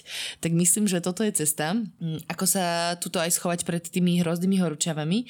Tak 0.44 0.52
myslím, 0.52 0.86
že 0.86 1.00
toto 1.00 1.24
je 1.24 1.32
cesta, 1.32 1.80
mm, 1.80 2.28
ako 2.28 2.44
sa 2.44 2.94
tuto 3.00 3.24
aj 3.24 3.40
schovať 3.40 3.64
pred 3.64 3.82
tými 3.88 4.20
hroznými 4.20 4.60
horúčavami. 4.60 5.26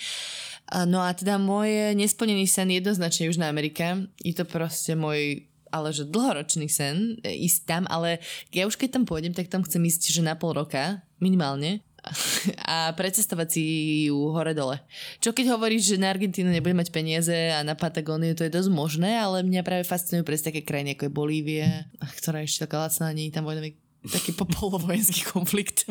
No 0.69 1.01
a 1.01 1.09
teda 1.17 1.41
môj 1.41 1.97
nesplnený 1.97 2.45
sen 2.45 2.69
jednoznačne 2.69 3.25
Južná 3.25 3.49
Amerika. 3.49 3.97
Je 4.21 4.37
to 4.37 4.45
proste 4.45 4.93
môj 4.93 5.49
ale 5.69 5.93
že 5.93 6.09
dlhoročný 6.09 6.65
sen 6.65 7.21
e, 7.21 7.45
ísť 7.45 7.59
tam, 7.69 7.83
ale 7.93 8.17
ja 8.49 8.65
už 8.65 8.73
keď 8.73 8.99
tam 8.99 9.05
pôjdem, 9.05 9.37
tak 9.37 9.53
tam 9.53 9.61
chcem 9.61 9.85
ísť, 9.85 10.09
že 10.09 10.25
na 10.25 10.33
pol 10.33 10.57
roka, 10.57 11.05
minimálne, 11.21 11.85
a 12.65 12.89
precestovať 12.95 13.47
si 13.53 13.63
ju 14.09 14.17
hore-dole. 14.33 14.81
Čo 15.21 15.35
keď 15.35 15.53
hovoríš, 15.55 15.93
že 15.95 16.01
na 16.01 16.09
Argentínu 16.09 16.49
nebude 16.49 16.73
mať 16.73 16.89
peniaze 16.89 17.53
a 17.53 17.61
na 17.61 17.77
Patagóniu, 17.77 18.33
to 18.33 18.47
je 18.47 18.55
dosť 18.55 18.71
možné, 18.71 19.19
ale 19.19 19.45
mňa 19.45 19.61
práve 19.61 19.83
fascinujú 19.85 20.25
presne 20.25 20.49
také 20.49 20.65
krajiny, 20.65 20.95
ako 20.95 21.05
je 21.05 21.17
Bolívia, 21.17 21.69
ktorá 22.17 22.41
je 22.41 22.49
ešte 22.49 22.65
taká 22.65 22.87
lacná, 22.87 23.13
nie 23.13 23.29
tam 23.29 23.45
vojnový 23.45 23.75
taký 24.01 24.31
po- 24.31 24.47
polovojenský 24.47 25.27
konflikt. 25.27 25.83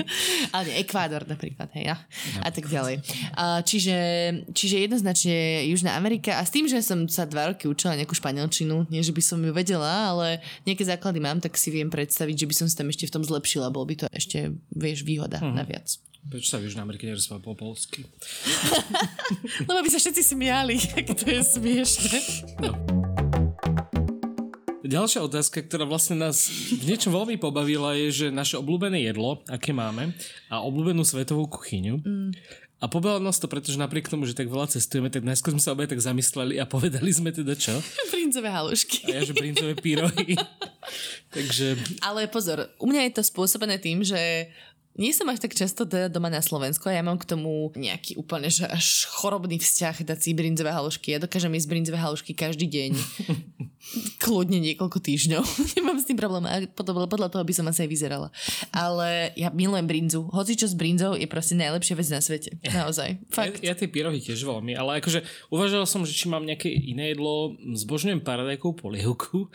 Ale 0.50 0.64
nie, 0.64 0.80
Ekvádor 0.80 1.24
napríklad, 1.24 1.68
hej, 1.72 1.92
a, 1.92 1.96
a 2.40 2.48
tak 2.48 2.64
ďalej. 2.64 3.04
A, 3.32 3.60
čiže, 3.60 3.96
čiže 4.50 4.80
jednoznačne 4.80 5.36
Južná 5.66 5.92
Amerika 5.92 6.34
a 6.34 6.42
s 6.42 6.50
tým, 6.50 6.64
že 6.64 6.80
som 6.80 7.04
sa 7.04 7.24
dva 7.24 7.52
roky 7.52 7.66
učila 7.66 7.94
nejakú 7.94 8.12
španielčinu, 8.12 8.88
nie 8.88 9.00
že 9.00 9.12
by 9.12 9.20
som 9.20 9.38
ju 9.38 9.50
vedela, 9.50 10.08
ale 10.08 10.38
nejaké 10.62 10.82
základy 10.82 11.18
mám, 11.18 11.36
tak 11.36 11.52
si 11.54 11.68
viem 11.68 11.86
predstaviť, 11.86 12.36
že 12.38 12.48
by 12.48 12.54
som 12.54 12.66
sa 12.66 12.80
tam 12.80 12.88
ešte 12.88 13.04
v 13.04 13.12
tom 13.12 13.22
zlepšila, 13.22 13.68
bol 13.68 13.84
by 13.84 13.94
to 13.94 14.06
ešte, 14.08 14.38
vieš, 14.70 15.02
výhoda 15.02 15.36
Mhm. 15.38 15.52
naviac. 15.54 15.88
Prečo 16.20 16.50
sa 16.50 16.58
v 16.58 16.66
Južnej 16.66 16.82
Amerike 16.82 17.06
nerozpráva 17.06 17.40
po 17.40 17.54
polsky? 17.54 18.04
Lebo 19.68 19.80
by 19.80 19.88
sa 19.88 19.96
všetci 19.96 20.22
smiali, 20.26 20.76
ak 20.98 21.08
to 21.14 21.24
je 21.24 21.40
smiešne. 21.40 22.18
No. 22.60 22.72
Ďalšia 24.88 25.20
otázka, 25.20 25.60
ktorá 25.60 25.84
vlastne 25.84 26.16
nás 26.16 26.48
v 26.48 26.88
niečom 26.88 27.12
veľmi 27.12 27.36
pobavila, 27.36 27.92
je, 27.92 28.24
že 28.24 28.26
naše 28.32 28.56
obľúbené 28.56 29.04
jedlo, 29.04 29.44
aké 29.44 29.76
máme, 29.76 30.16
a 30.48 30.64
obľúbenú 30.64 31.04
svetovú 31.04 31.44
kuchyňu. 31.44 32.00
Mm. 32.00 32.32
A 32.78 32.86
pobavilo 32.86 33.18
nás 33.18 33.42
to, 33.42 33.50
pretože 33.50 33.74
napriek 33.74 34.06
tomu, 34.06 34.22
že 34.22 34.38
tak 34.38 34.46
veľa 34.46 34.70
cestujeme, 34.70 35.10
tak 35.10 35.26
najskôr 35.26 35.50
sme 35.50 35.60
sa 35.60 35.74
obaja 35.74 35.92
tak 35.92 36.00
zamysleli 36.00 36.62
a 36.62 36.64
povedali 36.64 37.10
sme 37.10 37.34
teda 37.34 37.58
čo. 37.58 37.74
Princové 38.14 38.48
halušky. 38.48 39.12
A 39.12 39.18
ja, 39.18 39.20
že 39.26 39.34
brinzové 39.34 39.74
pyrohy. 39.74 40.38
Takže 41.36 41.74
Ale 42.00 42.30
pozor, 42.30 42.70
u 42.78 42.86
mňa 42.86 43.10
je 43.10 43.12
to 43.18 43.22
spôsobené 43.26 43.82
tým, 43.82 44.06
že 44.06 44.48
nie 44.98 45.14
som 45.14 45.30
až 45.30 45.46
tak 45.46 45.54
často 45.54 45.86
teda 45.86 46.10
doma 46.10 46.26
na 46.26 46.42
Slovensku 46.42 46.90
a 46.90 46.98
ja 46.98 47.06
mám 47.06 47.16
k 47.22 47.30
tomu 47.30 47.70
nejaký 47.78 48.18
úplne 48.18 48.50
že 48.50 48.66
až 48.66 49.06
chorobný 49.06 49.62
vzťah 49.62 50.02
dať 50.02 50.18
si 50.18 50.34
brinzové 50.34 50.74
halušky. 50.74 51.14
Ja 51.14 51.22
dokážem 51.22 51.54
jesť 51.54 51.70
brinzové 51.70 52.02
halušky 52.02 52.34
každý 52.34 52.66
deň. 52.66 52.90
Kľudne 54.22 54.58
niekoľko 54.58 54.98
týždňov. 54.98 55.42
Nemám 55.78 56.02
s 56.02 56.08
tým 56.10 56.18
problém. 56.18 56.44
A 56.50 56.66
podľa, 56.66 57.06
podľa 57.06 57.28
toho 57.30 57.46
by 57.46 57.54
som 57.54 57.70
asi 57.70 57.86
aj 57.86 57.90
vyzerala. 57.94 58.28
Ale 58.74 59.32
ja 59.38 59.54
milujem 59.54 59.86
brinzu. 59.86 60.26
Hoci 60.34 60.58
čo 60.58 60.66
s 60.66 60.74
brinzou 60.74 61.14
je 61.14 61.30
proste 61.30 61.54
najlepšia 61.54 61.94
vec 61.94 62.08
na 62.10 62.20
svete. 62.20 62.50
Naozaj. 62.82 63.30
Fakt. 63.30 63.62
Ja, 63.62 63.72
ja 63.72 63.78
tie 63.78 63.86
pyrohy 63.86 64.18
tiež 64.18 64.42
veľmi, 64.42 64.74
ale 64.74 64.98
akože 64.98 65.22
uvažoval 65.54 65.86
som, 65.86 66.02
že 66.02 66.12
či 66.12 66.26
mám 66.26 66.42
nejaké 66.42 66.68
iné 66.68 67.14
jedlo, 67.14 67.54
zbožňujem 67.56 68.20
paradajkovú 68.20 68.90
polievku, 68.90 69.48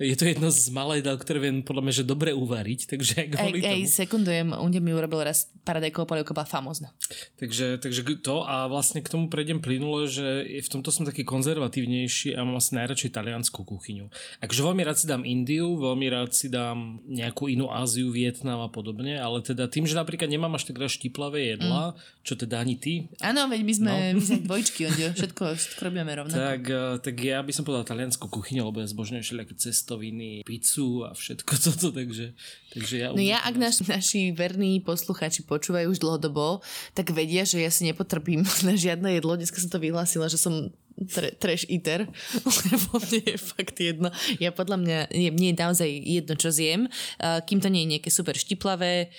je 0.00 0.16
to 0.16 0.24
jedno 0.24 0.48
z 0.48 0.72
malé 0.72 1.04
jedál, 1.04 1.20
ktoré 1.20 1.38
viem 1.38 1.60
podľa 1.60 1.82
mňa, 1.84 1.94
že 2.00 2.04
dobre 2.08 2.32
uvariť, 2.32 2.80
takže 2.88 3.14
Aj, 3.20 3.28
kvôli 3.28 3.60
aj 3.60 3.80
tomu. 3.84 3.92
sekundujem, 3.92 4.48
Unde 4.56 4.80
mi 4.80 4.96
urobil 4.96 5.20
raz 5.20 5.52
paradajková 5.62 6.08
polievka, 6.08 6.32
famózna. 6.48 6.90
Takže, 7.36 7.76
takže 7.78 8.02
to 8.24 8.42
a 8.48 8.64
vlastne 8.66 9.04
k 9.04 9.12
tomu 9.12 9.28
prejdem 9.28 9.60
plynulo, 9.60 10.08
že 10.08 10.48
v 10.48 10.68
tomto 10.72 10.88
som 10.88 11.04
taký 11.04 11.22
konzervatívnejší 11.22 12.32
a 12.32 12.42
mám 12.48 12.56
asi 12.56 12.80
najradšej 12.80 13.12
taliansku 13.12 13.60
kuchyňu. 13.62 14.08
Akože 14.40 14.60
veľmi 14.64 14.82
rád 14.82 14.96
si 14.98 15.06
dám 15.06 15.22
Indiu, 15.22 15.76
veľmi 15.76 16.06
rád 16.08 16.32
si 16.32 16.48
dám 16.48 17.04
nejakú 17.04 17.52
inú 17.52 17.68
Áziu, 17.68 18.08
Vietnam 18.08 18.64
a 18.64 18.72
podobne, 18.72 19.20
ale 19.20 19.44
teda 19.44 19.68
tým, 19.68 19.84
že 19.84 19.94
napríklad 19.94 20.32
nemám 20.32 20.56
až 20.56 20.72
tak 20.72 20.80
štiplavé 20.80 21.54
jedlá, 21.54 21.92
mm. 21.92 22.24
čo 22.24 22.34
teda 22.40 22.56
ani 22.58 22.80
ty, 22.80 23.10
Áno, 23.20 23.46
veď 23.52 23.60
my 23.60 23.72
sme, 23.76 23.90
no. 23.90 24.16
my 24.16 24.22
sme 24.22 24.38
dvojčky, 24.48 24.80
Ondio. 24.88 25.12
Všetko, 25.12 25.44
všetko 25.54 25.80
robíme 25.84 26.12
rovnako. 26.14 26.40
tak, 26.40 26.62
eh, 26.64 26.94
tak 27.04 27.14
ja 27.20 27.38
by 27.44 27.52
som 27.52 27.62
povedal 27.68 27.84
taliansku 27.84 28.26
kuchyňu, 28.32 28.64
lebo 28.64 28.80
ja 28.80 28.88
zbožňujem 28.88 29.24
všelijaké 29.24 29.54
cestoviny, 29.90 30.46
pizzu 30.46 31.02
a 31.02 31.10
všetko 31.10 31.52
toto, 31.66 31.90
takže, 31.90 32.38
takže 32.70 32.94
ja... 32.94 33.08
No 33.10 33.18
ja, 33.18 33.42
ak 33.42 33.58
naš, 33.58 33.82
naši 33.90 34.30
verní 34.30 34.78
posluchači 34.78 35.42
počúvajú 35.42 35.90
už 35.90 35.98
dlhodobo, 35.98 36.62
tak 36.94 37.10
vedia, 37.10 37.42
že 37.42 37.58
ja 37.58 37.74
si 37.74 37.90
nepotrpím 37.90 38.46
na 38.66 38.78
žiadne 38.78 39.18
jedlo. 39.18 39.34
Dneska 39.34 39.58
som 39.58 39.74
to 39.74 39.82
vyhlásila, 39.82 40.30
že 40.30 40.38
som 40.38 40.70
tre, 41.10 41.34
trash 41.34 41.66
eater, 41.66 42.06
lebo 42.70 43.02
mne 43.02 43.20
je 43.34 43.36
fakt 43.36 43.76
jedno. 43.82 44.14
Ja 44.38 44.54
podľa 44.54 44.78
mňa, 44.78 44.98
je, 45.10 45.30
mne 45.34 45.46
je 45.50 45.56
naozaj 45.58 45.90
jedno, 45.90 46.34
čo 46.38 46.54
zjem, 46.54 46.86
kým 47.18 47.58
to 47.58 47.66
nie 47.66 47.82
je 47.82 47.90
nejaké 47.98 48.10
super 48.14 48.38
štiplavé 48.38 49.10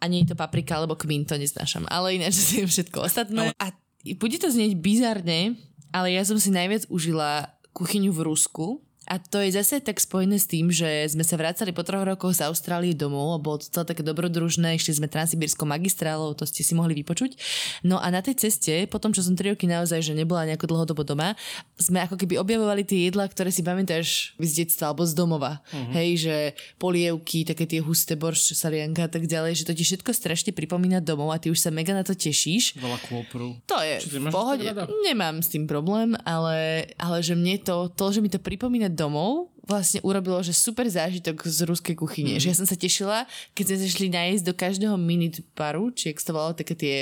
a 0.00 0.04
nie 0.08 0.24
je 0.24 0.32
to 0.32 0.40
paprika 0.40 0.80
alebo 0.80 0.96
kmín, 0.96 1.28
to 1.28 1.36
neznášam. 1.36 1.84
Ale 1.92 2.16
ináč 2.16 2.40
zjem 2.40 2.64
všetko 2.64 3.04
ostatné. 3.04 3.52
A 3.60 3.76
bude 4.16 4.36
to 4.40 4.48
znieť 4.48 4.72
bizarne, 4.80 5.56
ale 5.92 6.16
ja 6.16 6.24
som 6.24 6.36
si 6.40 6.48
najviac 6.52 6.88
užila 6.88 7.52
kuchyňu 7.74 8.14
v 8.14 8.20
Rusku, 8.22 8.84
a 9.04 9.20
to 9.20 9.38
je 9.44 9.52
zase 9.52 9.84
tak 9.84 10.00
spojené 10.00 10.40
s 10.40 10.48
tým, 10.48 10.72
že 10.72 10.88
sme 11.12 11.22
sa 11.22 11.36
vracali 11.36 11.76
po 11.76 11.84
troch 11.84 12.08
rokoch 12.08 12.32
z 12.32 12.48
Austrálie 12.48 12.96
domov 12.96 13.36
bolo 13.44 13.60
to 13.60 13.68
celé 13.68 13.84
také 13.84 14.00
dobrodružné, 14.00 14.80
išli 14.80 14.96
sme 14.96 15.12
transsibirskou 15.12 15.68
magistrálou, 15.68 16.32
to 16.32 16.48
ste 16.48 16.64
si 16.64 16.72
mohli 16.72 16.96
vypočuť. 16.96 17.36
No 17.84 18.00
a 18.00 18.08
na 18.08 18.24
tej 18.24 18.48
ceste, 18.48 18.88
potom 18.88 19.12
čo 19.12 19.20
som 19.20 19.36
tri 19.36 19.52
roky 19.52 19.68
naozaj, 19.68 20.00
že 20.00 20.16
nebola 20.16 20.48
nejako 20.48 20.72
dlhodobo 20.72 21.04
doma, 21.04 21.36
sme 21.76 22.00
ako 22.00 22.16
keby 22.16 22.40
objavovali 22.40 22.88
tie 22.88 23.12
jedlá, 23.12 23.28
ktoré 23.28 23.52
si 23.52 23.60
pamätáš 23.60 24.32
z 24.40 24.64
detstva 24.64 24.90
alebo 24.90 25.04
z 25.04 25.12
domova. 25.12 25.60
Uh-huh. 25.68 25.92
Hej, 25.92 26.10
že 26.24 26.36
polievky, 26.80 27.44
také 27.44 27.68
tie 27.68 27.84
husté 27.84 28.16
borš, 28.16 28.56
salianka 28.56 29.04
a 29.04 29.10
tak 29.12 29.28
ďalej, 29.28 29.60
že 29.60 29.66
to 29.68 29.76
ti 29.76 29.84
všetko 29.84 30.16
strašne 30.16 30.56
pripomína 30.56 31.04
domov 31.04 31.34
a 31.34 31.36
ty 31.36 31.52
už 31.52 31.60
sa 31.60 31.68
mega 31.68 31.92
na 31.92 32.06
to 32.06 32.16
tešíš. 32.16 32.80
Veľa 32.80 32.98
kôpru. 33.04 33.60
To 33.68 33.76
je 33.84 34.00
v 34.00 34.32
pohode. 34.32 34.64
Nemám 35.04 35.44
s 35.44 35.52
tým 35.52 35.68
problém, 35.68 36.16
ale, 36.24 36.88
ale 36.96 37.20
že 37.20 37.36
mne 37.36 37.60
to, 37.60 37.92
to, 37.92 38.08
že 38.08 38.24
mi 38.24 38.32
to 38.32 38.40
pripomína 38.40 38.93
domov, 38.94 39.50
vlastne 39.66 39.98
urobilo, 40.04 40.38
že 40.44 40.54
super 40.54 40.86
zážitok 40.86 41.42
z 41.44 41.58
ruskej 41.66 41.96
kuchyne. 41.98 42.36
Mm. 42.36 42.40
Že 42.40 42.48
ja 42.48 42.56
som 42.56 42.68
sa 42.68 42.76
tešila, 42.78 43.18
keď 43.56 43.64
sme 43.74 43.76
sa 43.80 43.88
šli 43.90 44.08
nájsť 44.12 44.42
do 44.44 44.54
každého 44.54 44.96
minute 45.00 45.42
baru, 45.56 45.90
či 45.90 46.12
jak 46.12 46.22
to 46.22 46.30
volalo, 46.36 46.54
také 46.54 46.78
tie 46.78 46.96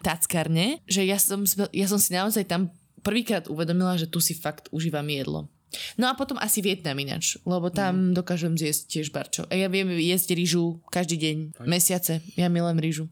tackarne, 0.00 0.80
že 0.88 1.04
ja 1.04 1.18
som, 1.20 1.44
ja 1.74 1.86
som 1.90 1.98
si 2.00 2.10
naozaj 2.14 2.46
tam 2.48 2.72
prvýkrát 3.04 3.50
uvedomila, 3.50 4.00
že 4.00 4.08
tu 4.08 4.22
si 4.22 4.32
fakt 4.32 4.72
užívam 4.72 5.04
jedlo. 5.10 5.50
No 5.98 6.06
a 6.06 6.14
potom 6.14 6.38
asi 6.38 6.62
Vietnam 6.62 6.94
ináč, 7.02 7.34
lebo 7.42 7.66
tam 7.66 8.10
mm. 8.10 8.14
dokážem 8.14 8.54
zjesť 8.54 8.82
tiež 8.94 9.06
barčo. 9.10 9.42
A 9.50 9.58
ja 9.58 9.66
viem 9.66 9.90
jesť 9.98 10.38
rýžu 10.38 10.78
každý 10.88 11.18
deň, 11.18 11.36
mesiace. 11.66 12.22
Ja 12.38 12.46
milujem 12.46 12.78
rýžu. 12.78 13.04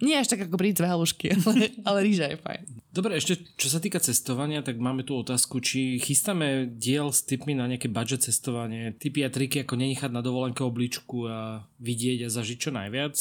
Nie 0.00 0.20
až 0.20 0.32
tak 0.32 0.48
ako 0.48 0.56
brinzové 0.56 0.88
halušky, 0.88 1.32
ale, 1.36 1.72
ale 1.84 1.98
rýža 2.00 2.32
je 2.32 2.38
fajn. 2.40 2.62
Dobre, 2.90 3.20
ešte 3.20 3.38
čo 3.54 3.68
sa 3.70 3.78
týka 3.78 4.02
cestovania, 4.02 4.64
tak 4.66 4.80
máme 4.80 5.06
tu 5.06 5.14
otázku, 5.14 5.62
či 5.62 6.00
chystáme 6.02 6.66
diel 6.66 7.14
s 7.14 7.22
tipmi 7.22 7.54
na 7.54 7.70
nejaké 7.70 7.86
budget 7.86 8.26
cestovanie, 8.26 8.96
tipy 8.96 9.22
a 9.22 9.30
triky, 9.30 9.62
ako 9.62 9.78
nenechať 9.78 10.10
na 10.10 10.24
dovolenke 10.24 10.64
obličku 10.66 11.30
a 11.30 11.68
vidieť 11.78 12.26
a 12.26 12.32
zažiť 12.32 12.58
čo 12.58 12.70
najviac. 12.74 13.14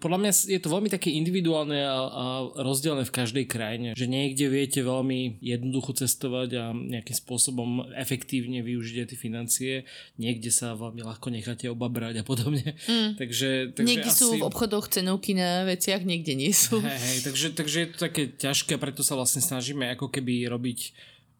Podľa 0.00 0.18
mňa 0.22 0.30
je 0.48 0.60
to 0.62 0.72
veľmi 0.72 0.88
také 0.88 1.12
individuálne 1.12 1.82
a, 1.82 1.98
a 2.06 2.24
rozdielne 2.62 3.02
v 3.02 3.12
každej 3.12 3.44
krajine, 3.50 3.88
že 3.98 4.06
niekde 4.06 4.46
viete 4.48 4.80
veľmi 4.80 5.42
jednoducho 5.42 5.96
cestovať 5.98 6.48
a 6.56 6.64
nejakým 6.72 7.16
spôsobom 7.16 7.90
efektívne 7.98 8.62
využiť 8.62 8.96
aj 9.02 9.08
tie 9.10 9.18
financie, 9.18 9.72
niekde 10.16 10.54
sa 10.54 10.78
veľmi 10.78 11.02
ľahko 11.02 11.28
necháte 11.34 11.66
obabrať 11.66 12.22
a 12.22 12.24
podobne. 12.24 12.78
Mm. 12.86 13.18
Takže, 13.18 13.50
takže 13.74 13.90
Niekde 13.90 14.10
asi... 14.10 14.20
sú 14.22 14.28
v 14.38 14.46
obchodoch 14.46 14.86
cenovky 14.86 15.34
na 15.34 15.66
veciach, 15.66 16.06
niekde 16.06 16.38
nie 16.38 16.54
sú. 16.54 16.78
Hej, 16.78 16.98
hej, 16.98 17.18
takže, 17.26 17.46
takže 17.56 17.76
je 17.80 17.88
to 17.90 17.98
také 17.98 18.22
ťažké 18.30 18.76
preto 18.84 19.00
sa 19.00 19.16
vlastne 19.16 19.40
snažíme 19.40 19.88
ako 19.96 20.12
keby 20.12 20.44
robiť 20.44 20.92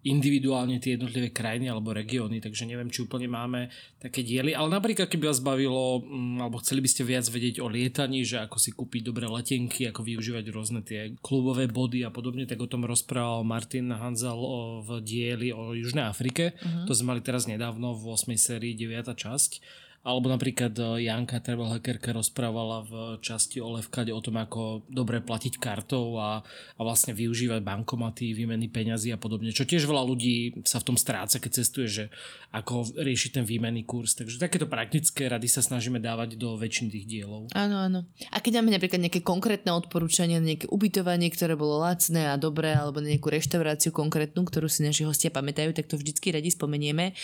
individuálne 0.05 0.77
tie 0.79 1.01
jednotlivé 1.01 1.33
krajiny 1.33 1.73
alebo 1.73 1.97
regióny, 1.97 2.45
takže 2.45 2.69
neviem, 2.69 2.93
či 2.93 3.09
úplne 3.09 3.25
máme 3.25 3.73
také 3.97 4.21
diely, 4.21 4.53
ale 4.53 4.69
napríklad 4.69 5.09
keby 5.09 5.33
vás 5.33 5.41
bavilo, 5.41 6.05
mm, 6.05 6.45
alebo 6.45 6.61
chceli 6.61 6.85
by 6.85 6.89
ste 6.93 7.03
viac 7.09 7.25
vedieť 7.25 7.65
o 7.65 7.73
lietaní, 7.73 8.21
že 8.21 8.45
ako 8.45 8.57
si 8.61 8.77
kúpiť 8.77 9.01
dobré 9.01 9.25
letenky, 9.25 9.89
ako 9.89 10.05
využívať 10.05 10.45
rôzne 10.53 10.81
tie 10.85 11.17
klubové 11.25 11.65
body 11.73 12.05
a 12.05 12.13
podobne, 12.13 12.45
tak 12.45 12.61
o 12.61 12.69
tom 12.69 12.85
rozprával 12.85 13.49
Martin 13.49 13.89
Hanzal 13.97 14.37
o, 14.37 14.85
v 14.85 15.01
dieli 15.01 15.57
o 15.57 15.73
Južnej 15.73 16.05
Afrike, 16.05 16.53
uh-huh. 16.53 16.85
to 16.85 16.93
sme 16.93 17.17
mali 17.17 17.25
teraz 17.25 17.49
nedávno 17.49 17.97
v 17.97 18.13
8. 18.13 18.37
sérii 18.37 18.77
9. 18.77 19.09
časť. 19.09 19.83
Alebo 20.05 20.29
napríklad 20.29 20.77
e, 20.77 21.09
Janka 21.09 21.41
Travel 21.41 21.73
Hackerka 21.73 22.13
rozprávala 22.13 22.85
v 22.85 22.93
časti 23.25 23.57
o 23.65 23.73
Levkade 23.73 24.13
o 24.13 24.21
tom, 24.21 24.37
ako 24.37 24.85
dobre 24.93 25.25
platiť 25.25 25.57
kartou 25.57 26.21
a, 26.21 26.45
a 26.77 26.81
vlastne 26.85 27.17
využívať 27.17 27.65
bankomaty, 27.65 28.37
výmeny 28.37 28.69
peňazí 28.69 29.17
a 29.17 29.19
podobne. 29.19 29.57
Čo 29.57 29.65
tiež 29.65 29.89
veľa 29.89 30.05
ľudí 30.05 30.61
sa 30.69 30.77
v 30.77 30.93
tom 30.93 30.97
stráca, 31.01 31.41
keď 31.41 31.51
cestuje, 31.65 31.89
že 31.89 32.05
ako 32.53 33.01
riešiť 33.01 33.41
ten 33.41 33.45
výmenný 33.49 33.89
kurz. 33.89 34.13
Takže 34.15 34.37
takéto 34.37 34.69
praktické 34.69 35.27
rady 35.27 35.49
sa 35.49 35.65
snažíme 35.65 35.99
dávať 35.99 36.37
do 36.37 36.55
väčšiny 36.61 36.89
tých 36.93 37.07
dielov. 37.09 37.49
Áno, 37.57 37.81
áno. 37.81 38.05
A 38.29 38.45
keď 38.45 38.61
máme 38.61 38.77
napríklad 38.77 39.01
nejaké 39.01 39.25
konkrétne 39.25 39.73
odporúčania, 39.73 40.37
nejaké 40.39 40.69
ubytovanie, 40.69 41.33
ktoré 41.33 41.57
bolo 41.57 41.81
lacné 41.81 42.29
a 42.29 42.37
dobré, 42.37 42.77
alebo 42.77 43.01
na 43.01 43.11
nejakú 43.11 43.33
reštauráciu 43.33 43.91
konkrétnu, 43.91 44.45
ktorú 44.45 44.69
si 44.69 44.85
naši 44.85 45.09
hostia 45.09 45.33
pamätajú, 45.33 45.73
tak 45.73 45.89
to 45.89 45.97
vždycky 45.97 46.29
radi 46.31 46.53
spomenieme. 46.53 47.17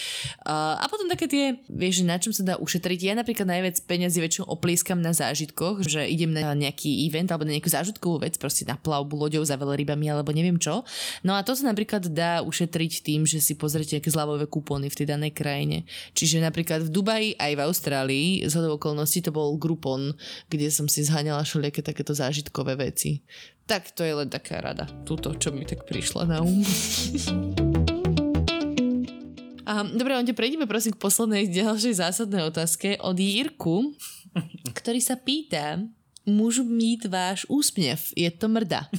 A, 0.48 0.80
potom 0.90 1.06
také 1.06 1.30
tie, 1.30 1.44
vieš, 1.70 2.02
na 2.02 2.18
čom 2.18 2.34
sa 2.34 2.42
dá 2.42 2.54
ušetriť. 2.70 3.10
Ja 3.10 3.18
napríklad 3.18 3.50
najviac 3.50 3.82
peniazy 3.90 4.22
väčšinou 4.22 4.46
oplískam 4.46 5.02
na 5.02 5.10
zážitkoch, 5.10 5.82
že 5.82 6.06
idem 6.06 6.30
na 6.30 6.54
nejaký 6.54 7.10
event 7.10 7.26
alebo 7.34 7.42
na 7.42 7.58
nejakú 7.58 7.66
zážitkovú 7.66 8.22
vec, 8.22 8.38
proste 8.38 8.62
na 8.62 8.78
plavbu 8.78 9.26
loďou 9.26 9.42
za 9.42 9.58
veľrybami 9.58 10.06
alebo 10.06 10.30
neviem 10.30 10.54
čo. 10.54 10.86
No 11.26 11.34
a 11.34 11.42
to 11.42 11.58
sa 11.58 11.66
napríklad 11.66 12.06
dá 12.14 12.46
ušetriť 12.46 13.02
tým, 13.02 13.26
že 13.26 13.42
si 13.42 13.58
pozrite 13.58 13.98
nejaké 13.98 14.14
zľavové 14.14 14.46
kupóny 14.46 14.86
v 14.86 14.98
tej 15.02 15.06
danej 15.10 15.34
krajine. 15.34 15.82
Čiže 16.14 16.38
napríklad 16.38 16.86
v 16.86 16.94
Dubaji 16.94 17.28
aj 17.34 17.52
v 17.58 17.60
Austrálii 17.66 18.28
z 18.46 18.54
okolností 18.54 19.26
to 19.26 19.34
bol 19.34 19.58
Groupon, 19.58 20.14
kde 20.46 20.70
som 20.70 20.86
si 20.86 21.02
zháňala 21.02 21.42
všelijaké 21.42 21.82
takéto 21.82 22.14
zážitkové 22.14 22.78
veci. 22.78 23.26
Tak 23.66 23.90
to 23.98 24.06
je 24.06 24.14
len 24.14 24.30
taká 24.30 24.62
rada. 24.62 24.86
Tuto, 25.02 25.34
čo 25.34 25.50
mi 25.50 25.66
tak 25.66 25.86
prišla 25.86 26.22
na 26.26 26.38
um. 26.42 26.62
A, 29.70 29.86
dobre, 29.86 30.18
Onte, 30.18 30.34
prejdeme 30.34 30.66
prosím 30.66 30.98
k 30.98 31.02
poslednej 31.06 31.46
ďalšej 31.46 32.02
zásadnej 32.02 32.42
otázke 32.42 32.98
od 32.98 33.14
Jirku. 33.14 33.94
ktorý 34.78 34.98
sa 34.98 35.14
pýta, 35.14 35.78
môžu 36.26 36.66
mít 36.66 37.06
váš 37.06 37.46
úsmev, 37.46 37.98
je 38.14 38.30
to 38.30 38.46
mrda. 38.50 38.90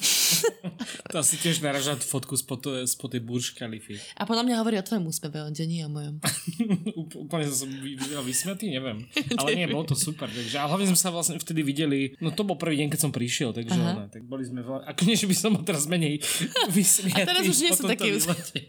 To 1.11 1.19
asi 1.19 1.35
tiež 1.35 1.59
naraža 1.59 1.99
fotku 1.99 2.39
spod, 2.39 2.63
spod 2.87 3.09
tej 3.11 3.21
Burj 3.21 3.51
Khalify. 3.53 3.99
A 4.15 4.23
podľa 4.23 4.47
mňa 4.47 4.55
hovorí 4.63 4.79
o 4.79 4.85
tvojom 4.85 5.05
úsmeve, 5.05 5.43
on 5.43 5.51
nie 5.51 5.83
o 5.83 5.91
mojom. 5.91 6.23
Úp- 6.99 7.19
Úplne 7.27 7.45
som 7.51 7.67
vysmetý, 8.23 8.71
neviem. 8.71 9.03
Ale 9.39 9.53
nie, 9.53 9.67
bolo 9.67 9.91
to 9.91 9.95
super. 9.95 10.31
Takže, 10.31 10.55
a 10.55 10.65
hlavne 10.65 10.87
sme 10.87 10.99
sa 10.99 11.11
vlastne 11.11 11.35
vtedy 11.37 11.61
videli, 11.61 12.15
no 12.23 12.31
to 12.31 12.47
bol 12.47 12.55
prvý 12.55 12.79
deň, 12.79 12.87
keď 12.95 12.99
som 12.99 13.11
prišiel, 13.11 13.51
takže 13.51 13.75
ona, 13.75 14.07
tak 14.07 14.23
boli 14.23 14.47
sme 14.47 14.63
veľa, 14.63 14.87
ako 14.87 15.01
nie, 15.03 15.15
že 15.19 15.27
by 15.27 15.35
som 15.35 15.51
bol 15.53 15.63
teraz 15.63 15.83
menej 15.85 16.23
vysmiatý. 16.75 17.21
A 17.21 17.27
teraz 17.27 17.43
už 17.43 17.57
nie 17.59 17.69
tomto 17.75 17.91
taký 17.91 18.07
us- 18.15 18.25
výlete. 18.25 18.59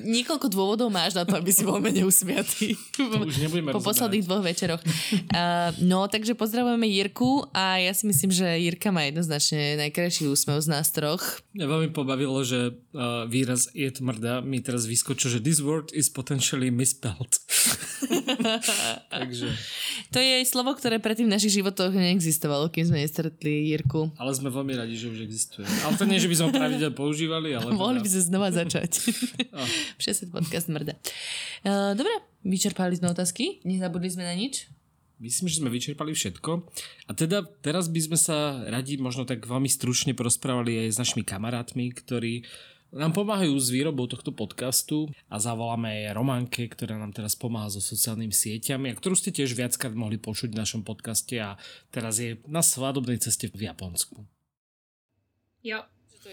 Niekoľko 0.00 0.46
dôvodov 0.48 0.88
máš 0.88 1.12
na 1.12 1.28
to, 1.28 1.36
aby 1.36 1.52
si 1.52 1.62
bol 1.62 1.76
menej 1.78 2.08
usmiatý. 2.08 2.72
už 2.96 3.36
nebudeme 3.38 3.70
Po 3.70 3.78
rozoberať. 3.78 3.88
posledných 3.92 4.24
dvoch 4.24 4.42
večeroch. 4.42 4.82
Uh, 5.28 5.70
no, 5.84 6.08
takže 6.08 6.32
pozdravujeme 6.32 6.88
Jirku 6.88 7.44
a 7.52 7.78
ja 7.78 7.92
si 7.92 8.08
myslím, 8.08 8.30
že 8.32 8.46
Jirka 8.60 8.88
má 8.90 9.04
jednoznačne 9.04 9.76
najkrajší 9.78 10.26
úsmev 10.26 10.58
z 10.60 10.68
nás 10.70 10.88
troch. 10.90 11.42
Mňa 11.50 11.66
veľmi 11.66 11.90
pobavilo, 11.90 12.46
že 12.46 12.78
uh, 12.94 13.26
výraz 13.26 13.74
je 13.74 13.90
tmrda 13.90 14.38
mi 14.38 14.62
teraz 14.62 14.86
vyskočil, 14.86 15.34
že 15.34 15.40
this 15.42 15.58
word 15.58 15.90
is 15.90 16.06
potentially 16.06 16.70
misspelled. 16.70 17.42
Takže, 19.14 19.50
To 20.14 20.18
je 20.22 20.46
slovo, 20.46 20.78
ktoré 20.78 21.02
predtým 21.02 21.26
v 21.26 21.34
našich 21.34 21.58
životoch 21.58 21.90
neexistovalo, 21.90 22.70
kým 22.70 22.86
sme 22.86 23.02
nestretli 23.02 23.66
Jirku. 23.74 24.14
ale 24.14 24.30
sme 24.30 24.46
veľmi 24.46 24.78
radi, 24.78 24.94
že 24.94 25.10
už 25.10 25.26
existuje. 25.26 25.66
Ale 25.82 25.98
to 25.98 26.06
nie, 26.06 26.22
že 26.22 26.30
by 26.30 26.36
sme 26.38 26.54
pravidelne 26.54 26.94
používali, 26.94 27.50
ale... 27.58 27.74
Mohli 27.82 27.98
by 27.98 28.08
sme 28.14 28.22
znova 28.30 28.48
začať. 28.54 29.10
Přesed 30.00 30.30
podcast 30.30 30.70
mrda. 30.70 30.94
Uh, 31.66 31.98
dobre, 31.98 32.14
vyčerpali 32.46 32.94
sme 32.94 33.10
otázky, 33.10 33.58
nezabudli 33.66 34.06
sme 34.06 34.22
na 34.22 34.38
nič. 34.38 34.70
Myslím, 35.20 35.52
že 35.52 35.60
sme 35.60 35.68
vyčerpali 35.68 36.16
všetko. 36.16 36.50
A 37.04 37.10
teda 37.12 37.44
teraz 37.60 37.92
by 37.92 38.00
sme 38.00 38.18
sa 38.18 38.64
radi 38.64 38.96
možno 38.96 39.28
tak 39.28 39.44
veľmi 39.44 39.68
stručne 39.68 40.16
porozprávali 40.16 40.88
aj 40.88 40.96
s 40.96 41.00
našimi 41.00 41.28
kamarátmi, 41.28 41.92
ktorí 41.92 42.48
nám 42.90 43.14
pomáhajú 43.14 43.54
s 43.54 43.70
výrobou 43.70 44.08
tohto 44.10 44.34
podcastu 44.34 45.12
a 45.30 45.38
zavoláme 45.38 46.10
aj 46.10 46.16
Románke, 46.16 46.66
ktorá 46.66 46.98
nám 46.98 47.14
teraz 47.14 47.38
pomáha 47.38 47.70
so 47.70 47.78
sociálnymi 47.78 48.34
sieťami 48.34 48.90
a 48.90 48.98
ktorú 48.98 49.14
ste 49.14 49.30
tiež 49.30 49.54
viackrát 49.54 49.94
mohli 49.94 50.18
počuť 50.18 50.50
v 50.50 50.58
našom 50.58 50.82
podcaste 50.82 51.38
a 51.38 51.54
teraz 51.94 52.18
je 52.18 52.42
na 52.50 52.64
svadobnej 52.64 53.22
ceste 53.22 53.46
v 53.52 53.70
Japonsku. 53.70 54.26
Jo, 55.62 55.86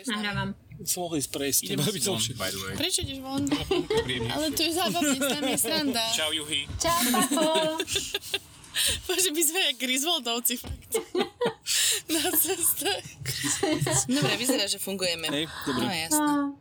nahrávam. 0.09 0.55
Som 0.87 1.05
mohli 1.05 1.21
ísť 1.21 1.29
prejsť. 1.35 1.59
Idem 1.67 1.77
by 1.83 2.01
way. 2.39 2.73
Prečo 2.79 2.99
ideš 3.03 3.19
von? 3.19 3.43
Ale 4.33 4.45
tu 4.55 4.61
je 4.63 4.71
zábavne, 4.73 5.17
tam 5.19 5.43
je 5.45 5.57
sranda. 5.59 6.05
Čau, 6.15 6.31
Juhy. 6.31 6.65
Čau, 6.79 7.01
papo. 7.11 7.45
Bože, 9.03 9.29
my 9.29 9.41
sme 9.41 9.59
jak 9.65 9.77
Griswoldovci, 9.77 10.55
fakt. 10.57 10.91
Na 12.13 12.23
ceste. 12.31 12.91
Dobre, 14.07 14.33
vyzerá, 14.35 14.65
že 14.65 14.79
fungujeme. 14.79 15.27
Hej, 15.27 15.45
dobre. 15.65 15.83
No 15.83 15.91
jasné. 15.91 16.23
No. 16.23 16.55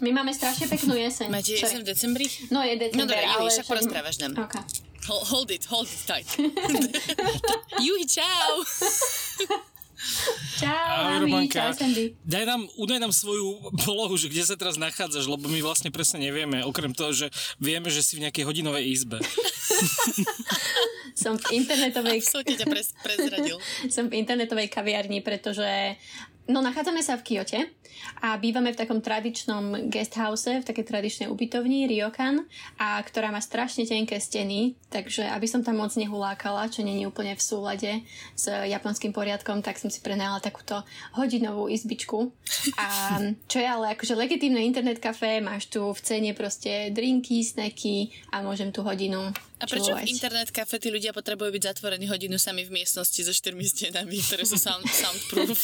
My 0.00 0.10
máme 0.16 0.32
strašne 0.32 0.64
peknú 0.64 0.96
jeseň. 0.96 1.28
Máte 1.28 1.52
jeseň 1.52 1.84
v 1.84 1.86
decembri? 1.92 2.26
No 2.48 2.64
je 2.64 2.72
december, 2.80 2.96
No 2.96 3.04
dobre, 3.04 3.20
Juhi, 3.20 3.50
však 3.52 3.66
porozprávaš 3.68 4.16
nám. 4.24 4.32
Okay. 4.40 4.64
Hold, 5.04 5.24
hold 5.28 5.48
it, 5.52 5.64
hold 5.68 5.84
it 5.84 6.02
tight. 6.08 6.28
Juhi, 7.84 8.04
čau. 8.08 8.50
Čau, 10.56 10.72
Ahoj, 10.96 11.28
Romanka. 11.28 11.60
čau, 11.60 11.76
Sandy. 11.76 12.16
Daj 12.24 12.44
nám, 12.48 12.64
udaj 12.80 12.96
nám 12.96 13.12
svoju 13.12 13.76
polohu, 13.84 14.16
že 14.16 14.32
kde 14.32 14.48
sa 14.48 14.56
teraz 14.56 14.80
nachádzaš, 14.80 15.28
lebo 15.28 15.44
my 15.44 15.60
vlastne 15.60 15.92
presne 15.92 16.24
nevieme, 16.24 16.64
okrem 16.64 16.96
toho, 16.96 17.12
že 17.12 17.28
vieme, 17.60 17.92
že 17.92 18.00
si 18.00 18.16
v 18.16 18.24
nejakej 18.24 18.48
hodinovej 18.48 18.88
izbe. 18.88 19.20
Som 21.20 21.36
v 21.36 21.60
internetovej, 21.60 22.24
Absolutne 22.24 22.56
ťa 22.56 22.66
prez, 22.72 22.88
prezradil. 23.04 23.60
som 23.94 24.08
v 24.08 24.16
internetovej 24.16 24.72
kaviarni, 24.72 25.20
pretože 25.20 25.68
no 26.48 26.64
nachádzame 26.64 27.04
sa 27.04 27.20
v 27.20 27.24
Kyote 27.28 27.60
a 28.24 28.40
bývame 28.40 28.72
v 28.72 28.80
takom 28.80 29.04
tradičnom 29.04 29.92
guest 29.92 30.16
house, 30.16 30.48
v 30.48 30.64
takej 30.64 30.84
tradičnej 30.88 31.28
ubytovni 31.28 31.84
Ryokan, 31.84 32.48
a 32.80 32.96
ktorá 33.04 33.28
má 33.28 33.38
strašne 33.44 33.84
tenké 33.84 34.16
steny, 34.16 34.74
takže 34.88 35.28
aby 35.28 35.46
som 35.46 35.60
tam 35.60 35.78
moc 35.78 35.92
nehulákala, 35.94 36.72
čo 36.72 36.80
není 36.80 37.04
úplne 37.04 37.36
v 37.36 37.42
súlade 37.44 37.90
s 38.32 38.48
japonským 38.48 39.12
poriadkom, 39.12 39.60
tak 39.60 39.76
som 39.76 39.92
si 39.92 40.00
prenajala 40.00 40.40
takúto 40.40 40.80
hodinovú 41.12 41.68
izbičku. 41.68 42.32
A 42.80 43.20
čo 43.46 43.60
je 43.60 43.68
ale 43.68 43.92
akože 43.94 44.16
legitímne 44.16 44.64
internet 44.64 44.98
kafé, 44.98 45.44
máš 45.44 45.68
tu 45.68 45.84
v 45.84 46.00
cene 46.00 46.32
proste 46.32 46.88
drinky, 46.90 47.44
snacky 47.44 48.10
a 48.32 48.40
môžem 48.40 48.72
tu 48.72 48.80
hodinu 48.80 49.30
A 49.60 49.68
prečo 49.68 49.92
v 49.92 50.08
internet 50.08 50.48
kafe 50.48 50.80
tí 50.80 50.88
ľudia 50.88 51.12
potrebujú 51.12 51.52
byť 51.52 51.62
zatvorení 51.76 52.08
hodinu 52.08 52.40
sami 52.40 52.64
v 52.64 52.80
miestnosti 52.80 53.20
so 53.20 53.28
štyrmi 53.28 53.60
stenami, 53.68 54.16
ktoré 54.16 54.48
sú 54.48 54.56
sound, 54.56 54.88
soundproof? 55.04 55.60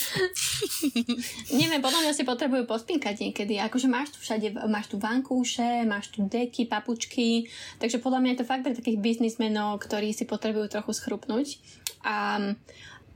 Neviem, 1.61 1.80
podľa 1.80 2.05
mňa 2.05 2.12
si 2.12 2.28
potrebujú 2.28 2.68
pospinkať 2.68 3.24
niekedy. 3.24 3.57
Akože 3.64 3.88
máš 3.88 4.12
tu 4.12 4.18
všade, 4.20 4.53
máš 4.68 4.92
tu 4.92 5.01
vankúše, 5.01 5.88
máš 5.88 6.12
tu 6.12 6.28
deky, 6.28 6.68
papučky, 6.68 7.49
takže 7.80 7.97
podľa 8.05 8.20
mňa 8.20 8.30
je 8.36 8.40
to 8.44 8.49
fakt 8.49 8.62
pre 8.68 8.76
takých 8.76 9.01
biznismenov, 9.01 9.80
ktorí 9.80 10.12
si 10.12 10.28
potrebujú 10.28 10.68
trochu 10.68 10.92
schrupnúť. 10.92 11.57
A 12.05 12.38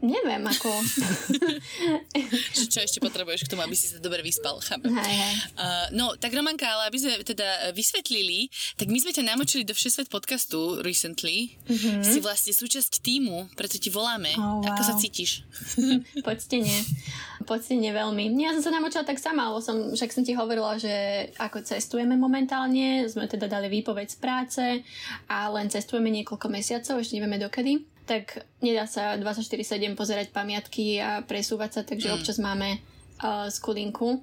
neviem, 0.00 0.42
ako... 0.44 0.68
Čo 2.72 2.78
ešte 2.84 2.98
potrebuješ 3.00 3.46
k 3.46 3.50
tomu, 3.52 3.62
aby 3.64 3.76
si 3.76 3.92
sa 3.92 3.98
dobre 4.00 4.24
vyspal, 4.24 4.60
chápem. 4.60 4.92
hej, 4.92 5.16
hej. 5.16 5.34
Uh, 5.56 5.86
no, 5.92 6.16
tak 6.16 6.32
Romanka, 6.32 6.66
ale 6.66 6.88
aby 6.88 6.98
sme 7.00 7.20
teda 7.20 7.72
vysvetlili, 7.76 8.48
tak 8.80 8.88
my 8.88 8.98
sme 9.00 9.12
ťa 9.12 9.24
namočili 9.28 9.62
do 9.64 9.76
Všesvet 9.76 10.08
podcastu 10.08 10.80
recently. 10.80 11.54
Mm-hmm. 11.68 12.02
Si 12.04 12.18
vlastne 12.24 12.52
súčasť 12.56 13.04
týmu, 13.04 13.52
preto 13.54 13.76
ti 13.76 13.92
voláme. 13.92 14.32
Oh, 14.40 14.64
wow. 14.64 14.72
Ako 14.72 14.82
sa 14.82 14.94
cítiš? 14.96 15.44
Poctene. 16.26 16.76
Poctene 17.44 17.90
veľmi. 17.92 18.36
Ja 18.40 18.56
som 18.56 18.68
sa 18.68 18.72
namočila 18.72 19.04
tak 19.04 19.20
sama, 19.20 19.52
lebo 19.52 19.60
som, 19.60 19.92
však 19.92 20.10
som 20.12 20.24
ti 20.24 20.32
hovorila, 20.32 20.76
že 20.80 21.28
ako 21.36 21.64
cestujeme 21.64 22.16
momentálne, 22.16 23.04
sme 23.08 23.28
teda 23.28 23.48
dali 23.48 23.68
výpoveď 23.68 24.06
z 24.08 24.18
práce 24.20 24.64
a 25.28 25.48
len 25.52 25.68
cestujeme 25.68 26.08
niekoľko 26.08 26.46
mesiacov, 26.48 27.00
ešte 27.00 27.16
nevieme 27.16 27.40
dokedy, 27.40 27.89
tak 28.10 28.42
nedá 28.58 28.90
sa 28.90 29.14
24-7 29.14 29.94
pozerať 29.94 30.34
pamiatky 30.34 30.98
a 30.98 31.22
presúvať 31.22 31.70
sa, 31.70 31.80
takže 31.86 32.10
mm. 32.10 32.14
občas 32.18 32.42
máme 32.42 32.82
uh, 33.22 33.46
skulinku. 33.46 34.18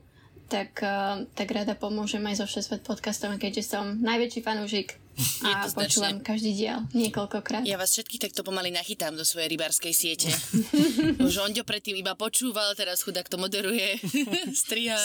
Tak, 0.51 0.83
uh, 0.83 1.23
tak 1.31 1.47
rada 1.55 1.71
pomôžem 1.71 2.19
aj 2.27 2.43
so 2.43 2.45
Všesvet 2.47 2.83
podcastom, 2.83 3.39
keďže 3.39 3.63
som 3.63 3.95
najväčší 4.03 4.43
fanúšik 4.43 4.99
a 5.47 5.65
počúvam 5.73 6.21
každý 6.21 6.53
diel 6.53 6.83
niekoľkokrát. 6.93 7.65
Ja 7.65 7.79
vás 7.81 7.95
všetkých 7.95 8.29
takto 8.29 8.45
pomaly 8.45 8.69
nachytám 8.69 9.17
do 9.17 9.25
svojej 9.25 9.49
rybárskej 9.57 9.93
siete. 9.95 10.29
Už 11.27 11.41
Onďo 11.41 11.65
predtým 11.65 11.97
iba 11.97 12.13
počúval, 12.13 12.77
teraz 12.77 13.01
chudák 13.01 13.25
to 13.25 13.41
moderuje, 13.41 13.97
striha. 14.61 14.99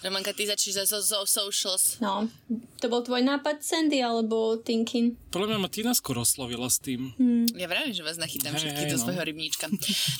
Romanka, 0.00 0.32
ty 0.32 0.48
začneš 0.48 0.88
zo, 0.88 1.02
zo 1.04 1.20
socials. 1.28 2.00
No, 2.00 2.30
to 2.78 2.86
bol 2.86 3.02
tvoj 3.02 3.26
nápad, 3.26 3.60
Sandy, 3.60 3.98
alebo 3.98 4.58
Tinkin? 4.62 5.18
Podľa 5.34 5.54
mňa 5.54 5.58
ma 5.58 5.68
Tina 5.68 5.92
skoro 5.92 6.22
oslovila 6.22 6.70
s 6.70 6.78
tým. 6.78 7.12
Ja 7.58 7.66
vravím, 7.66 7.92
že 7.92 8.06
vás 8.06 8.16
nachytám 8.16 8.54
Hej, 8.54 8.70
všetkých 8.70 8.86
hej, 8.86 8.92
do 8.94 8.98
no. 8.98 9.02
svojho 9.02 9.22
rybníčka. 9.26 9.66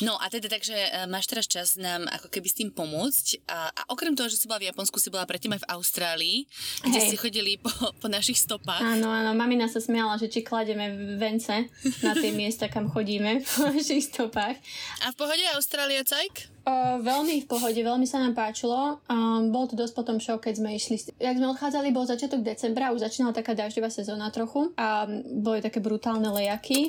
No 0.02 0.18
a 0.18 0.26
teda 0.26 0.50
takže 0.50 0.74
e, 0.74 1.06
máš 1.06 1.30
teraz 1.30 1.46
čas 1.46 1.78
nám 1.78 2.10
ako 2.10 2.28
keby 2.28 2.48
s 2.50 2.58
tým 2.58 2.70
pomôcť. 2.74 3.46
A, 3.46 3.70
a 3.70 3.82
okrem 3.88 4.12
toho, 4.18 4.26
že 4.26 4.36
si 4.36 4.50
bola 4.50 4.60
v 4.60 4.68
Japonsku, 4.68 4.98
si 4.98 5.08
bola 5.08 5.24
predtým 5.24 5.54
aj 5.54 5.62
v 5.64 5.70
Austrálii, 5.78 6.36
kde 6.82 6.98
Hej. 6.98 7.06
ste 7.08 7.16
chodili 7.16 7.56
po, 7.62 7.70
po 8.02 8.06
našich 8.10 8.42
stopách. 8.42 8.82
Áno, 8.82 9.08
áno, 9.08 9.32
mamina 9.38 9.70
sa 9.70 9.78
smiala, 9.78 10.18
že 10.18 10.26
či 10.26 10.42
klademe 10.42 11.16
vence 11.16 11.70
na 12.02 12.12
tie 12.12 12.34
miesta, 12.34 12.66
kam 12.66 12.90
chodíme 12.90 13.40
po 13.54 13.70
našich 13.70 14.10
stopách. 14.10 14.58
A 15.06 15.14
v 15.14 15.16
pohode 15.16 15.44
Austrália, 15.54 16.02
cajk? 16.02 16.57
Veľmi 16.98 17.40
v 17.44 17.46
pohode, 17.48 17.80
veľmi 17.80 18.04
sa 18.04 18.20
nám 18.20 18.36
páčilo. 18.36 19.00
Um, 19.08 19.48
bol 19.48 19.64
to 19.64 19.78
dosť 19.78 19.94
potom 19.96 20.20
šok, 20.20 20.50
keď 20.50 20.54
sme 20.60 20.76
išli. 20.76 21.00
Jak 21.16 21.40
sme 21.40 21.48
odchádzali, 21.56 21.94
bol 21.94 22.04
začiatok 22.04 22.44
decembra, 22.44 22.92
už 22.92 23.00
začínala 23.08 23.32
taká 23.32 23.56
dažďová 23.56 23.88
sezóna 23.88 24.28
trochu. 24.28 24.74
A 24.76 25.08
boli 25.32 25.64
také 25.64 25.80
brutálne 25.80 26.28
lejaky. 26.28 26.84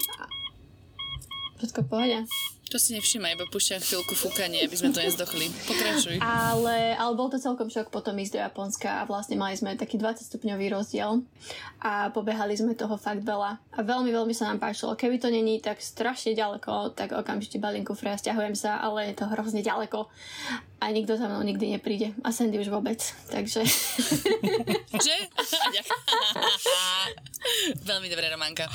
Všetko 1.64 1.80
v 1.86 1.88
pohode. 1.88 2.18
To 2.70 2.78
si 2.78 2.94
nevšimaj, 2.94 3.34
iba 3.34 3.50
púšťam 3.50 3.82
chvíľku 3.82 4.14
fúkanie, 4.14 4.62
aby 4.62 4.78
sme 4.78 4.94
to 4.94 5.02
nezdochli. 5.02 5.50
Pokračuj. 5.66 6.22
Ale, 6.22 6.94
ale 6.94 7.14
bol 7.18 7.26
to 7.26 7.42
celkom 7.42 7.66
šok 7.66 7.90
potom 7.90 8.14
ísť 8.14 8.38
do 8.38 8.40
Japonska 8.46 9.02
a 9.02 9.08
vlastne 9.10 9.42
mali 9.42 9.58
sme 9.58 9.74
taký 9.74 9.98
20 9.98 10.22
stupňový 10.30 10.78
rozdiel 10.78 11.26
a 11.82 12.14
pobehali 12.14 12.54
sme 12.54 12.78
toho 12.78 12.94
fakt 12.94 13.26
veľa. 13.26 13.58
A 13.74 13.80
veľmi, 13.82 14.14
veľmi 14.14 14.38
sa 14.38 14.54
nám 14.54 14.62
páčilo. 14.62 14.94
Keby 14.94 15.18
to 15.18 15.34
není 15.34 15.58
tak 15.58 15.82
strašne 15.82 16.38
ďaleko, 16.38 16.94
tak 16.94 17.10
okamžite 17.18 17.58
balím 17.58 17.82
kufre 17.82 18.14
a 18.14 18.22
stiahujem 18.22 18.54
sa, 18.54 18.78
ale 18.78 19.10
je 19.10 19.18
to 19.18 19.26
hrozne 19.34 19.66
ďaleko 19.66 20.06
a 20.80 20.86
nikto 20.96 21.18
za 21.20 21.28
mnou 21.28 21.44
nikdy 21.44 21.76
nepríde. 21.76 22.16
A 22.24 22.32
Sandy 22.32 22.62
už 22.62 22.72
vôbec. 22.72 23.02
Takže 23.28 23.66
Že? 25.06 25.16
Veľmi 27.84 28.08
dobré, 28.12 28.28
Románka. 28.32 28.68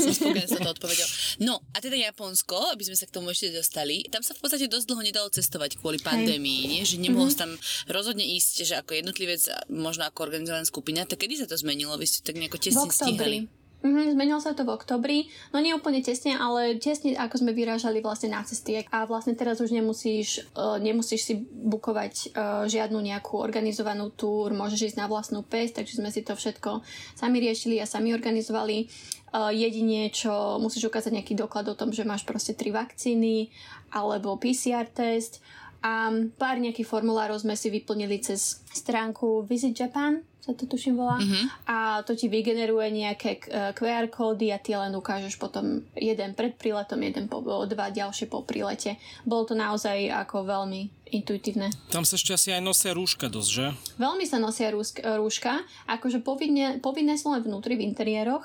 Som 0.00 0.12
spokojná 0.12 0.48
sa 0.48 0.60
to 0.60 0.72
odpovedal. 0.72 1.08
No, 1.40 1.60
a 1.72 1.80
teda 1.80 1.96
Japonsko, 1.96 2.72
aby 2.72 2.84
sme 2.84 2.96
sa 2.96 3.08
k 3.08 3.14
tomu 3.14 3.31
ešte 3.32 3.50
dostali, 3.50 4.04
tam 4.12 4.20
sa 4.20 4.36
v 4.36 4.40
podstate 4.44 4.68
dosť 4.68 4.86
dlho 4.88 5.02
nedalo 5.02 5.28
cestovať 5.28 5.80
kvôli 5.80 5.98
pandémii, 5.98 6.68
nie? 6.68 6.82
Že 6.84 7.00
nemohol 7.00 7.32
Mhm. 7.32 7.34
mm-hmm. 7.34 7.58
tam 7.58 7.90
rozhodne 7.90 8.24
ísť, 8.24 8.54
že 8.68 8.74
ako 8.78 8.92
jednotlivec, 8.94 9.42
možno 9.72 10.04
ako 10.06 10.18
organizovaná 10.22 10.62
skupina, 10.62 11.08
tak 11.08 11.24
kedy 11.24 11.40
sa 11.40 11.46
to 11.48 11.56
zmenilo? 11.56 11.96
Vy 11.96 12.06
ste 12.06 12.20
tak 12.22 12.36
nejako 12.36 12.60
tesne 12.60 12.88
stíhali. 12.88 13.48
Mhm, 13.82 14.14
zmenilo 14.14 14.38
sa 14.38 14.54
to 14.54 14.62
v 14.62 14.78
oktobri, 14.78 15.18
no 15.50 15.58
nie 15.58 15.74
úplne 15.74 15.98
tesne, 15.98 16.38
ale 16.38 16.78
tesne 16.78 17.18
ako 17.18 17.42
sme 17.42 17.50
vyrážali 17.50 17.98
vlastne 17.98 18.30
na 18.30 18.46
cesty. 18.46 18.78
A 18.94 19.10
vlastne 19.10 19.34
teraz 19.34 19.58
už 19.58 19.74
nemusíš, 19.74 20.46
uh, 20.54 20.78
nemusíš 20.78 21.20
si 21.26 21.34
bukovať 21.42 22.14
uh, 22.14 22.64
žiadnu 22.70 23.02
nejakú 23.02 23.42
organizovanú 23.42 24.14
túr, 24.14 24.54
môžeš 24.54 24.94
ísť 24.94 24.98
na 25.02 25.10
vlastnú 25.10 25.42
pes, 25.42 25.74
takže 25.74 25.98
sme 25.98 26.14
si 26.14 26.22
to 26.22 26.38
všetko 26.38 26.86
sami 27.18 27.42
riešili 27.42 27.82
a 27.82 27.90
sami 27.90 28.14
organizovali. 28.14 28.86
Uh, 29.34 29.50
jedine, 29.50 30.12
čo 30.14 30.62
musíš 30.62 30.86
ukázať 30.86 31.18
nejaký 31.18 31.34
doklad 31.34 31.66
o 31.66 31.74
tom, 31.74 31.90
že 31.90 32.06
máš 32.06 32.22
proste 32.22 32.54
tri 32.54 32.70
vakcíny 32.70 33.50
alebo 33.90 34.38
PCR 34.38 34.86
test 34.86 35.42
a 35.82 36.14
pár 36.38 36.62
nejakých 36.62 36.86
formulárov 36.86 37.42
sme 37.42 37.58
si 37.58 37.66
vyplnili 37.66 38.22
cez 38.22 38.62
stránku 38.70 39.42
Visit 39.50 39.74
Japan, 39.74 40.22
sa 40.42 40.58
to 40.58 40.66
tuším 40.66 40.98
volá. 40.98 41.22
Mm-hmm. 41.22 41.44
A 41.70 42.02
to 42.02 42.18
ti 42.18 42.26
vygeneruje 42.26 42.90
nejaké 42.90 43.38
eh, 43.46 43.70
QR 43.78 44.10
kódy 44.10 44.50
a 44.50 44.58
ty 44.58 44.74
len 44.74 44.90
ukážeš 44.90 45.38
potom 45.38 45.86
jeden 45.94 46.34
pred 46.34 46.58
príletom, 46.58 46.98
jeden 46.98 47.30
po, 47.30 47.46
dva 47.46 47.94
ďalšie 47.94 48.26
po 48.26 48.42
prílete. 48.42 48.98
Bolo 49.22 49.46
to 49.46 49.54
naozaj 49.54 50.10
ako 50.10 50.42
veľmi 50.42 51.01
intuitívne. 51.12 51.68
Tam 51.92 52.08
sa 52.08 52.16
ešte 52.16 52.32
asi 52.32 52.48
aj 52.56 52.64
nosia 52.64 52.96
rúška 52.96 53.28
dosť, 53.28 53.50
že? 53.52 53.66
Veľmi 54.00 54.24
sa 54.24 54.40
nosia 54.40 54.72
rúška, 54.72 55.60
akože 55.84 56.24
povinne, 56.24 56.80
povinné 56.80 57.20
sú 57.20 57.30
len 57.30 57.44
vnútri 57.44 57.76
v 57.76 57.84
interiéroch, 57.84 58.42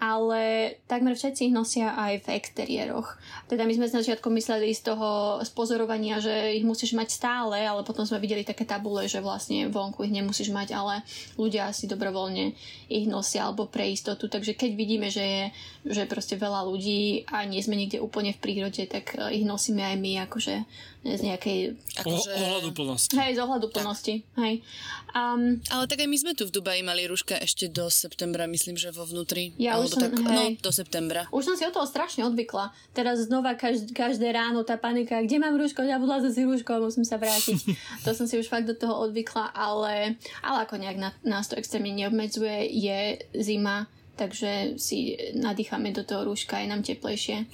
ale 0.00 0.74
takmer 0.88 1.12
všetci 1.12 1.52
ich 1.52 1.54
nosia 1.54 1.92
aj 1.92 2.24
v 2.24 2.40
exteriéroch. 2.40 3.20
Teda 3.52 3.68
my 3.68 3.76
sme 3.76 3.86
z 3.92 4.00
začiatku 4.00 4.32
mysleli 4.32 4.72
z 4.72 4.88
toho 4.88 5.38
spozorovania, 5.44 6.18
že 6.18 6.56
ich 6.56 6.64
musíš 6.64 6.96
mať 6.96 7.12
stále, 7.12 7.60
ale 7.60 7.84
potom 7.84 8.08
sme 8.08 8.18
videli 8.18 8.42
také 8.42 8.64
tabule, 8.64 9.04
že 9.04 9.20
vlastne 9.20 9.68
vonku 9.68 10.08
ich 10.08 10.16
nemusíš 10.16 10.48
mať, 10.50 10.72
ale 10.72 11.04
ľudia 11.36 11.68
si 11.76 11.84
dobrovoľne 11.84 12.56
ich 12.88 13.04
nosia 13.04 13.44
alebo 13.44 13.68
pre 13.68 13.92
istotu. 13.92 14.32
Takže 14.32 14.56
keď 14.56 14.70
vidíme, 14.72 15.12
že 15.12 15.24
je 15.24 15.44
že 15.86 16.02
proste 16.10 16.34
veľa 16.34 16.66
ľudí 16.66 17.30
a 17.30 17.46
nie 17.46 17.62
sme 17.62 17.78
niekde 17.78 18.02
úplne 18.02 18.34
v 18.34 18.42
prírode, 18.42 18.82
tak 18.90 19.14
eh, 19.14 19.38
ich 19.38 19.44
nosíme 19.46 19.82
aj 19.82 19.96
my 19.96 20.12
akože 20.26 20.54
z 21.06 21.22
nejakej 21.22 21.58
Akože... 22.06 22.30
O, 22.30 22.38
ohľadu 22.38 22.70
plnosti. 22.70 23.12
Hej, 23.12 23.30
z 23.34 23.40
ohľadu 23.42 23.66
plnosti. 23.68 24.14
Hej. 24.38 24.54
Um, 25.10 25.58
Ale 25.66 25.84
tak 25.86 25.98
aj 26.00 26.08
my 26.08 26.18
sme 26.20 26.32
tu 26.32 26.44
v 26.44 26.54
Dubaji 26.54 26.80
mali 26.80 27.04
rúška 27.04 27.34
ešte 27.36 27.66
do 27.66 27.88
septembra, 27.88 28.46
myslím, 28.46 28.76
že 28.76 28.92
vo 28.92 29.02
vnútri. 29.02 29.56
Ja 29.56 29.74
Alebo 29.74 29.88
už 29.88 29.90
som- 29.92 30.02
tak, 30.02 30.12
hej. 30.14 30.50
no, 30.54 30.62
do 30.62 30.70
septembra. 30.70 31.22
už 31.32 31.42
som 31.42 31.54
si 31.56 31.64
od 31.64 31.72
toho 31.72 31.84
strašne 31.84 32.22
odvykla. 32.22 32.70
Teraz 32.92 33.24
znova 33.24 33.56
každ- 33.56 33.90
každé 33.90 34.30
ráno 34.30 34.62
tá 34.62 34.76
panika, 34.76 35.18
kde 35.18 35.36
mám 35.36 35.56
rúško, 35.56 35.82
zabudla 35.82 36.22
som 36.22 36.30
si 36.30 36.44
rúško, 36.44 36.78
musím 36.78 37.02
sa 37.02 37.16
vrátiť. 37.16 37.58
to 38.04 38.10
som 38.12 38.28
si 38.28 38.36
už 38.36 38.46
fakt 38.46 38.68
do 38.68 38.76
toho 38.76 38.94
odvykla, 39.02 39.50
ale, 39.50 40.14
ale 40.40 40.58
ako 40.62 40.78
nejak 40.78 40.98
na, 41.00 41.10
nás 41.24 41.48
to 41.48 41.56
extrémne 41.56 41.90
neobmedzuje, 41.90 42.70
je 42.70 42.98
zima, 43.34 43.88
takže 44.16 44.80
si 44.80 45.14
nadýchame 45.36 45.92
do 45.92 46.02
toho 46.02 46.24
rúška, 46.24 46.58
je 46.58 46.72
nám 46.72 46.82
teplejšie. 46.82 47.44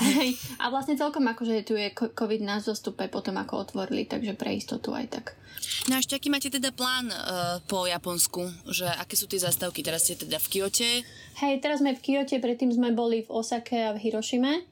A 0.62 0.70
vlastne 0.70 0.94
celkom 0.94 1.26
akože 1.26 1.66
tu 1.66 1.74
je 1.74 1.90
COVID 1.92 2.40
na 2.46 2.62
zostupe 2.62 3.10
potom 3.10 3.34
ako 3.36 3.68
otvorili, 3.68 4.06
takže 4.06 4.38
pre 4.38 4.54
istotu 4.54 4.94
aj 4.94 5.06
tak. 5.10 5.26
No 5.90 5.96
a 5.96 6.00
ešte 6.00 6.16
aký 6.16 6.28
máte 6.32 6.48
teda 6.48 6.72
plán 6.72 7.08
uh, 7.12 7.60
po 7.68 7.84
Japonsku? 7.84 8.68
Že 8.68 8.88
aké 9.00 9.14
sú 9.14 9.28
tie 9.28 9.42
zastávky? 9.42 9.84
Teraz 9.84 10.06
ste 10.06 10.18
teda 10.18 10.40
v 10.40 10.46
Kyote. 10.50 10.90
Hej, 11.40 11.54
teraz 11.60 11.80
sme 11.80 11.94
v 11.96 12.00
Kyote, 12.00 12.40
predtým 12.40 12.72
sme 12.72 12.94
boli 12.94 13.22
v 13.24 13.32
Osake 13.32 13.90
a 13.90 13.94
v 13.94 14.02
Hirošime 14.02 14.64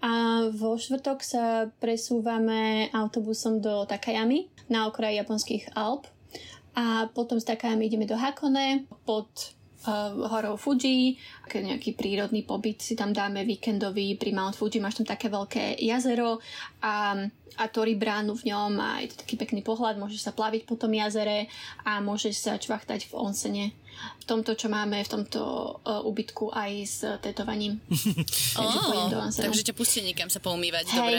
a 0.00 0.12
vo 0.50 0.76
štvrtok 0.76 1.18
sa 1.22 1.68
presúvame 1.78 2.88
autobusom 2.90 3.60
do 3.60 3.84
Takayami 3.84 4.48
na 4.66 4.90
okraji 4.90 5.20
japonských 5.22 5.76
Alp 5.76 6.08
a 6.76 7.08
potom 7.12 7.40
z 7.40 7.48
Takayami 7.48 7.88
ideme 7.88 8.04
do 8.04 8.18
Hakone 8.18 8.84
pod 9.08 9.28
horou 10.30 10.56
Fuji, 10.58 11.16
aký 11.46 11.62
nejaký 11.62 11.90
prírodný 11.94 12.42
pobyt 12.42 12.82
si 12.82 12.98
tam 12.98 13.14
dáme 13.14 13.46
víkendový 13.46 14.18
pri 14.18 14.34
Mount 14.34 14.58
Fuji, 14.58 14.82
máš 14.82 15.00
tam 15.02 15.06
také 15.06 15.30
veľké 15.30 15.78
jazero 15.82 16.42
a, 16.82 17.14
a 17.56 17.64
Tori 17.70 17.94
bránu 17.94 18.34
v 18.34 18.52
ňom 18.52 18.72
a 18.82 19.00
je 19.02 19.14
to 19.14 19.22
taký 19.22 19.38
pekný 19.38 19.62
pohľad, 19.62 19.98
môžeš 19.98 20.26
sa 20.26 20.32
plaviť 20.34 20.66
po 20.66 20.74
tom 20.74 20.92
jazere 20.92 21.46
a 21.86 22.02
môžeš 22.02 22.34
sa 22.36 22.52
čvachtať 22.58 23.08
v 23.08 23.12
onsene. 23.14 23.66
V 24.16 24.24
tomto, 24.26 24.58
čo 24.58 24.66
máme, 24.66 24.98
v 24.98 25.10
tomto 25.10 25.40
uh, 25.80 26.02
ubytku 26.02 26.50
aj 26.50 26.72
s 26.82 26.98
tetovaním. 27.22 27.78
Takže 28.58 28.78
do 29.06 29.18
onsenu. 29.22 29.44
takže 29.46 29.62
ťa 29.70 29.74
pustia 29.76 30.02
niekam 30.02 30.26
sa 30.26 30.42
poumývať, 30.42 30.90
Hej. 30.90 30.98
dobre. 30.98 31.18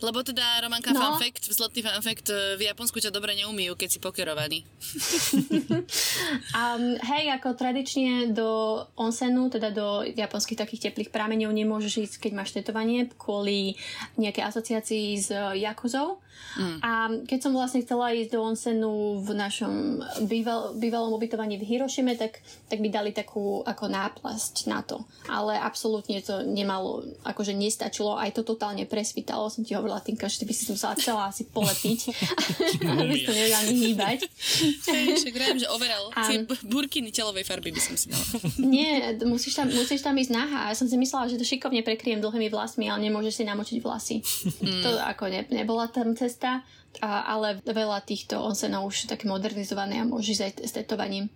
Lebo 0.00 0.18
teda, 0.22 0.62
Romanka, 0.62 0.90
No. 0.90 0.98
fun 0.98 1.14
fact, 1.20 1.44
zlatý 1.50 1.82
fun 1.82 2.00
fact, 2.00 2.30
eh, 2.30 2.56
v 2.56 2.66
Japonsku 2.66 2.98
ťa 2.98 3.10
dobre 3.10 3.34
neumýjú, 3.36 3.74
keď 3.74 3.88
si 3.90 3.98
pokerovaný. 3.98 4.62
A 6.58 6.62
hej, 6.80 7.24
ako 7.34 7.54
tradične 7.54 8.30
do 8.32 8.82
onsenu, 8.94 9.50
teda 9.50 9.70
do 9.70 10.02
japonských 10.06 10.58
takých 10.58 10.90
teplých 10.90 11.10
prameňov 11.10 11.50
nemôžeš 11.52 11.94
ísť, 12.08 12.14
keď 12.28 12.32
máš 12.34 12.50
tetovanie, 12.54 13.10
kvôli 13.14 13.76
nejakej 14.16 14.44
asociácii 14.44 15.06
s 15.18 15.28
Jakuzou. 15.58 16.20
Mm. 16.58 16.78
A 16.82 16.90
keď 17.22 17.38
som 17.38 17.52
vlastne 17.54 17.84
chcela 17.86 18.10
ísť 18.10 18.34
do 18.34 18.40
onsenu 18.42 19.22
v 19.22 19.30
našom 19.36 20.02
býval, 20.26 20.74
bývalom 20.74 21.14
ubytovaní 21.14 21.54
v 21.60 21.66
Hirošime, 21.66 22.18
tak, 22.18 22.42
tak 22.66 22.82
mi 22.82 22.90
dali 22.90 23.14
takú 23.14 23.62
ako 23.62 23.86
náplasť 23.86 24.66
na 24.66 24.82
to. 24.82 25.06
Ale 25.30 25.54
absolútne 25.54 26.18
to 26.24 26.42
nemalo, 26.42 27.06
akože 27.22 27.54
nestačilo, 27.54 28.18
aj 28.18 28.34
to 28.34 28.42
totálne 28.42 28.82
presvítalo. 28.90 29.46
Som 29.52 29.62
ti 29.62 29.78
hovorila, 29.78 30.02
Tinka, 30.02 30.26
že 30.26 30.42
ty 30.42 30.44
by 30.50 30.54
si 30.54 30.66
to 30.66 30.74
musela 30.74 30.98
celá 30.98 31.30
asi 31.30 31.46
polepiť, 31.46 32.00
aby 32.90 33.14
si 33.14 33.26
to 33.28 33.32
nevedela 33.32 33.58
ani 33.62 33.74
hýbať. 33.92 34.18
Však 35.22 35.34
že 35.58 35.68
overal. 35.70 36.10
A- 36.16 36.48
burkiny 36.66 37.14
telovej 37.14 37.46
farby 37.46 37.70
by 37.70 37.80
som 37.80 37.94
si 37.94 38.10
dala. 38.10 38.26
Nie, 38.74 39.14
musíš 39.22 39.58
tam, 39.58 39.70
musíš 39.70 40.02
tam 40.02 40.14
ísť 40.18 40.32
nahá. 40.32 40.60
Ja 40.70 40.76
som 40.76 40.90
si 40.90 40.96
myslela, 40.98 41.30
že 41.30 41.38
to 41.38 41.46
šikovne 41.46 41.80
prekryjem 41.86 42.18
dlhými 42.18 42.48
vlasmi, 42.50 42.90
ale 42.90 43.06
nemôžeš 43.06 43.42
si 43.42 43.44
namočiť 43.46 43.78
vlasy. 43.78 44.16
Mm. 44.64 44.82
To 44.82 44.90
ako 45.06 45.24
ne, 45.30 45.40
nebola 45.50 45.86
tam 45.90 46.18
cesta, 46.28 46.60
a, 47.00 47.24
ale 47.32 47.64
veľa 47.64 48.04
týchto 48.04 48.36
onsenov 48.36 48.92
už 48.92 49.08
také 49.08 49.24
modernizované 49.24 50.04
a 50.04 50.08
môžeš 50.08 50.38
aj 50.44 50.52
s 50.60 50.72
tetovaním. 50.76 51.32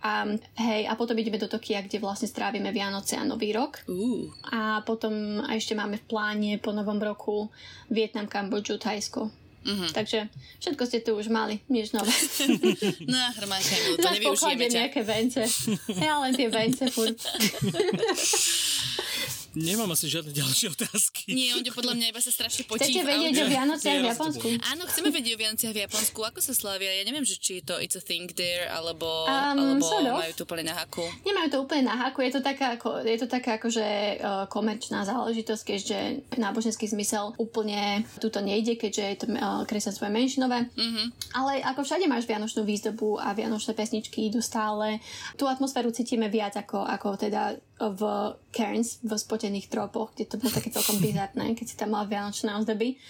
A, 0.00 0.24
hej, 0.56 0.88
a 0.88 0.96
potom 0.96 1.12
ideme 1.20 1.36
do 1.36 1.44
Tokia, 1.44 1.84
kde 1.84 2.00
vlastne 2.00 2.24
strávime 2.24 2.72
Vianoce 2.72 3.20
a 3.20 3.24
Nový 3.24 3.52
rok. 3.52 3.84
Uh, 3.84 4.32
A 4.48 4.80
potom 4.80 5.44
a 5.44 5.52
ešte 5.52 5.76
máme 5.76 6.00
v 6.00 6.08
pláne 6.08 6.50
po 6.56 6.72
Novom 6.72 6.96
roku 6.96 7.52
Vietnam, 7.92 8.24
Kambodžu, 8.24 8.80
Thajsko. 8.80 9.28
Mm-hmm. 9.60 9.92
Takže 9.92 10.18
všetko 10.56 10.82
ste 10.88 11.04
tu 11.04 11.20
už 11.20 11.28
mali, 11.28 11.60
nič 11.68 11.92
nové. 11.92 12.08
no, 13.12 13.18
Romanka, 13.44 13.76
to 14.00 14.08
nevyužijeme 14.08 14.66
ťa. 14.72 14.76
nejaké 14.80 15.00
vence. 15.04 15.44
Ja 16.00 16.16
len 16.24 16.32
tie 16.32 16.48
vence 16.48 16.88
furt. 16.88 17.20
Nemám 19.58 19.90
asi 19.90 20.06
žiadne 20.06 20.30
ďalšie 20.30 20.70
otázky. 20.70 21.34
Nie, 21.34 21.58
on 21.58 21.66
podľa 21.66 21.98
mňa 21.98 22.06
iba 22.14 22.22
sa 22.22 22.30
strašne 22.30 22.70
potí. 22.70 22.86
Chcete 22.86 23.02
vedieť 23.02 23.34
o 23.42 23.46
Vianociach 23.50 23.98
v 23.98 24.06
Japonsku? 24.14 24.46
Áno, 24.62 24.82
chceme 24.86 25.08
vedieť 25.10 25.32
o 25.34 25.40
Vianociach 25.42 25.74
v 25.74 25.80
Japonsku. 25.90 26.18
Ako 26.22 26.38
sa 26.38 26.54
slávia? 26.54 26.94
Ja 26.94 27.02
neviem, 27.02 27.26
že 27.26 27.34
či 27.34 27.58
je 27.58 27.66
to 27.66 27.74
it's 27.82 27.98
a 27.98 28.02
thing 28.02 28.30
there, 28.38 28.70
alebo, 28.70 29.26
Um, 29.26 29.58
alebo 29.58 29.82
sort 29.82 30.06
of. 30.06 30.22
majú 30.22 30.32
to 30.38 30.42
úplne 30.46 30.64
na 30.70 30.74
haku. 30.78 31.02
Nemajú 31.26 31.48
to 31.50 31.58
úplne 31.66 31.82
na 31.90 31.94
haku, 31.98 32.22
je 32.22 32.32
to 32.38 32.40
taká, 32.46 32.78
ako, 32.78 33.02
je 33.02 33.18
to 33.18 33.26
taká 33.26 33.58
akože 33.58 33.86
uh, 34.22 34.46
komerčná 34.46 35.02
záležitosť, 35.02 35.62
keďže 35.66 35.98
náboženský 36.38 36.86
zmysel 36.86 37.34
úplne 37.34 38.06
tuto 38.22 38.38
nejde, 38.38 38.78
keďže 38.78 39.04
je 39.04 39.16
to 39.18 39.26
uh, 39.34 39.66
kresťanstvo 39.66 40.06
je 40.06 40.12
menšinové. 40.14 40.58
Mm-hmm. 40.78 41.06
Ale 41.34 41.58
ako 41.66 41.82
všade 41.82 42.06
máš 42.06 42.30
vianočnú 42.30 42.62
výzdobu 42.62 43.18
a 43.18 43.34
vianočné 43.34 43.74
pesničky 43.74 44.30
idú 44.30 44.38
stále. 44.38 45.02
Tú 45.34 45.50
atmosféru 45.50 45.90
cítime 45.90 46.30
viac 46.30 46.54
ako, 46.54 46.86
ako 46.86 47.18
teda 47.18 47.58
v 47.80 48.36
Cairns, 48.52 49.00
v 49.00 49.16
spotených 49.16 49.72
tropoch, 49.72 50.12
kde 50.12 50.28
to 50.28 50.36
bolo 50.36 50.52
také 50.52 50.68
celkom 50.68 51.00
bizarné, 51.04 51.56
keď 51.56 51.66
si 51.66 51.76
tam 51.80 51.96
mala 51.96 52.04
vianočné 52.04 52.52
ozdoby. 52.60 53.00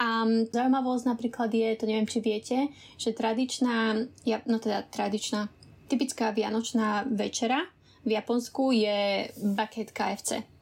A 0.00 0.24
zaujímavosť 0.48 1.04
napríklad 1.04 1.52
je, 1.52 1.68
to 1.76 1.84
neviem, 1.84 2.08
či 2.08 2.24
viete, 2.24 2.72
že 2.96 3.12
tradičná, 3.12 4.00
ja, 4.24 4.40
no 4.48 4.56
teda 4.56 4.88
tradičná, 4.88 5.52
typická 5.86 6.32
vianočná 6.32 7.04
večera 7.06 7.62
v 8.06 8.14
Japonsku 8.14 8.70
je 8.72 9.28
bucket 9.42 9.90
KFC. 9.90 10.55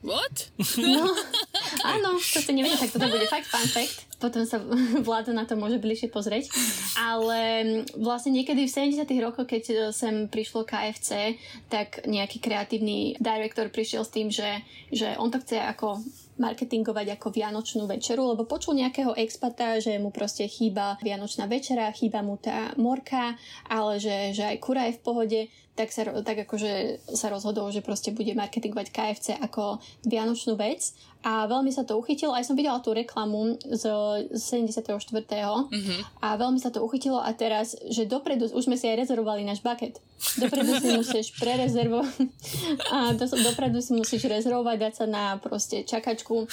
What? 0.00 0.48
No, 0.80 1.12
áno, 1.92 2.16
to 2.16 2.38
ste 2.40 2.56
nevedeli, 2.56 2.88
tak 2.88 2.96
toto 2.96 3.12
bude 3.12 3.28
fakt 3.28 3.52
fun 3.52 3.68
fact. 3.68 4.08
Potom 4.16 4.48
sa 4.48 4.56
vláda 5.06 5.36
na 5.36 5.44
to 5.44 5.60
môže 5.60 5.76
bližšie 5.76 6.08
pozrieť. 6.08 6.48
Ale 6.96 7.40
vlastne 8.00 8.32
niekedy 8.32 8.64
v 8.64 8.96
70 8.96 9.04
rokoch, 9.20 9.44
keď 9.44 9.92
sem 9.92 10.24
prišlo 10.32 10.64
KFC, 10.64 11.36
tak 11.68 12.08
nejaký 12.08 12.40
kreatívny 12.40 13.20
director 13.20 13.68
prišiel 13.68 14.08
s 14.08 14.12
tým, 14.12 14.32
že, 14.32 14.64
že 14.88 15.20
on 15.20 15.28
to 15.28 15.36
chce 15.44 15.60
ako 15.60 16.00
marketingovať 16.40 17.20
ako 17.20 17.28
vianočnú 17.28 17.84
večeru, 17.84 18.32
lebo 18.32 18.48
počul 18.48 18.80
nejakého 18.80 19.12
expata, 19.20 19.76
že 19.76 20.00
mu 20.00 20.08
proste 20.08 20.48
chýba 20.48 20.96
vianočná 21.04 21.44
večera, 21.44 21.92
chýba 21.92 22.24
mu 22.24 22.40
tá 22.40 22.72
morka, 22.80 23.36
ale 23.68 24.00
že, 24.00 24.32
že 24.32 24.48
aj 24.48 24.56
kura 24.58 24.88
je 24.88 24.96
v 24.96 25.04
pohode, 25.04 25.40
tak, 25.76 25.88
sa, 25.94 26.02
tak 26.20 26.44
akože 26.44 27.04
sa 27.14 27.32
rozhodol, 27.32 27.72
že 27.72 27.84
proste 27.84 28.12
bude 28.12 28.32
marketingovať 28.36 28.88
KFC 28.92 29.26
ako 29.40 29.80
vianočnú 30.04 30.58
vec 30.58 30.92
a 31.20 31.44
veľmi 31.44 31.68
sa 31.68 31.84
to 31.84 32.00
uchytilo. 32.00 32.32
Aj 32.32 32.40
som 32.40 32.56
videla 32.56 32.80
tú 32.80 32.96
reklamu 32.96 33.60
z, 33.60 33.84
z 34.32 34.42
74. 34.64 34.88
Mm-hmm. 35.20 36.00
a 36.24 36.28
veľmi 36.40 36.56
sa 36.56 36.72
to 36.72 36.80
uchytilo 36.80 37.20
a 37.20 37.28
teraz, 37.36 37.76
že 37.92 38.08
dopredu, 38.08 38.48
už 38.48 38.64
sme 38.64 38.80
si 38.80 38.88
aj 38.88 39.04
rezervovali 39.04 39.44
náš 39.44 39.60
bucket. 39.60 40.00
Dopredu 40.36 40.80
si 40.80 40.88
musíš 40.96 41.32
prerezervovať 41.36 42.28
a 42.94 43.12
do, 43.16 43.24
dopredu 43.24 43.84
si 43.84 43.92
musíš 43.92 44.24
rezervovať, 44.24 44.76
dať 44.80 44.94
sa 44.96 45.06
na 45.08 45.24
proste 45.36 45.84
čakačku, 45.84 46.48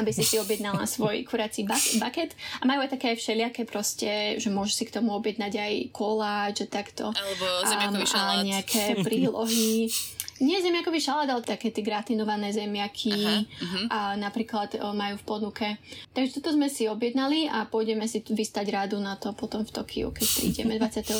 aby 0.00 0.10
si 0.12 0.24
si 0.24 0.40
objednala 0.40 0.88
svoj 0.88 1.24
kurací 1.28 1.68
bucket. 2.00 2.32
A 2.60 2.68
majú 2.68 2.84
aj 2.84 2.96
také 2.96 3.12
aj 3.12 3.20
všelijaké 3.20 3.68
proste, 3.68 4.40
že 4.40 4.48
môžeš 4.48 4.74
si 4.76 4.84
k 4.88 4.94
tomu 5.00 5.12
objednať 5.16 5.52
aj 5.52 5.72
koláč, 5.92 6.64
že 6.64 6.66
takto. 6.68 7.12
Alebo 7.12 7.44
zemiakový 7.64 8.06
šalát. 8.08 8.40
A 8.40 8.44
nejaké 8.44 9.04
prílohy. 9.04 9.88
Nie 10.38 10.62
zemiakový 10.62 11.02
šalát, 11.02 11.28
ale 11.30 11.42
také 11.42 11.74
tie 11.74 11.82
gratinované 11.82 12.54
zemiaky 12.54 13.14
Aha, 13.14 13.36
mhm. 13.42 13.80
a 13.90 13.98
napríklad 14.14 14.78
o, 14.78 14.94
majú 14.94 15.18
v 15.18 15.24
ponuke. 15.24 15.68
Takže 16.14 16.38
toto 16.38 16.54
sme 16.54 16.70
si 16.70 16.86
objednali 16.86 17.50
a 17.50 17.66
pôjdeme 17.66 18.06
si 18.06 18.22
vystať 18.22 18.70
rádu 18.70 18.96
na 19.02 19.18
to 19.18 19.34
potom 19.34 19.66
v 19.66 19.70
Tokiu, 19.74 20.14
keď 20.14 20.26
prídeme 20.38 20.74
24. 20.80 21.10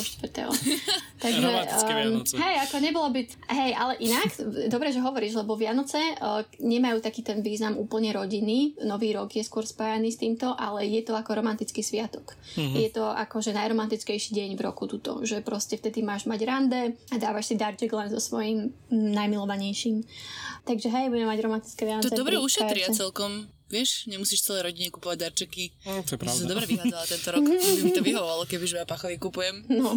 Takže, 1.19 1.39
Vianoce. 1.43 2.35
hej, 2.39 2.55
ako 2.63 2.75
nebolo 2.79 3.07
by... 3.11 3.21
Hej, 3.51 3.71
ale 3.75 3.93
inak, 3.99 4.31
dobre, 4.71 4.95
že 4.95 5.03
hovoríš, 5.03 5.35
lebo 5.35 5.59
Vianoce 5.59 5.99
uh, 5.99 6.47
nemajú 6.63 7.03
taký 7.03 7.21
ten 7.21 7.43
význam 7.43 7.75
úplne 7.75 8.15
rodiny. 8.15 8.79
Nový 8.87 9.11
rok 9.11 9.35
je 9.35 9.43
skôr 9.43 9.67
spájaný 9.67 10.15
s 10.15 10.21
týmto, 10.21 10.55
ale 10.55 10.87
je 10.87 11.03
to 11.03 11.13
ako 11.19 11.35
romantický 11.35 11.83
sviatok. 11.83 12.39
Je 12.55 12.89
to 12.89 13.03
akože 13.03 13.51
najromantickejší 13.51 14.31
deň 14.31 14.49
v 14.55 14.61
roku 14.63 14.87
tuto, 14.87 15.27
že 15.27 15.43
proste 15.43 15.75
vtedy 15.75 15.99
máš 15.99 16.23
mať 16.23 16.39
rande 16.47 16.81
a 17.11 17.15
dávaš 17.19 17.51
si 17.51 17.55
darček 17.59 17.91
len 17.91 18.07
so 18.07 18.21
svojím 18.21 18.71
najmilovanejším. 19.11 20.03
Takže 20.65 20.87
hej, 20.89 21.05
budeme 21.09 21.29
mať 21.29 21.39
romantické 21.45 21.85
Vianoce. 21.85 22.09
To 22.09 22.19
dobre 22.19 22.37
ušetria 22.37 22.93
celkom. 22.93 23.49
Vieš, 23.69 24.09
nemusíš 24.09 24.41
celé 24.41 24.65
rodine 24.65 24.89
kupovať 24.89 25.29
darčeky. 25.29 25.69
No, 25.85 26.01
to 26.01 26.17
je 26.17 26.19
pravda. 26.19 26.41
som 26.41 26.49
dobre 26.49 26.65
vyhádzala 26.65 27.05
tento 27.05 27.29
rok. 27.37 27.45
By 27.77 27.81
mi 27.85 27.93
to 27.93 28.01
vyhovovalo, 28.01 28.43
keby 28.49 28.65
že 28.65 28.81
ja 28.81 28.85
pachovi 28.89 29.21
kupujem. 29.21 29.61
No. 29.69 29.93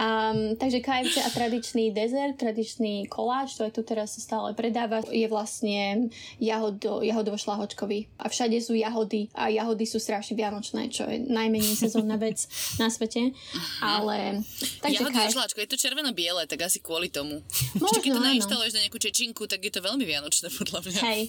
Um, 0.00 0.56
takže 0.56 0.80
KFC 0.80 1.20
a 1.20 1.28
tradičný 1.28 1.92
dezert, 1.92 2.40
tradičný 2.40 3.04
koláč, 3.12 3.60
to 3.60 3.68
aj 3.68 3.76
tu 3.76 3.84
teraz 3.84 4.16
sa 4.16 4.24
stále 4.24 4.56
predáva, 4.56 5.04
je 5.12 5.28
vlastne 5.28 6.08
jahodo, 6.40 7.04
jahodovo-šlahočkový. 7.04 8.08
A 8.16 8.32
všade 8.32 8.56
sú 8.64 8.72
jahody 8.72 9.28
a 9.36 9.52
jahody 9.52 9.84
sú 9.84 10.00
strašne 10.00 10.32
vianočné, 10.32 10.88
čo 10.88 11.04
je 11.04 11.20
najmenej 11.28 11.76
sezónna 11.76 12.16
vec 12.16 12.48
na 12.80 12.88
svete. 12.88 13.36
Ale... 13.84 14.40
Takže 14.80 15.04
Jahody 15.04 15.20
KFC. 15.20 15.36
žláčko, 15.36 15.58
je 15.60 15.68
to 15.68 15.76
červeno-biele, 15.76 16.48
tak 16.48 16.64
asi 16.64 16.80
kvôli 16.80 17.12
tomu. 17.12 17.44
Možno, 17.76 17.92
Ešte 17.92 18.08
keď 18.08 18.10
to 18.16 18.22
nainštaluješ 18.24 18.72
na 18.72 18.80
nejakú 18.88 18.96
čečinku, 18.96 19.44
tak 19.44 19.60
je 19.60 19.72
to 19.72 19.84
veľmi 19.84 20.08
vianočné 20.08 20.48
podľa 20.48 20.80
mňa. 20.80 21.00
Hej, 21.12 21.22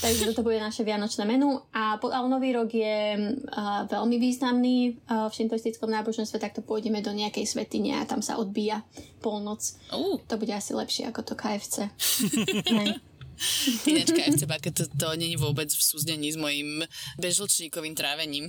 takže 0.00 0.32
toto 0.32 0.40
bude 0.40 0.56
naše 0.56 0.80
vianočné 0.80 0.93
menu. 1.26 1.62
A, 1.72 1.96
po, 1.98 2.10
nový 2.28 2.54
rok 2.54 2.70
je 2.70 2.98
uh, 3.14 3.86
veľmi 3.86 4.16
významný 4.18 4.98
uh, 5.06 5.30
v 5.30 5.32
šintoistickom 5.32 5.90
náboženstve, 5.90 6.42
tak 6.42 6.54
to 6.54 6.62
pôjdeme 6.62 6.98
do 7.00 7.14
nejakej 7.14 7.46
svetine 7.46 8.00
a 8.00 8.08
tam 8.08 8.20
sa 8.20 8.36
odbíja 8.36 8.82
polnoc. 9.22 9.62
Uh, 9.94 10.18
To 10.26 10.34
bude 10.36 10.50
asi 10.50 10.74
lepšie 10.74 11.10
ako 11.10 11.20
to 11.22 11.34
KFC. 11.38 11.76
Ináč 13.86 14.08
KFC 14.14 14.42
bucket, 14.46 14.74
to, 14.74 15.06
je 15.14 15.36
vôbec 15.38 15.68
v 15.68 15.82
súznení 15.82 16.30
s 16.30 16.38
mojim 16.38 16.82
bežločníkovým 17.18 17.94
trávením. 17.94 18.46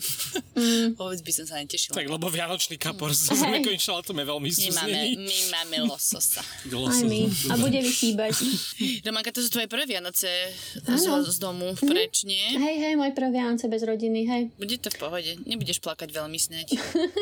Mm. 0.56 0.94
vôbec 1.02 1.20
by 1.22 1.32
som 1.32 1.46
sa 1.46 1.56
netešila. 1.62 1.98
Tak, 1.98 2.08
lebo 2.08 2.28
Vianočný 2.30 2.78
kapor 2.78 3.12
s 3.18 3.30
Hej. 3.32 3.42
zemiakovým 3.46 3.82
šalátom 3.82 4.16
je 4.18 4.26
veľmi 4.26 4.50
My 4.50 4.56
máme, 4.56 4.70
súznený. 4.72 5.10
my 5.20 5.38
máme 5.52 5.78
lososa. 5.90 6.44
Aj 6.44 7.02
my. 7.04 7.22
A 7.50 7.54
bude 7.60 7.80
vychýbať. 7.82 8.34
Romanka, 9.06 9.30
to 9.34 9.42
sú 9.42 9.50
tvoje 9.54 9.68
prvé 9.70 9.86
Vianoce 9.90 10.30
z, 10.84 11.06
z 11.06 11.38
domu 11.38 11.74
preč, 11.78 12.26
nie? 12.26 12.56
Hej, 12.56 12.76
hej, 12.82 12.94
môj 12.98 13.12
prvé 13.14 13.42
Vianoce 13.42 13.68
bez 13.70 13.84
rodiny, 13.84 14.22
hej. 14.26 14.44
Bude 14.56 14.76
to 14.80 14.90
v 14.92 14.98
pohode. 14.98 15.32
Nebudeš 15.46 15.80
plakať 15.82 16.10
veľmi 16.12 16.38
snáď. 16.40 16.68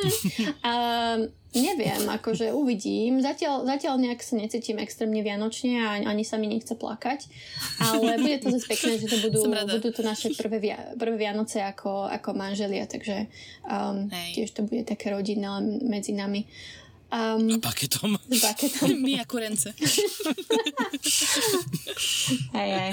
A 0.68 0.74
neviem, 1.54 2.02
akože 2.10 2.50
uvidím. 2.50 3.22
Zatiaľ, 3.22 3.66
zatiaľ 3.66 4.02
nejak 4.02 4.26
sa 4.26 4.36
necítim 4.42 4.82
extrémne 4.82 5.22
vianočne 5.22 5.86
a 5.86 5.90
ani 6.02 6.26
sa 6.26 6.42
mi 6.42 6.50
nechce 6.50 6.74
plakať. 6.74 7.30
Ale 7.80 8.18
bude 8.18 8.38
to 8.40 8.52
zase 8.52 8.68
pekné, 8.68 8.92
že 9.00 9.08
to 9.08 9.18
budú, 9.24 9.40
budú 9.48 9.90
to 9.92 10.02
naše 10.02 10.34
prvé, 10.34 10.58
via, 10.60 10.78
prvé 10.98 11.18
Vianoce 11.18 11.62
ako, 11.62 12.10
ako 12.10 12.34
manželia, 12.34 12.86
takže 12.90 13.28
um, 13.66 14.10
Hej. 14.10 14.30
tiež 14.36 14.50
to 14.58 14.62
bude 14.66 14.84
také 14.88 15.14
rodinné 15.14 15.50
medzi 15.86 16.14
nami. 16.14 16.46
Um, 17.14 17.62
Paketom. 17.62 18.18
s 18.26 18.42
baketom. 18.42 18.90
My 18.98 19.22
a 19.22 19.26
kurence. 19.30 19.70
Hej, 22.58 22.70
hej. 22.74 22.92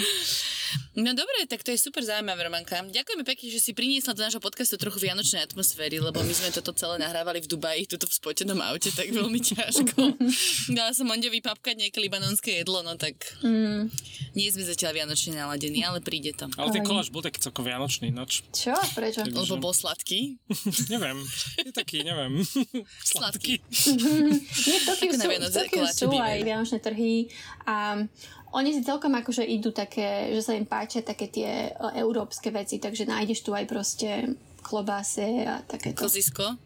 No 0.95 1.11
dobre, 1.17 1.47
tak 1.49 1.65
to 1.67 1.73
je 1.75 1.79
super 1.81 2.05
zaujímavé, 2.05 2.47
Romanka. 2.47 2.83
Ďakujeme 2.85 3.25
pekne, 3.25 3.47
že 3.51 3.59
si 3.59 3.71
priniesla 3.73 4.13
do 4.13 4.23
nášho 4.23 4.43
podcastu 4.43 4.77
trochu 4.77 5.01
vianočnej 5.03 5.43
atmosféry, 5.43 5.99
lebo 5.99 6.21
my 6.21 6.35
sme 6.35 6.55
toto 6.55 6.71
celé 6.77 7.01
nahrávali 7.01 7.41
v 7.43 7.49
Dubaji, 7.51 7.89
tuto 7.89 8.07
v 8.07 8.15
spotenom 8.15 8.61
aute, 8.63 8.93
tak 8.93 9.11
veľmi 9.11 9.41
ťažko. 9.41 9.99
Dala 10.77 10.93
som 10.93 11.09
Monďovi 11.09 11.41
papkať 11.43 11.75
nejaké 11.89 11.99
libanonské 11.99 12.63
jedlo, 12.63 12.85
no 12.85 12.95
tak 12.95 13.17
Mm, 13.41 13.89
nie 14.37 14.49
sme 14.53 14.63
zatiaľ 14.69 15.03
vianočne 15.03 15.33
naladení, 15.33 15.81
ale 15.81 16.05
príde 16.05 16.37
to. 16.37 16.47
Ale 16.61 16.69
ten 16.71 16.85
koláč 16.85 17.09
bol 17.09 17.25
taký 17.25 17.41
celkom 17.41 17.65
vianočný, 17.65 18.13
ináč. 18.13 18.45
čo? 18.53 18.77
Prečo? 18.93 19.25
Lebo 19.25 19.57
bol 19.57 19.73
sladký. 19.73 20.37
neviem, 20.93 21.17
je 21.65 21.73
taký, 21.73 22.05
neviem. 22.05 22.45
Sladký. 23.11 23.65
Nie, 23.65 24.77
v 24.77 24.85
Tokiu 24.87 25.13
sú, 25.17 25.29
v 25.29 25.51
Tokiu 25.51 25.85
sú 25.89 26.09
aj 26.15 26.39
vianočné 26.45 26.79
trhy 26.85 27.33
a 27.65 28.05
oni 28.53 28.71
si 28.71 28.81
celkom 28.81 29.13
akože 29.13 29.43
idú 29.43 29.71
také, 29.71 30.31
že 30.31 30.43
sa 30.43 30.53
im 30.53 30.65
páčia 30.65 31.01
také 31.01 31.27
tie 31.27 31.69
e, 31.69 31.71
európske 31.97 32.51
veci, 32.51 32.77
takže 32.77 33.05
nájdeš 33.05 33.41
tu 33.41 33.51
aj 33.51 33.65
proste 33.65 34.35
klobáse 34.61 35.23
a 35.47 35.63
takéto. 35.63 36.05
Kozisko. 36.05 36.59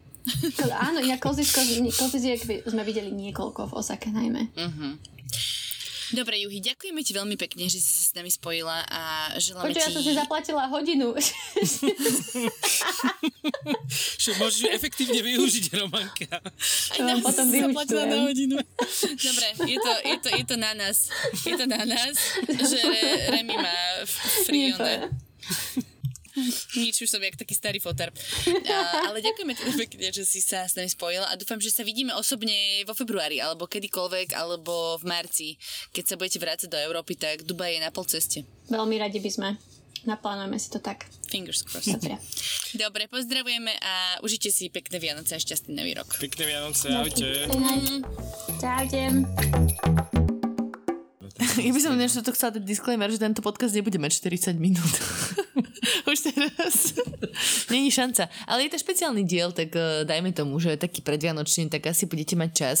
Ko- 0.57 0.73
Áno, 0.73 0.97
inak 0.99 1.21
kozisko, 1.21 1.61
koziziek 1.93 2.41
sme 2.65 2.81
videli 2.81 3.13
niekoľko 3.13 3.69
v 3.69 3.77
Osake 3.77 4.09
najmä. 4.09 4.49
Dobre, 6.13 6.37
Juhy, 6.37 6.61
ďakujeme 6.61 7.01
ti 7.01 7.11
veľmi 7.17 7.33
pekne, 7.39 7.65
že 7.65 7.81
si 7.81 7.89
sa 7.89 8.03
s 8.05 8.13
nami 8.13 8.29
spojila 8.29 8.85
a 8.85 9.33
želáme 9.41 9.73
Počuj, 9.73 9.81
ja 9.81 9.89
ti... 9.89 9.95
som 9.97 10.03
si 10.05 10.13
zaplatila 10.13 10.69
hodinu. 10.69 11.17
Že 14.21 14.29
môžeš 14.37 14.59
ju 14.61 14.69
efektívne 14.69 15.19
využiť, 15.25 15.65
Romanka. 15.81 16.29
Aj 16.93 16.99
vám 17.01 17.17
nás 17.17 17.25
potom 17.25 17.45
si 17.49 17.57
zaplatila 17.57 18.03
na 18.05 18.17
hodinu. 18.27 18.57
Dobre, 19.17 19.47
je 19.65 19.77
to, 19.81 19.91
je, 20.05 20.15
to, 20.21 20.29
je 20.29 20.43
to 20.45 20.55
na 20.59 20.71
nás. 20.77 20.97
Je 21.41 21.53
to 21.57 21.65
na 21.65 21.81
nás, 21.81 22.13
že 22.45 22.77
Re- 22.85 23.41
Remy 23.41 23.55
má 23.57 23.77
f- 24.05 24.45
Nič, 26.81 27.01
už 27.01 27.09
som 27.09 27.21
jak 27.23 27.39
taký 27.39 27.55
starý 27.55 27.79
fotar. 27.79 28.11
A, 28.67 28.77
ale 29.11 29.23
ďakujeme 29.23 29.53
teda 29.55 29.73
pekne, 29.75 30.07
že 30.11 30.23
si 30.27 30.39
sa 30.43 30.67
s 30.67 30.75
nami 30.75 30.91
spojila 30.91 31.27
a 31.31 31.39
dúfam, 31.39 31.59
že 31.59 31.71
sa 31.71 31.81
vidíme 31.81 32.11
osobne 32.15 32.55
vo 32.83 32.93
februári, 32.93 33.39
alebo 33.39 33.67
kedykoľvek, 33.67 34.35
alebo 34.35 34.99
v 34.99 35.03
marci. 35.07 35.49
Keď 35.95 36.03
sa 36.03 36.15
budete 36.19 36.39
vrácať 36.41 36.67
do 36.69 36.79
Európy, 36.79 37.15
tak 37.15 37.47
Dubaj 37.47 37.79
je 37.79 37.79
na 37.83 37.91
pol 37.91 38.05
ceste. 38.07 38.43
Veľmi 38.67 38.99
radi 38.99 39.19
by 39.23 39.31
sme. 39.31 39.49
Naplánujeme 40.05 40.57
si 40.61 40.69
to 40.69 40.77
tak. 40.77 41.09
Fingers 41.33 41.65
crossed. 41.65 41.97
Dobre. 41.97 42.21
Dobre, 42.77 43.03
pozdravujeme 43.09 43.73
a 43.81 44.21
užite 44.21 44.53
si 44.53 44.69
pekné 44.69 45.01
Vianoce 45.01 45.33
a 45.33 45.41
šťastný 45.41 45.73
nový 45.73 45.97
rok. 45.97 46.13
Pekné 46.21 46.45
Vianoce, 46.45 46.93
ahojte. 46.93 47.49
Čaute. 48.61 50.34
Ja 51.65 51.71
by 51.71 51.81
som 51.81 51.93
než 51.97 52.17
to 52.19 52.31
chcela 52.33 52.55
dať 52.55 52.63
disclaimer, 52.63 53.09
že 53.09 53.21
tento 53.21 53.41
podcast 53.41 53.73
nebude 53.73 53.97
mať 53.97 54.21
40 54.23 54.57
minút. 54.57 54.93
Už 56.09 56.17
teraz. 56.31 56.97
Není 57.73 57.91
šanca. 57.91 58.29
Ale 58.49 58.65
je 58.65 58.73
to 58.73 58.81
špeciálny 58.81 59.23
diel, 59.25 59.53
tak 59.53 59.73
uh, 59.75 60.05
dajme 60.05 60.33
tomu, 60.33 60.57
že 60.57 60.77
taký 60.77 61.05
predvianočný, 61.05 61.69
tak 61.69 61.89
asi 61.89 62.09
budete 62.09 62.33
mať 62.37 62.51
čas 62.53 62.79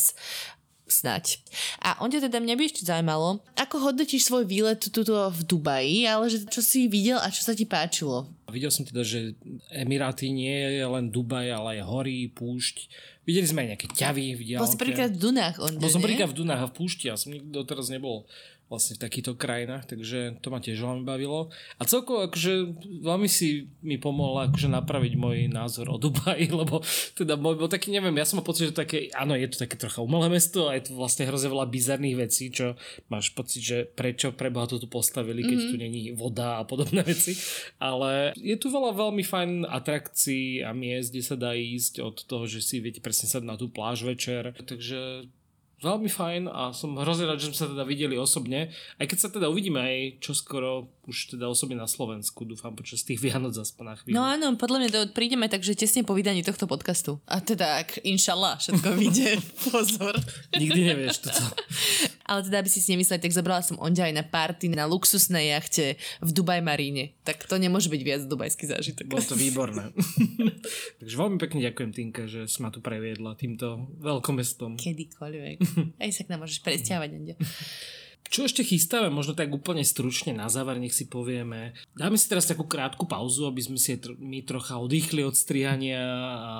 snať. 0.85 1.41
A 1.81 1.97
on 2.01 2.13
ťa 2.13 2.29
teda 2.29 2.37
mňa 2.41 2.55
by 2.55 2.63
ešte 2.65 2.85
zaujímalo, 2.85 3.41
ako 3.57 3.91
hodnotíš 3.91 4.29
svoj 4.29 4.45
výlet 4.45 4.81
tuto 4.81 5.29
v 5.33 5.41
Dubaji, 5.45 6.05
ale 6.05 6.29
že 6.29 6.45
čo 6.45 6.61
si 6.61 6.85
videl 6.85 7.17
a 7.17 7.27
čo 7.33 7.41
sa 7.41 7.57
ti 7.57 7.65
páčilo? 7.65 8.29
Videl 8.45 8.69
som 8.69 8.85
teda, 8.85 9.01
že 9.01 9.33
Emiráty 9.73 10.29
nie 10.29 10.79
je 10.79 10.85
len 10.85 11.09
Dubaj, 11.09 11.49
ale 11.49 11.81
aj 11.81 11.89
hory, 11.89 12.29
púšť. 12.29 12.87
Videli 13.25 13.49
sme 13.49 13.65
aj 13.65 13.69
nejaké 13.73 13.87
ťavy 13.89 14.25
v 14.37 14.41
Bol 14.61 14.69
si 14.69 14.77
prvýkrát 14.77 15.09
v 15.09 15.17
Dunách, 15.17 15.57
on 15.57 15.81
Bol 15.81 15.89
som 15.89 15.97
prvýkrát 15.97 16.29
v 16.29 16.37
Dunách 16.45 16.61
a 16.61 16.69
v 16.69 16.73
púšti, 16.77 17.09
ja 17.09 17.17
som 17.17 17.33
nikdy 17.33 17.49
doteraz 17.49 17.89
nebol 17.89 18.29
vlastne 18.65 18.97
v 18.97 19.03
takýchto 19.05 19.37
krajinách, 19.37 19.85
takže 19.85 20.41
to 20.41 20.49
ma 20.49 20.57
tiež 20.57 20.81
veľmi 20.81 21.05
bavilo. 21.05 21.53
A 21.77 21.85
celkovo 21.85 22.25
akože 22.25 22.73
veľmi 23.05 23.29
si 23.29 23.69
mi 23.85 24.01
pomohla 24.01 24.49
akože 24.49 24.73
napraviť 24.73 25.13
môj 25.21 25.37
názor 25.53 25.93
o 25.93 26.01
Dubaji, 26.01 26.49
lebo 26.65 26.81
teda 27.13 27.37
môj 27.37 27.61
bol 27.61 27.69
taký, 27.69 27.93
neviem, 27.93 28.17
ja 28.17 28.25
som 28.25 28.41
mal 28.41 28.47
pocit, 28.47 28.73
že 28.73 28.75
také, 28.75 29.13
áno, 29.13 29.37
je 29.37 29.45
to 29.53 29.61
také 29.61 29.77
trocha 29.77 30.01
umelé 30.01 30.33
mesto 30.33 30.65
a 30.65 30.73
je 30.73 30.89
to 30.89 30.97
vlastne 30.97 31.29
hrozne 31.29 31.53
veľa 31.53 31.69
bizarných 31.69 32.17
vecí, 32.17 32.49
čo 32.49 32.73
máš 33.05 33.29
pocit, 33.37 33.61
že 33.61 33.77
prečo 33.85 34.33
preboha 34.33 34.65
to 34.65 34.81
tu 34.81 34.89
postavili, 34.89 35.45
keď 35.45 35.57
tu 35.69 35.75
není 35.77 36.09
voda 36.17 36.57
a 36.57 36.63
podobné 36.65 37.05
veci. 37.11 37.37
Ale 37.77 38.33
je 38.33 38.57
tu 38.57 38.73
veľa 38.73 38.97
veľmi 38.97 39.21
fajn 39.21 39.69
atrakcií 39.69 40.65
a 40.65 40.73
miest, 40.73 41.13
kde 41.13 41.21
sa 41.21 41.37
dá 41.37 41.53
ísť 41.53 42.01
od 42.01 42.17
toho, 42.25 42.49
že 42.49 42.65
si 42.65 42.81
viete 42.81 42.97
presne 42.97 43.29
sa 43.29 43.37
na 43.45 43.53
tú 43.53 43.69
pláž 43.69 44.01
večer. 44.01 44.57
Takže 44.57 45.29
veľmi 45.85 46.09
fajn 46.09 46.49
a 46.49 46.73
som 46.73 46.97
hrozne 46.97 47.29
rád, 47.29 47.37
že 47.37 47.53
sme 47.53 47.57
sa 47.61 47.69
teda 47.69 47.85
videli 47.85 48.17
osobne. 48.17 48.73
Aj 48.97 49.05
keď 49.05 49.17
sa 49.21 49.29
teda 49.29 49.47
uvidíme 49.53 49.77
aj 49.77 50.25
čoskoro 50.25 50.89
už 51.05 51.37
teda 51.37 51.45
osobne 51.45 51.77
na 51.77 51.85
Slovensku, 51.85 52.43
dúfam 52.43 52.73
počas 52.73 53.05
tých 53.05 53.21
Vianoc 53.21 53.53
aspoň 53.53 53.83
na 53.85 53.95
chvíľu. 53.95 54.15
No 54.17 54.25
áno, 54.25 54.47
podľa 54.57 54.77
mňa 54.81 54.89
to 54.89 55.01
prídeme 55.13 55.45
takže 55.45 55.77
tesne 55.77 56.01
po 56.01 56.17
vydaní 56.17 56.41
tohto 56.41 56.65
podcastu. 56.65 57.21
A 57.29 57.41
teda, 57.41 57.85
ak 57.85 58.01
inšallah 58.01 58.57
všetko 58.57 58.89
vyjde, 58.97 59.37
pozor. 59.69 60.17
Nikdy 60.57 60.81
nevieš 60.93 61.29
toto. 61.29 61.45
Ale 62.29 62.41
teda, 62.41 62.65
aby 62.65 62.69
si 62.73 62.81
si 62.81 62.89
nemysleli, 62.89 63.21
tak 63.21 63.37
zobrala 63.37 63.61
som 63.61 63.77
Onďa 63.77 64.09
aj 64.09 64.13
na 64.17 64.25
party 64.25 64.73
na 64.73 64.89
luxusnej 64.89 65.53
jachte 65.53 65.93
v 66.25 66.29
Dubaj 66.33 66.57
Maríne. 66.65 67.13
Tak 67.21 67.45
to 67.45 67.61
nemôže 67.61 67.85
byť 67.85 68.01
viac 68.01 68.21
dubajský 68.25 68.65
zážitok. 68.65 69.05
Bolo 69.05 69.21
to 69.21 69.37
výborné. 69.37 69.93
Takže 71.05 71.15
veľmi 71.21 71.37
pekne 71.37 71.61
ďakujem 71.69 71.91
Tinka, 71.93 72.25
že 72.25 72.49
si 72.49 72.65
ma 72.65 72.73
tu 72.73 72.81
previedla 72.81 73.37
týmto 73.37 73.93
veľkomestom. 74.01 74.81
Kedykoľvek. 74.81 75.57
Aj 76.01 76.09
sa 76.09 76.25
k 76.25 76.29
nám 76.33 76.49
môžeš 76.49 76.65
presťahovať. 76.65 77.37
Čo 78.25 78.49
ešte 78.49 78.65
chystáme? 78.65 79.13
Možno 79.13 79.37
tak 79.37 79.53
úplne 79.53 79.85
stručne 79.85 80.33
na 80.33 80.49
záver, 80.49 80.81
nech 80.81 80.97
si 80.97 81.05
povieme. 81.05 81.77
Dáme 81.93 82.17
si 82.17 82.25
teraz 82.25 82.49
takú 82.49 82.65
krátku 82.65 83.05
pauzu, 83.05 83.45
aby 83.45 83.61
sme 83.61 83.77
si 83.77 83.95
tr- 84.01 84.17
my 84.17 84.41
trocha 84.41 84.81
oddychli 84.81 85.21
od 85.21 85.37
strihania 85.37 86.01
a 86.41 86.53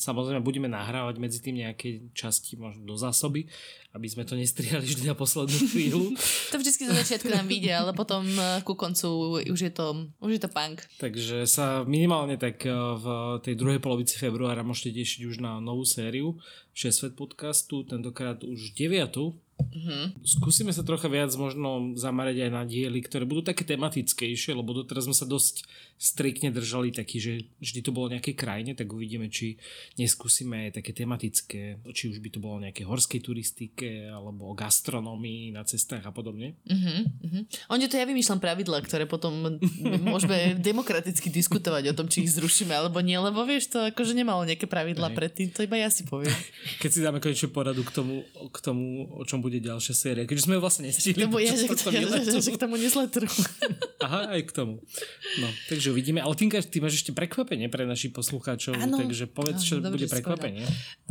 samozrejme 0.00 0.40
budeme 0.40 0.66
nahrávať 0.72 1.16
medzi 1.20 1.38
tým 1.44 1.60
nejaké 1.60 2.08
časti 2.16 2.56
možno 2.56 2.88
do 2.88 2.96
zásoby, 2.96 3.46
aby 3.90 4.06
sme 4.06 4.22
to 4.22 4.38
nestrihali 4.38 4.86
vždy 4.86 5.10
na 5.10 5.18
poslednú 5.18 5.58
chvíľu. 5.66 6.14
To 6.54 6.56
vždycky 6.62 6.86
zo 6.86 6.94
začiatku 6.94 7.26
nám 7.26 7.50
vyjde, 7.50 7.72
ale 7.74 7.90
potom 7.90 8.22
eh, 8.22 8.62
ku 8.62 8.78
koncu 8.78 9.42
už 9.42 9.60
je 9.60 9.72
to, 9.74 10.06
už 10.22 10.38
je 10.38 10.42
to 10.42 10.50
punk. 10.50 10.86
Takže 11.02 11.46
sa 11.50 11.82
minimálne 11.82 12.38
tak 12.38 12.62
eh, 12.62 12.70
v 12.74 13.06
tej 13.42 13.54
druhej 13.58 13.82
polovici 13.82 14.14
februára 14.14 14.62
môžete 14.62 14.94
tešiť 14.94 15.20
už 15.26 15.36
na 15.42 15.58
novú 15.58 15.82
sériu 15.82 16.38
6 16.74 16.94
Svet 16.94 17.14
podcastu, 17.18 17.82
tentokrát 17.82 18.46
už 18.46 18.72
9. 18.78 19.10
Mm-hmm. 19.60 20.24
Skúsime 20.24 20.72
sa 20.72 20.80
trocha 20.80 21.12
viac 21.12 21.28
možno 21.36 21.92
zamerať 21.92 22.48
aj 22.48 22.50
na 22.50 22.62
diely, 22.64 23.04
ktoré 23.04 23.28
budú 23.28 23.52
také 23.52 23.68
tematickejšie, 23.68 24.56
lebo 24.56 24.72
doteraz 24.72 25.04
sme 25.04 25.12
sa 25.12 25.28
dosť 25.28 25.68
striktne 26.00 26.48
držali 26.48 26.96
taký, 26.96 27.20
že 27.20 27.32
vždy 27.60 27.80
to 27.84 27.92
bolo 27.92 28.08
nejaké 28.08 28.32
krajine, 28.32 28.72
tak 28.72 28.88
uvidíme, 28.88 29.28
či 29.28 29.60
neskúsime 30.00 30.72
aj 30.72 30.80
také 30.80 30.96
tematické, 30.96 31.76
či 31.92 32.08
už 32.08 32.24
by 32.24 32.28
to 32.32 32.40
bolo 32.40 32.56
nejaké 32.64 32.88
horskej 32.88 33.20
turistike, 33.20 33.79
alebo 34.10 34.50
o 34.50 34.54
gastronómii 34.54 35.54
na 35.54 35.62
cestách 35.64 36.04
a 36.04 36.12
podobne. 36.12 36.58
Mm-hmm. 36.66 37.70
Onde 37.72 37.86
to 37.88 37.96
ja 37.96 38.04
vymýšľam 38.04 38.40
pravidla, 38.42 38.82
ktoré 38.84 39.06
potom 39.06 39.60
môžeme 40.02 40.54
demokraticky 40.68 41.32
diskutovať 41.32 41.92
o 41.92 41.96
tom, 41.96 42.10
či 42.10 42.26
ich 42.26 42.34
zrušíme 42.36 42.74
alebo 42.74 43.00
nie, 43.00 43.16
lebo 43.16 43.46
vieš, 43.46 43.72
to 43.72 43.78
akože 43.92 44.12
nemalo 44.12 44.44
nejaké 44.44 44.66
pravidla 44.66 45.12
Hej. 45.12 45.16
predtým, 45.16 45.46
to 45.52 45.64
iba 45.64 45.76
ja 45.80 45.88
si 45.88 46.04
poviem. 46.04 46.32
Keď 46.82 46.90
si 46.90 47.00
dáme 47.00 47.22
konečne 47.22 47.48
poradu 47.52 47.84
k 47.86 47.92
tomu, 47.92 48.24
k 48.50 48.58
tomu, 48.60 49.08
o 49.14 49.24
čom 49.24 49.38
bude 49.44 49.60
ďalšia 49.62 49.94
séria. 49.94 50.24
Keďže 50.24 50.44
sme 50.48 50.56
ju 50.56 50.60
vlastne 50.60 50.88
nestihli 50.88 51.24
Lebo 51.28 51.38
ja, 51.38 51.52
že, 51.52 51.68
tohto 51.68 51.92
že, 51.92 51.98
výletu. 52.00 52.28
že, 52.32 52.40
že 52.40 52.50
k 52.56 52.58
tomu 52.60 52.74
nesletru. 52.80 53.28
Aha, 54.04 54.32
aj 54.34 54.42
k 54.48 54.52
tomu. 54.56 54.80
No, 55.38 55.48
takže 55.68 55.92
uvidíme. 55.92 56.24
Ale 56.24 56.32
Tinka, 56.34 56.58
ty 56.64 56.80
máš 56.80 57.04
ešte 57.04 57.12
prekvapenie 57.12 57.68
pre 57.68 57.84
našich 57.84 58.16
poslucháčov, 58.16 58.74
Áno. 58.80 58.96
takže 58.96 59.28
povedz, 59.28 59.60
čo 59.60 59.78
dobre, 59.78 60.00
bude 60.00 60.06
prekvapenie. 60.08 60.64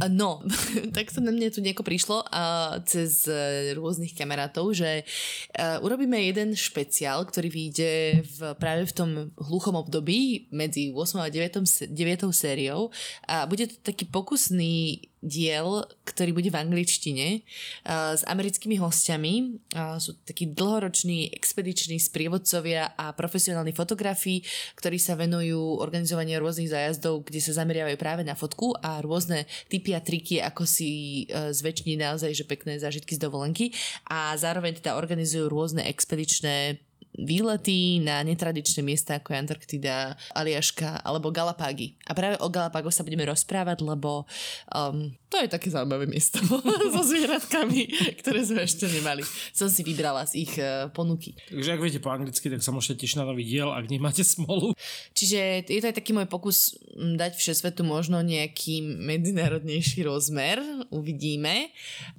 No, 0.10 0.42
tak 0.96 1.14
to 1.14 1.22
na 1.22 1.30
mne 1.30 1.54
tu 1.54 1.62
nieko 1.62 1.86
prišlo 1.86 2.26
a 2.28 2.42
cez 2.86 3.26
e, 3.28 3.74
rôznych 3.76 4.16
kamarátov, 4.16 4.74
že 4.74 5.04
uh, 5.04 5.78
urobíme 5.86 6.18
jeden 6.20 6.54
špeciál, 6.54 7.24
ktorý 7.26 7.50
vyjde 7.50 7.92
v, 8.26 8.38
práve 8.58 8.84
v 8.86 8.94
tom 8.96 9.10
hluchom 9.38 9.76
období 9.78 10.52
medzi 10.54 10.92
8 10.94 11.26
a 11.26 11.30
9, 11.30 11.66
se- 11.66 11.88
9 11.88 12.30
sériou. 12.32 12.90
A 13.28 13.46
bude 13.46 13.68
to 13.68 13.76
taký 13.82 14.06
pokusný 14.08 15.10
diel, 15.20 15.84
ktorý 16.08 16.32
bude 16.32 16.50
v 16.50 16.60
angličtine 16.60 17.28
uh, 17.40 18.16
s 18.16 18.24
americkými 18.24 18.80
hostiami. 18.80 19.34
Uh, 19.76 20.00
sú 20.00 20.16
takí 20.24 20.48
dlhoroční 20.50 21.32
expediční 21.36 22.00
sprievodcovia 22.00 22.96
a 22.96 23.12
profesionálni 23.12 23.76
fotografi, 23.76 24.42
ktorí 24.80 24.98
sa 24.98 25.20
venujú 25.20 25.80
organizovaniu 25.84 26.40
rôznych 26.40 26.72
zájazdov, 26.72 27.28
kde 27.28 27.40
sa 27.44 27.60
zameriavajú 27.60 27.98
práve 28.00 28.24
na 28.24 28.34
fotku 28.34 28.74
a 28.80 29.04
rôzne 29.04 29.44
typy 29.68 29.92
a 29.94 30.02
triky, 30.02 30.40
ako 30.40 30.64
si 30.64 31.24
uh, 31.30 31.52
zväčšniť 31.52 31.98
naozaj 32.00 32.32
že 32.32 32.48
pekné 32.48 32.80
zážitky 32.80 33.20
z 33.20 33.24
dovolenky 33.24 33.76
a 34.08 34.34
zároveň 34.40 34.80
teda 34.80 34.96
organizujú 34.96 35.52
rôzne 35.52 35.84
expedičné 35.84 36.89
výlety 37.18 38.00
na 38.00 38.22
netradičné 38.24 38.86
miesta 38.86 39.18
ako 39.18 39.34
je 39.34 39.42
Antarktida, 39.42 40.16
Aliaška 40.34 41.04
alebo 41.04 41.34
Galapágy. 41.34 41.98
A 42.08 42.16
práve 42.16 42.38
o 42.40 42.48
Galapágoch 42.48 42.94
sa 42.94 43.06
budeme 43.06 43.28
rozprávať, 43.28 43.82
lebo 43.84 44.24
um, 44.72 45.12
to 45.30 45.38
je 45.38 45.48
také 45.48 45.70
zaujímavé 45.70 46.10
miesto 46.10 46.42
so 46.94 47.02
zvieratkami, 47.06 47.86
ktoré 48.18 48.42
sme 48.42 48.66
ešte 48.66 48.90
nemali. 48.90 49.22
Som 49.54 49.70
si 49.70 49.86
vybrala 49.86 50.26
z 50.26 50.50
ich 50.50 50.54
uh, 50.58 50.90
ponuky. 50.90 51.38
Takže 51.54 51.78
ak 51.78 51.82
viete 51.86 52.02
po 52.02 52.10
anglicky, 52.10 52.50
tak 52.50 52.66
sa 52.66 52.74
môžete 52.74 53.06
tešiť 53.06 53.22
na 53.22 53.30
nový 53.30 53.46
diel, 53.46 53.70
ak 53.70 53.86
nemáte 53.94 54.26
smolu. 54.26 54.74
Čiže 55.14 55.70
je 55.70 55.80
to 55.86 55.88
aj 55.94 55.98
taký 56.02 56.18
môj 56.18 56.26
pokus 56.26 56.74
dať 56.98 57.38
všesvetu 57.38 57.86
možno 57.86 58.26
nejaký 58.26 58.82
medzinárodnejší 58.82 60.02
rozmer, 60.10 60.58
uvidíme, 60.90 61.70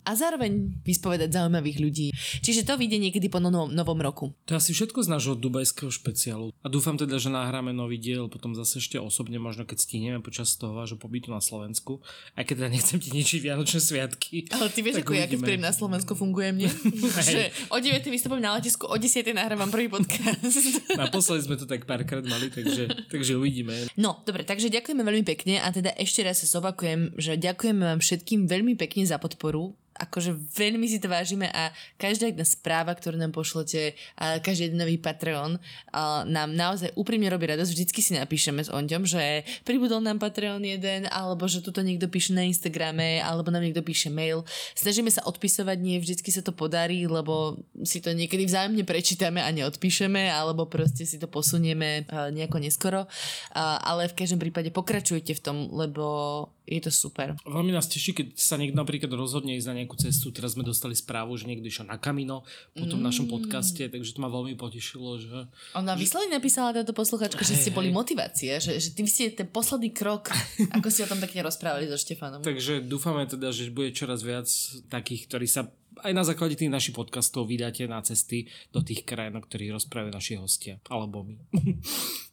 a 0.06 0.14
zároveň 0.14 0.78
vyspovedať 0.86 1.34
zaujímavých 1.34 1.78
ľudí. 1.82 2.06
Čiže 2.46 2.62
to 2.62 2.78
vyjde 2.78 3.10
niekedy 3.10 3.26
po 3.26 3.42
novom, 3.42 3.74
novom 3.74 3.98
roku. 3.98 4.30
To 4.46 4.54
je 4.54 4.62
asi 4.62 4.70
všetko 4.70 5.02
z 5.02 5.08
nášho 5.10 5.34
dubajského 5.34 5.90
špeciálu. 5.90 6.54
A 6.62 6.66
dúfam 6.70 6.94
teda, 6.94 7.18
že 7.18 7.26
nahráme 7.26 7.74
nový 7.74 7.98
diel 7.98 8.30
potom 8.30 8.54
zase 8.54 8.78
ešte 8.78 9.02
osobne, 9.02 9.42
možno 9.42 9.66
keď 9.66 9.82
stihneme 9.82 10.22
počas 10.22 10.54
toho 10.54 10.78
vášho 10.78 10.94
pobytu 10.94 11.34
na 11.34 11.42
Slovensku. 11.42 11.98
Aj 12.38 12.46
keď 12.46 12.54
teda 12.62 12.70
nechcem 12.70 12.99
ti 13.00 13.10
ničiť 13.10 13.40
Vianočné 13.40 13.80
sviatky. 13.80 14.52
Ale 14.52 14.68
ty 14.68 14.84
vieš, 14.84 15.00
Tak 15.00 15.08
ako 15.08 15.12
ja, 15.16 15.26
keď 15.26 15.40
príjem 15.40 15.64
na 15.64 15.72
Slovensku, 15.72 16.12
fungujem, 16.12 16.54
nie? 16.60 16.70
že 17.26 17.50
o 17.72 17.80
9. 17.80 18.04
vystupujem 18.04 18.44
na 18.44 18.54
letisku, 18.60 18.84
o 18.84 18.96
10. 18.96 19.24
nahrávam 19.32 19.72
prvý 19.72 19.88
podcast. 19.88 20.44
Naposledy 21.00 21.48
sme 21.48 21.56
to 21.56 21.64
tak 21.64 21.88
párkrát 21.88 22.22
mali, 22.22 22.52
takže, 22.52 23.08
takže 23.08 23.40
uvidíme. 23.40 23.88
No, 23.96 24.20
dobre, 24.28 24.44
takže 24.44 24.68
ďakujeme 24.68 25.00
veľmi 25.00 25.24
pekne 25.24 25.58
a 25.64 25.72
teda 25.72 25.96
ešte 25.96 26.20
raz 26.20 26.44
sa 26.44 26.60
zopakujem, 26.60 27.16
že 27.16 27.40
ďakujeme 27.40 27.82
vám 27.82 28.00
všetkým 28.04 28.44
veľmi 28.44 28.76
pekne 28.76 29.08
za 29.08 29.16
podporu. 29.16 29.72
Akože 30.00 30.32
veľmi 30.32 30.88
si 30.88 30.96
to 30.96 31.12
vážime 31.12 31.44
a 31.52 31.68
každá 32.00 32.32
jedna 32.32 32.48
správa, 32.48 32.96
ktorú 32.96 33.20
nám 33.20 33.36
pošlete 33.36 33.92
a 34.16 34.40
každý 34.40 34.72
jeden 34.72 34.80
nový 34.80 34.96
Patreon 34.96 35.60
a 35.92 36.24
nám 36.24 36.56
naozaj 36.56 36.96
úprimne 36.96 37.28
robí 37.28 37.44
radosť. 37.44 37.68
Vždycky 37.68 38.00
si 38.00 38.16
napíšeme 38.16 38.64
s 38.64 38.72
Onďom, 38.72 39.04
že 39.04 39.44
pribudol 39.68 40.00
nám 40.00 40.16
Patreon 40.16 40.64
jeden, 40.64 41.04
alebo 41.12 41.44
že 41.44 41.60
tuto 41.60 41.84
niekto 41.84 42.08
píše 42.08 42.32
na 42.32 42.48
Instagrame, 42.48 43.20
alebo 43.20 43.52
nám 43.52 43.60
niekto 43.60 43.84
píše 43.84 44.08
mail. 44.08 44.48
Snažíme 44.72 45.12
sa 45.12 45.20
odpisovať, 45.28 45.76
nie 45.76 46.00
vždycky 46.00 46.32
sa 46.32 46.40
to 46.40 46.56
podarí, 46.56 47.04
lebo 47.04 47.60
si 47.84 48.00
to 48.00 48.16
niekedy 48.16 48.48
vzájomne 48.48 48.88
prečítame 48.88 49.44
a 49.44 49.52
neodpíšeme, 49.52 50.32
alebo 50.32 50.64
proste 50.64 51.04
si 51.04 51.20
to 51.20 51.28
posunieme 51.28 52.08
nejako 52.08 52.56
neskoro. 52.56 53.04
Ale 53.52 54.08
v 54.08 54.16
každom 54.16 54.40
prípade 54.40 54.72
pokračujte 54.72 55.36
v 55.36 55.42
tom, 55.44 55.68
lebo 55.68 56.48
je 56.70 56.78
to 56.78 56.94
super. 56.94 57.34
Veľmi 57.42 57.74
nás 57.74 57.90
teší, 57.90 58.14
keď 58.14 58.26
sa 58.38 58.54
niekto 58.54 58.78
napríklad 58.78 59.10
rozhodne 59.10 59.58
ísť 59.58 59.68
na 59.74 59.82
nejakú 59.82 59.89
cestu. 59.96 60.30
Teraz 60.34 60.58
sme 60.58 60.66
dostali 60.66 60.92
správu, 60.92 61.34
že 61.38 61.46
niekto 61.48 61.66
išiel 61.66 61.86
na 61.88 61.96
Kamino 61.96 62.42
po 62.74 62.84
tom 62.86 63.00
našom 63.00 63.30
podcaste, 63.30 63.86
takže 63.86 64.14
to 64.14 64.20
ma 64.20 64.30
veľmi 64.30 64.54
potešilo, 64.58 65.16
že 65.18 65.48
Ona 65.78 65.94
vyslovene 65.94 66.36
napísala 66.36 66.74
táto 66.74 66.92
posluchačka, 66.92 67.42
že 67.42 67.56
ste 67.56 67.70
boli 67.70 67.94
motivácia, 67.94 68.58
že, 68.60 68.76
že 68.76 68.92
ty 68.92 69.06
ste 69.06 69.32
ten 69.32 69.48
posledný 69.48 69.90
krok, 69.94 70.30
ako 70.76 70.86
ste 70.90 71.06
o 71.06 71.10
tom 71.10 71.22
pekne 71.22 71.46
rozprávali 71.46 71.86
so 71.88 71.96
Štefanom. 71.96 72.42
Takže 72.42 72.84
dúfame 72.84 73.26
teda, 73.26 73.50
že 73.50 73.70
bude 73.72 73.94
čoraz 73.94 74.20
viac 74.26 74.46
takých, 74.90 75.30
ktorí 75.30 75.46
sa 75.46 75.70
aj 76.00 76.12
na 76.14 76.24
základe 76.24 76.56
tých 76.56 76.72
našich 76.72 76.94
podcastov 76.94 77.50
vydáte 77.50 77.84
na 77.84 78.00
cesty 78.00 78.48
do 78.70 78.80
tých 78.80 79.04
krajín, 79.04 79.36
o 79.36 79.42
ktorých 79.42 79.74
rozprávajú 79.74 80.12
naši 80.14 80.34
hostia. 80.38 80.74
Alebo 80.88 81.26
my. 81.26 81.36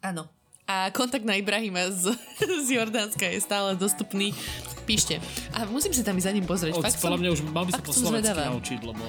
Áno. 0.10 0.30
A 0.68 0.92
kontakt 0.92 1.24
na 1.24 1.40
Ibrahima 1.40 1.88
z, 1.96 2.12
z 2.68 2.76
Jordánska 2.76 3.24
je 3.24 3.40
stále 3.40 3.80
dostupný. 3.80 4.36
Píšte. 4.84 5.20
A 5.52 5.68
musím 5.68 5.92
sa 5.92 6.00
tam 6.00 6.16
ísť 6.16 6.28
za 6.28 6.34
ním 6.36 6.48
pozrieť. 6.48 6.80
Od, 6.80 6.84
Fakt 6.84 7.00
podľa 7.04 7.20
mňa 7.20 7.30
už 7.36 7.42
mal 7.52 7.68
by 7.68 7.72
sa 7.76 7.84
po 7.84 7.92
slovensky 7.92 8.32
zvedavá. 8.32 8.56
naučiť, 8.56 8.80
lebo 8.88 9.04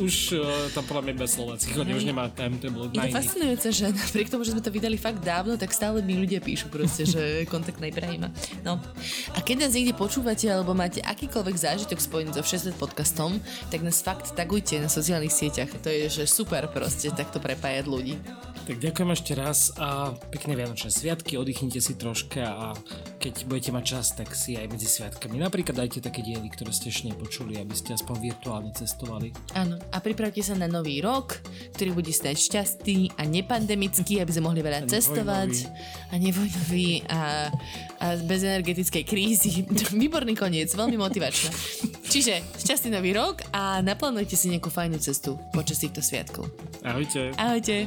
už 0.00 0.14
uh, 0.36 0.72
tam 0.72 0.84
podľa 0.88 1.02
mňa 1.04 1.14
bez 1.20 1.30
slovenských, 1.36 1.76
on 1.76 1.88
už 1.92 2.04
nemá 2.08 2.32
Je 2.32 2.48
na 2.48 2.56
to 2.56 2.68
iných. 2.96 3.12
fascinujúce, 3.12 3.68
že 3.72 3.84
napriek 3.92 4.28
tomu, 4.32 4.48
že 4.48 4.56
sme 4.56 4.64
to 4.64 4.72
vydali 4.72 4.96
fakt 4.96 5.20
dávno, 5.20 5.60
tak 5.60 5.72
stále 5.76 6.00
mi 6.00 6.16
ľudia 6.16 6.40
píšu 6.40 6.72
proste, 6.72 7.04
že 7.04 7.20
kontakt 7.52 7.76
na 7.76 7.92
Ibrahima. 7.92 8.32
No. 8.64 8.80
A 9.36 9.44
keď 9.44 9.68
nás 9.68 9.76
niekde 9.76 9.92
počúvate, 9.92 10.48
alebo 10.48 10.72
máte 10.72 11.04
akýkoľvek 11.04 11.56
zážitok 11.56 12.00
spojený 12.00 12.32
so 12.32 12.44
6 12.44 12.72
podcastom, 12.80 13.36
tak 13.68 13.84
nás 13.84 14.00
fakt 14.00 14.32
tagujte 14.32 14.80
na 14.80 14.88
sociálnych 14.88 15.32
sieťach. 15.32 15.68
To 15.84 15.88
je 15.92 16.08
že 16.08 16.24
super 16.24 16.68
proste 16.72 17.12
takto 17.12 17.36
prepájať 17.36 17.84
ľudí. 17.84 18.16
Tak 18.64 18.84
ďakujem 18.84 19.10
ešte 19.16 19.32
raz 19.32 19.72
a 19.80 20.12
pekné 20.28 20.52
Vianočné 20.52 20.92
sviatky, 20.98 21.38
oddychnite 21.38 21.78
si 21.78 21.94
troška 21.94 22.42
a 22.42 22.66
keď 23.22 23.46
budete 23.46 23.70
mať 23.70 23.84
čas, 23.86 24.06
tak 24.18 24.34
si 24.34 24.58
aj 24.58 24.66
medzi 24.66 24.90
sviatkami. 24.90 25.38
Napríklad 25.38 25.78
dajte 25.78 26.02
také 26.02 26.26
diely, 26.26 26.50
ktoré 26.50 26.74
ste 26.74 26.90
ešte 26.90 27.14
nepočuli, 27.14 27.54
aby 27.58 27.74
ste 27.74 27.94
aspoň 27.94 28.34
virtuálne 28.34 28.70
cestovali. 28.74 29.30
Áno, 29.54 29.78
a 29.78 29.96
pripravte 30.02 30.42
sa 30.42 30.58
na 30.58 30.66
nový 30.66 30.98
rok, 30.98 31.38
ktorý 31.78 31.94
bude 31.94 32.10
stať 32.10 32.34
šťastný 32.34 33.14
a 33.14 33.22
nepandemický, 33.22 34.18
aby 34.18 34.30
sme 34.34 34.50
mohli 34.50 34.60
veľa 34.66 34.86
A 34.86 34.90
cestovať. 34.90 35.70
A 36.10 36.14
nevojnový 36.18 37.06
a, 37.06 37.52
a 38.02 38.06
bez 38.24 38.42
energetickej 38.42 39.04
krízy. 39.06 39.62
Výborný 40.02 40.34
koniec, 40.34 40.74
veľmi 40.74 40.98
motivačné. 40.98 41.50
Čiže 42.08 42.40
šťastný 42.64 42.96
nový 42.96 43.12
rok 43.12 43.44
a 43.52 43.84
naplánujte 43.84 44.32
si 44.34 44.48
nejakú 44.48 44.72
fajnú 44.72 44.96
cestu 44.98 45.36
počas 45.52 45.78
týchto 45.78 46.00
sviatkov. 46.00 46.48
Ahojte. 46.80 47.36
Ahojte. 47.36 47.86